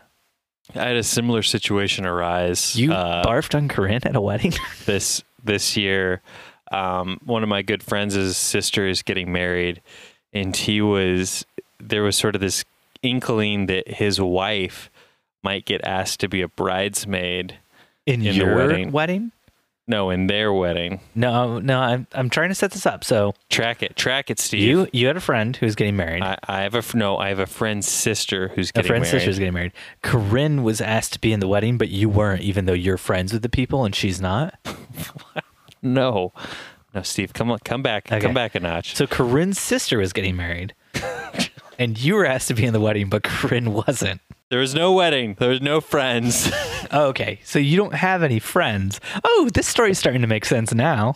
I 0.76 0.88
had 0.90 0.98
a 0.98 1.04
similar 1.04 1.42
situation 1.42 2.06
arise. 2.06 2.76
You 2.76 2.94
uh, 2.94 3.24
barfed 3.24 3.56
on 3.56 3.68
Corinne 3.68 4.02
at 4.04 4.16
a 4.16 4.22
wedding? 4.22 4.54
this 4.86 5.24
this 5.44 5.76
year. 5.76 6.22
Um, 6.72 7.20
one 7.26 7.42
of 7.42 7.50
my 7.50 7.62
good 7.64 7.82
friends' 7.82 8.38
sister 8.38 8.88
is 8.88 9.02
getting 9.02 9.32
married, 9.32 9.82
and 10.34 10.56
he 10.56 10.82
was 10.82 11.46
there 11.80 12.04
was 12.04 12.16
sort 12.16 12.36
of 12.36 12.42
this 12.42 12.64
inkling 13.02 13.66
that 13.68 13.88
his 13.88 14.22
wife 14.22 14.92
might 15.42 15.66
get 15.66 15.84
asked 15.86 16.20
to 16.20 16.28
be 16.28 16.42
a 16.42 16.48
bridesmaid. 16.48 17.56
In, 18.06 18.26
In 18.26 18.36
your 18.36 18.56
wedding. 18.56 18.92
wedding? 18.92 19.32
No, 19.90 20.12
in 20.12 20.28
their 20.28 20.54
wedding. 20.54 21.02
No, 21.16 21.58
no, 21.60 21.80
I'm 21.80 22.08
I'm 22.14 22.30
trying 22.30 22.50
to 22.50 22.56
set 22.56 22.72
this 22.72 22.86
up. 22.86 23.04
So 23.04 23.34
Track 23.50 23.82
it, 23.84 23.96
track 23.96 24.30
it, 24.30 24.40
Steve. 24.40 24.62
you 24.62 24.88
you 24.94 25.08
had 25.08 25.18
a 25.18 25.20
friend 25.22 25.56
who 25.58 25.66
was 25.66 25.76
getting 25.76 25.96
married. 25.96 26.22
I, 26.22 26.38
I 26.48 26.62
have 26.62 26.76
a 26.76 26.84
no. 26.96 27.18
I 27.18 27.30
have 27.30 27.40
a 27.40 27.48
friend's 27.48 27.88
sister 27.90 28.50
who's 28.50 28.72
getting 28.72 28.88
a 28.88 28.94
friend's 28.94 29.08
married. 29.08 29.20
sister's 29.22 29.40
getting 29.40 29.54
married. 29.56 29.74
Corinne 30.04 30.62
was 30.64 30.80
asked 30.80 31.14
to 31.14 31.20
be 31.20 31.34
in 31.34 31.40
the 31.40 31.48
wedding, 31.48 31.80
but 31.80 31.90
you 31.90 32.08
weren't, 32.08 32.42
even 32.44 32.66
though 32.66 32.74
you're 32.74 32.98
friends 32.98 33.34
with 33.34 33.42
the 33.42 33.50
people 33.50 33.84
and 33.84 33.96
she's 33.96 34.22
not. 34.22 34.54
No, 35.82 36.34
no, 36.94 37.04
Steve, 37.04 37.32
come 37.34 37.50
on, 37.52 37.60
come 37.60 37.82
back, 37.82 38.08
Okay. 38.12 38.20
come 38.20 38.34
back 38.34 38.54
a 38.54 38.60
notch. 38.60 38.96
So 38.98 39.08
Corinne's 39.08 39.58
sister 39.60 39.98
was 39.98 40.12
getting 40.12 40.36
married, 40.36 40.74
and 41.80 42.00
you 42.00 42.14
were 42.16 42.26
asked 42.28 42.50
to 42.50 42.54
be 42.54 42.66
in 42.66 42.74
the 42.74 42.80
wedding, 42.80 43.10
but 43.10 43.24
Corinne 43.24 43.74
wasn't. 43.74 44.22
there 44.52 44.60
was 44.60 44.76
no 44.76 44.92
wedding. 44.92 45.36
There 45.40 45.50
was 45.50 45.62
no 45.62 45.82
friends. 45.82 46.52
Oh, 46.92 47.10
okay, 47.10 47.40
so 47.44 47.60
you 47.60 47.78
don't 47.78 47.94
have 47.94 48.24
any 48.24 48.40
friends. 48.40 49.00
Oh, 49.24 49.50
this 49.54 49.68
story's 49.68 50.00
starting 50.00 50.22
to 50.22 50.28
make 50.28 50.44
sense 50.44 50.74
now. 50.74 51.14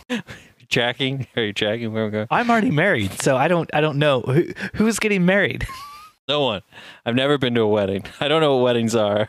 tracking? 0.70 1.26
Are 1.36 1.42
you 1.42 1.52
tracking 1.54 1.92
where 1.94 2.04
we're 2.06 2.12
going? 2.12 2.28
I'm 2.30 2.52
already 2.52 2.70
married, 2.70 3.20
so 3.22 3.36
I 3.36 3.48
don't 3.48 3.68
I 3.74 3.82
don't 3.82 3.98
know 3.98 4.22
who 4.22 4.46
who's 4.76 5.00
getting 5.00 5.26
married. 5.26 5.66
No 6.28 6.42
one. 6.46 6.62
I've 7.06 7.16
never 7.16 7.38
been 7.38 7.54
to 7.56 7.62
a 7.62 7.68
wedding. 7.68 8.06
I 8.22 8.30
don't 8.30 8.40
know 8.40 8.56
what 8.56 8.64
weddings 8.64 8.96
are. 8.96 9.28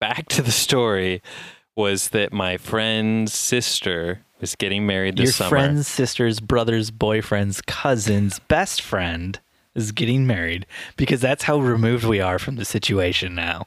Back 0.00 0.28
to 0.28 0.42
the 0.42 0.52
story 0.52 1.22
was 1.76 2.10
that 2.10 2.32
my 2.32 2.56
friend's 2.56 3.34
sister 3.34 4.20
was 4.40 4.54
getting 4.54 4.86
married 4.86 5.16
this 5.16 5.24
Your 5.24 5.32
summer. 5.32 5.50
friend's 5.50 5.88
sister's 5.88 6.38
brother's 6.38 6.92
boyfriend's 6.92 7.60
cousin's 7.62 8.38
best 8.38 8.80
friend 8.80 9.40
is 9.74 9.92
getting 9.92 10.26
married 10.26 10.66
because 10.96 11.20
that's 11.20 11.44
how 11.44 11.58
removed 11.58 12.04
we 12.04 12.20
are 12.20 12.38
from 12.38 12.56
the 12.56 12.64
situation 12.64 13.34
now. 13.34 13.66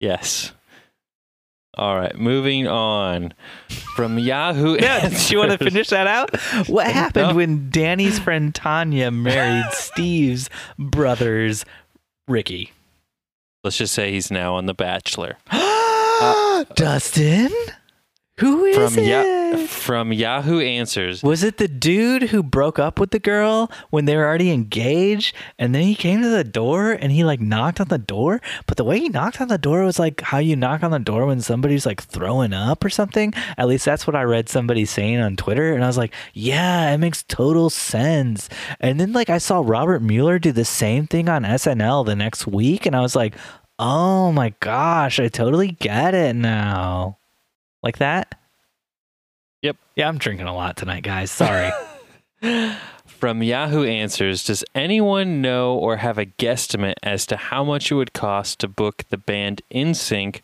Yes. 0.00 0.52
All 1.76 1.96
right, 1.96 2.16
moving 2.16 2.66
on 2.66 3.32
from 3.94 4.18
Yahoo. 4.18 4.76
Yeah, 4.80 5.08
do 5.08 5.16
you 5.32 5.38
want 5.38 5.52
to 5.52 5.58
finish 5.58 5.88
that 5.90 6.06
out? 6.06 6.36
What 6.68 6.88
happened 6.88 7.36
when 7.36 7.70
Danny's 7.70 8.18
friend 8.18 8.54
Tanya 8.54 9.10
married 9.10 9.66
Steve's 9.72 10.50
brother's 10.78 11.64
Ricky? 12.26 12.72
Let's 13.62 13.76
just 13.76 13.94
say 13.94 14.10
he's 14.12 14.30
now 14.30 14.54
on 14.54 14.66
The 14.66 14.74
Bachelor. 14.74 15.36
Uh, 16.22 16.64
uh, 16.68 16.74
Dustin? 16.74 17.48
Who 18.40 18.64
is 18.64 18.76
From 18.76 18.98
it? 18.98 19.06
Ya- 19.06 19.66
from 19.66 20.12
Yahoo 20.12 20.60
Answers. 20.60 21.22
Was 21.22 21.42
it 21.42 21.58
the 21.58 21.68
dude 21.68 22.24
who 22.24 22.42
broke 22.42 22.78
up 22.78 22.98
with 22.98 23.10
the 23.10 23.18
girl 23.18 23.70
when 23.90 24.04
they 24.04 24.16
were 24.16 24.24
already 24.24 24.50
engaged 24.50 25.34
and 25.58 25.74
then 25.74 25.82
he 25.82 25.94
came 25.94 26.22
to 26.22 26.28
the 26.28 26.44
door 26.44 26.92
and 26.92 27.12
he 27.12 27.22
like 27.24 27.40
knocked 27.40 27.80
on 27.80 27.88
the 27.88 27.98
door? 27.98 28.40
But 28.66 28.76
the 28.76 28.84
way 28.84 28.98
he 29.00 29.08
knocked 29.08 29.40
on 29.40 29.48
the 29.48 29.58
door 29.58 29.84
was 29.84 29.98
like 29.98 30.20
how 30.22 30.38
you 30.38 30.56
knock 30.56 30.82
on 30.82 30.90
the 30.90 30.98
door 30.98 31.26
when 31.26 31.40
somebody's 31.40 31.84
like 31.84 32.02
throwing 32.02 32.52
up 32.52 32.84
or 32.84 32.90
something. 32.90 33.34
At 33.58 33.68
least 33.68 33.84
that's 33.84 34.06
what 34.06 34.16
I 34.16 34.22
read 34.22 34.48
somebody 34.48 34.84
saying 34.84 35.20
on 35.20 35.36
Twitter 35.36 35.74
and 35.74 35.84
I 35.84 35.86
was 35.86 35.98
like, 35.98 36.14
"Yeah, 36.32 36.92
it 36.92 36.98
makes 36.98 37.22
total 37.24 37.68
sense." 37.70 38.48
And 38.80 38.98
then 38.98 39.12
like 39.12 39.28
I 39.28 39.38
saw 39.38 39.62
Robert 39.64 40.00
Mueller 40.00 40.38
do 40.38 40.52
the 40.52 40.64
same 40.64 41.06
thing 41.06 41.28
on 41.28 41.44
SNL 41.44 42.06
the 42.06 42.16
next 42.16 42.46
week 42.46 42.86
and 42.86 42.96
I 42.96 43.00
was 43.00 43.14
like, 43.14 43.34
"Oh 43.78 44.32
my 44.32 44.54
gosh, 44.60 45.20
I 45.20 45.28
totally 45.28 45.72
get 45.72 46.14
it 46.14 46.34
now." 46.36 47.18
Like 47.82 47.98
that? 47.98 48.34
Yep. 49.62 49.76
Yeah, 49.96 50.08
I'm 50.08 50.18
drinking 50.18 50.46
a 50.46 50.54
lot 50.54 50.76
tonight, 50.76 51.02
guys. 51.02 51.30
Sorry. 51.30 51.70
From 53.06 53.42
Yahoo 53.42 53.84
Answers, 53.84 54.44
does 54.44 54.64
anyone 54.74 55.42
know 55.42 55.74
or 55.74 55.98
have 55.98 56.16
a 56.16 56.24
guesstimate 56.24 56.94
as 57.02 57.26
to 57.26 57.36
how 57.36 57.62
much 57.64 57.90
it 57.90 57.94
would 57.94 58.14
cost 58.14 58.60
to 58.60 58.68
book 58.68 59.04
the 59.10 59.18
band 59.18 59.60
NSYNC 59.70 60.40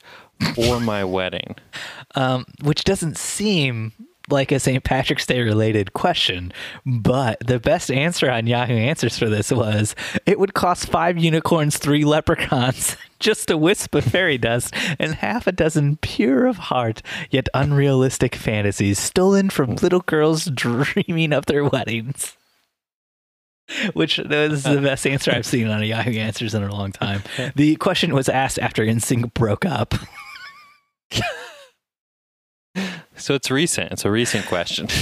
for 0.55 0.79
my 0.81 1.03
wedding? 1.03 1.57
um, 2.15 2.45
which 2.63 2.85
doesn't 2.85 3.17
seem 3.17 3.93
like 4.29 4.53
a 4.53 4.59
St. 4.61 4.83
Patrick's 4.83 5.27
Day 5.27 5.41
related 5.41 5.93
question, 5.93 6.53
but 6.85 7.39
the 7.47 7.61
best 7.61 7.91
answer 7.91 8.31
on 8.31 8.47
Yahoo 8.47 8.75
Answers 8.75 9.19
for 9.19 9.29
this 9.29 9.53
was 9.53 9.95
it 10.25 10.39
would 10.39 10.55
cost 10.55 10.89
five 10.89 11.19
unicorns, 11.19 11.79
three 11.79 12.05
leprechauns, 12.05 12.97
just 13.21 13.51
a 13.51 13.57
wisp 13.57 13.95
of 13.95 14.05
fairy 14.05 14.39
dust, 14.39 14.75
and 14.99 15.15
half 15.15 15.47
a 15.47 15.53
dozen 15.53 15.97
pure 15.97 16.47
of 16.47 16.57
heart 16.57 17.03
yet 17.31 17.49
unrealistic 17.55 18.35
fantasies 18.35 18.99
stolen 18.99 19.51
from 19.51 19.77
little 19.77 20.01
girls 20.01 20.45
dreaming 20.55 21.33
of 21.33 21.47
their 21.47 21.65
weddings. 21.65 22.37
Which 23.95 24.21
is 24.21 24.63
the 24.63 24.81
best 24.81 25.07
answer 25.09 25.33
I've 25.33 25.45
seen 25.45 25.67
on 25.67 25.83
a 25.83 25.87
Yahoo 25.87 26.13
Answers 26.13 26.55
in 26.55 26.63
a 26.63 26.73
long 26.73 26.93
time. 26.93 27.23
The 27.57 27.75
question 27.77 28.15
was 28.15 28.29
asked 28.29 28.61
after 28.61 28.85
NSYNC 28.85 29.35
broke 29.35 29.65
up. 29.65 29.95
So 33.17 33.35
it's 33.35 33.51
recent. 33.51 33.93
It's 33.93 34.05
a 34.05 34.11
recent 34.11 34.47
question. 34.47 34.89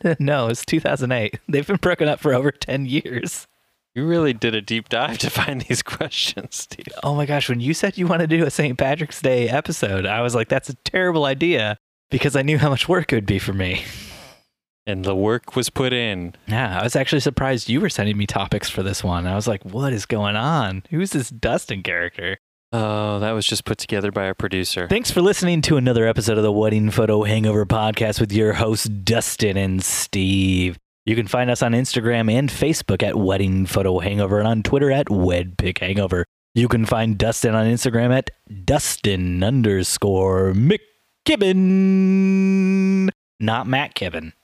no, 0.18 0.48
it's 0.48 0.64
2008. 0.64 1.38
They've 1.48 1.66
been 1.66 1.76
broken 1.76 2.08
up 2.08 2.20
for 2.20 2.34
over 2.34 2.50
10 2.50 2.86
years. 2.86 3.46
You 3.94 4.06
really 4.06 4.32
did 4.32 4.54
a 4.54 4.60
deep 4.60 4.88
dive 4.88 5.18
to 5.18 5.30
find 5.30 5.62
these 5.62 5.82
questions, 5.82 6.56
Steve. 6.56 6.88
Oh 7.02 7.14
my 7.14 7.26
gosh, 7.26 7.48
when 7.48 7.60
you 7.60 7.72
said 7.72 7.96
you 7.96 8.06
want 8.06 8.20
to 8.20 8.26
do 8.26 8.44
a 8.44 8.50
St. 8.50 8.76
Patrick's 8.76 9.22
Day 9.22 9.48
episode, 9.48 10.04
I 10.04 10.20
was 10.20 10.34
like, 10.34 10.48
that's 10.48 10.68
a 10.68 10.74
terrible 10.84 11.24
idea 11.24 11.78
because 12.10 12.36
I 12.36 12.42
knew 12.42 12.58
how 12.58 12.68
much 12.68 12.88
work 12.88 13.12
it 13.12 13.16
would 13.16 13.26
be 13.26 13.38
for 13.38 13.52
me. 13.52 13.84
And 14.86 15.04
the 15.04 15.16
work 15.16 15.56
was 15.56 15.70
put 15.70 15.92
in. 15.92 16.34
Yeah, 16.46 16.78
I 16.78 16.84
was 16.84 16.94
actually 16.94 17.20
surprised 17.20 17.68
you 17.68 17.80
were 17.80 17.88
sending 17.88 18.16
me 18.16 18.26
topics 18.26 18.70
for 18.70 18.84
this 18.84 19.02
one. 19.02 19.26
I 19.26 19.34
was 19.34 19.48
like, 19.48 19.64
what 19.64 19.92
is 19.92 20.06
going 20.06 20.36
on? 20.36 20.84
Who's 20.90 21.10
this 21.10 21.30
Dustin 21.30 21.82
character? 21.82 22.38
Oh, 22.78 23.20
that 23.20 23.32
was 23.32 23.46
just 23.46 23.64
put 23.64 23.78
together 23.78 24.12
by 24.12 24.26
our 24.26 24.34
producer. 24.34 24.86
Thanks 24.86 25.10
for 25.10 25.22
listening 25.22 25.62
to 25.62 25.78
another 25.78 26.06
episode 26.06 26.36
of 26.36 26.42
the 26.42 26.52
Wedding 26.52 26.90
Photo 26.90 27.22
Hangover 27.22 27.64
podcast 27.64 28.20
with 28.20 28.30
your 28.30 28.52
hosts, 28.52 28.84
Dustin 28.86 29.56
and 29.56 29.82
Steve. 29.82 30.76
You 31.06 31.16
can 31.16 31.26
find 31.26 31.48
us 31.48 31.62
on 31.62 31.72
Instagram 31.72 32.30
and 32.30 32.50
Facebook 32.50 33.02
at 33.02 33.16
Wedding 33.16 33.64
Photo 33.64 33.98
Hangover 34.00 34.40
and 34.40 34.46
on 34.46 34.62
Twitter 34.62 34.92
at 34.92 35.06
WedPic 35.06 35.78
Hangover. 35.78 36.26
You 36.54 36.68
can 36.68 36.84
find 36.84 37.16
Dustin 37.16 37.54
on 37.54 37.64
Instagram 37.64 38.14
at 38.14 38.28
Dustin 38.66 39.42
underscore 39.42 40.52
McKibben, 40.52 41.54
not 43.40 43.66
Matt 43.66 43.94
Kibben. 43.94 44.34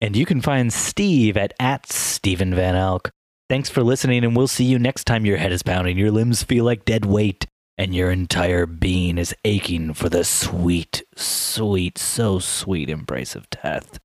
And 0.00 0.16
you 0.16 0.24
can 0.24 0.40
find 0.40 0.72
Steve 0.72 1.36
at, 1.36 1.52
at 1.60 1.92
Stephen 1.92 2.54
Van 2.54 2.76
Elk. 2.76 3.10
Thanks 3.52 3.68
for 3.68 3.82
listening, 3.82 4.24
and 4.24 4.34
we'll 4.34 4.48
see 4.48 4.64
you 4.64 4.78
next 4.78 5.04
time 5.04 5.26
your 5.26 5.36
head 5.36 5.52
is 5.52 5.62
pounding, 5.62 5.98
your 5.98 6.10
limbs 6.10 6.42
feel 6.42 6.64
like 6.64 6.86
dead 6.86 7.04
weight, 7.04 7.46
and 7.76 7.94
your 7.94 8.10
entire 8.10 8.64
being 8.64 9.18
is 9.18 9.34
aching 9.44 9.92
for 9.92 10.08
the 10.08 10.24
sweet, 10.24 11.02
sweet, 11.16 11.98
so 11.98 12.38
sweet 12.38 12.88
embrace 12.88 13.34
of 13.36 13.50
death. 13.50 13.98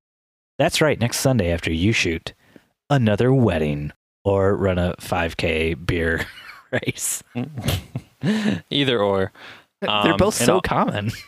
That's 0.58 0.82
right, 0.82 1.00
next 1.00 1.22
Sunday 1.22 1.50
after 1.50 1.72
you 1.72 1.94
shoot 1.94 2.34
another 2.90 3.32
wedding 3.32 3.94
or 4.26 4.54
run 4.54 4.78
a 4.78 4.96
5K 5.00 5.86
beer 5.86 6.26
race. 6.72 7.24
Either 8.70 9.00
or. 9.00 9.32
They're 9.80 9.90
Um, 9.90 10.18
both 10.18 10.34
so 10.34 10.56
I'll- 10.56 10.62
common. 10.62 11.12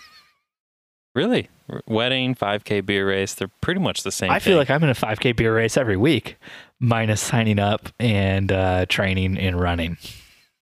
Really? 1.20 1.50
Wedding, 1.86 2.34
5K 2.34 2.86
beer 2.86 3.06
race, 3.06 3.34
they're 3.34 3.50
pretty 3.60 3.82
much 3.82 4.04
the 4.04 4.12
same 4.12 4.32
I 4.32 4.40
feel 4.40 4.56
like 4.56 4.70
I'm 4.70 4.82
in 4.86 4.90
a 4.90 4.96
5K 4.96 5.36
beer 5.36 5.54
race 5.54 5.76
every 5.76 5.98
week, 5.98 6.38
minus 6.80 7.20
signing 7.20 7.60
up 7.60 7.90
and 8.00 8.50
uh, 8.54 8.86
training 8.86 9.38
and 9.38 9.60
running. 9.60 9.98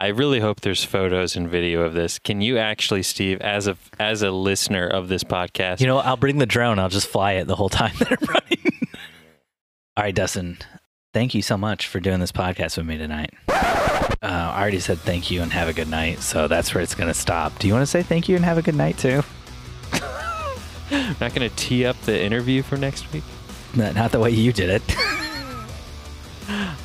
I 0.00 0.06
really 0.06 0.40
hope 0.40 0.62
there's 0.62 0.82
photos 0.82 1.36
and 1.36 1.46
video 1.46 1.82
of 1.82 1.92
this. 1.92 2.18
Can 2.18 2.40
you 2.40 2.56
actually, 2.56 3.02
Steve, 3.02 3.38
as 3.42 3.68
a 3.68 3.76
as 3.98 4.22
a 4.22 4.30
listener 4.30 4.86
of 4.86 5.08
this 5.08 5.22
podcast, 5.22 5.80
You 5.80 5.86
know, 5.86 5.98
I'll 5.98 6.16
bring 6.16 6.38
the 6.38 6.46
drone. 6.46 6.78
I'll 6.78 6.88
just 6.88 7.08
fly 7.08 7.32
it 7.32 7.46
the 7.46 7.56
whole 7.56 7.68
time 7.68 7.92
that 7.98 8.10
I'm 8.10 8.26
running. 8.26 8.78
All 9.98 10.04
right, 10.04 10.14
Dustin. 10.14 10.56
Thank 11.12 11.34
you 11.34 11.42
so 11.42 11.58
much 11.58 11.86
for 11.86 12.00
doing 12.00 12.18
this 12.18 12.32
podcast 12.32 12.78
with 12.78 12.86
me 12.86 12.96
tonight. 12.96 13.34
Uh, 13.46 14.06
I 14.22 14.58
already 14.62 14.80
said 14.80 14.96
thank 15.00 15.30
you 15.30 15.42
and 15.42 15.52
have 15.52 15.68
a 15.68 15.74
good 15.74 15.88
night, 15.90 16.20
so 16.20 16.48
that's 16.48 16.74
where 16.74 16.82
it's 16.82 16.94
going 16.94 17.08
to 17.08 17.14
stop. 17.14 17.58
Do 17.58 17.66
you 17.66 17.74
want 17.74 17.82
to 17.82 17.86
say 17.86 18.02
thank 18.02 18.26
you 18.26 18.36
and 18.36 18.44
have 18.46 18.56
a 18.56 18.62
good 18.62 18.74
night 18.76 18.96
too? 18.96 19.22
Not 20.90 21.34
going 21.34 21.48
to 21.48 21.50
tee 21.56 21.84
up 21.86 22.00
the 22.02 22.20
interview 22.20 22.62
for 22.62 22.76
next 22.76 23.12
week? 23.12 23.24
Not 23.74 23.94
not 23.94 24.12
the 24.12 24.18
way 24.18 24.30
you 24.30 24.52
did 24.52 24.70
it. 24.70 24.96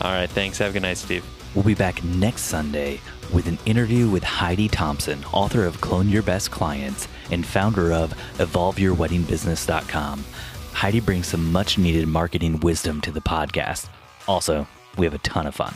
All 0.02 0.12
right, 0.12 0.30
thanks. 0.30 0.60
Have 0.60 0.70
a 0.72 0.74
good 0.74 0.84
night, 0.84 0.98
Steve. 0.98 1.26
We'll 1.56 1.64
be 1.64 1.74
back 1.74 2.04
next 2.04 2.44
Sunday 2.44 3.00
with 3.34 3.48
an 3.48 3.58
interview 3.66 4.10
with 4.10 4.24
Heidi 4.24 4.68
Thompson, 4.68 5.24
author 5.32 5.66
of 5.66 5.82
Clone 5.82 6.10
Your 6.10 6.22
Best 6.22 6.52
Clients 6.52 7.08
and 7.32 7.46
founder 7.46 7.94
of 7.94 8.14
EvolveYourWeddingBusiness.com. 8.38 10.26
Heidi 10.74 11.00
brings 11.00 11.28
some 11.28 11.52
much 11.52 11.78
needed 11.78 12.08
marketing 12.08 12.60
wisdom 12.60 13.00
to 13.02 13.12
the 13.12 13.22
podcast. 13.22 13.88
Also, 14.28 14.68
we 14.98 15.06
have 15.06 15.14
a 15.14 15.20
ton 15.20 15.48
of 15.48 15.56
fun. 15.56 15.74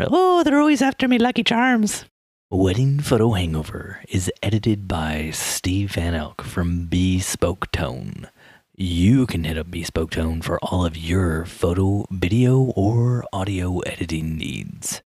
Oh, 0.00 0.42
they're 0.42 0.60
always 0.60 0.82
after 0.82 1.08
me, 1.08 1.18
Lucky 1.18 1.42
Charms. 1.42 2.04
Wedding 2.50 3.00
Photo 3.00 3.32
Hangover 3.32 4.00
is 4.08 4.32
edited 4.42 4.88
by 4.88 5.30
Steve 5.32 5.92
Van 5.92 6.14
Elk 6.14 6.42
from 6.42 6.86
Bespoke 6.86 7.70
Tone. 7.72 8.28
You 8.74 9.26
can 9.26 9.44
hit 9.44 9.58
up 9.58 9.70
Bespoke 9.70 10.12
Tone 10.12 10.40
for 10.40 10.58
all 10.60 10.86
of 10.86 10.96
your 10.96 11.44
photo, 11.44 12.06
video, 12.10 12.72
or 12.76 13.24
audio 13.32 13.80
editing 13.80 14.38
needs. 14.38 15.02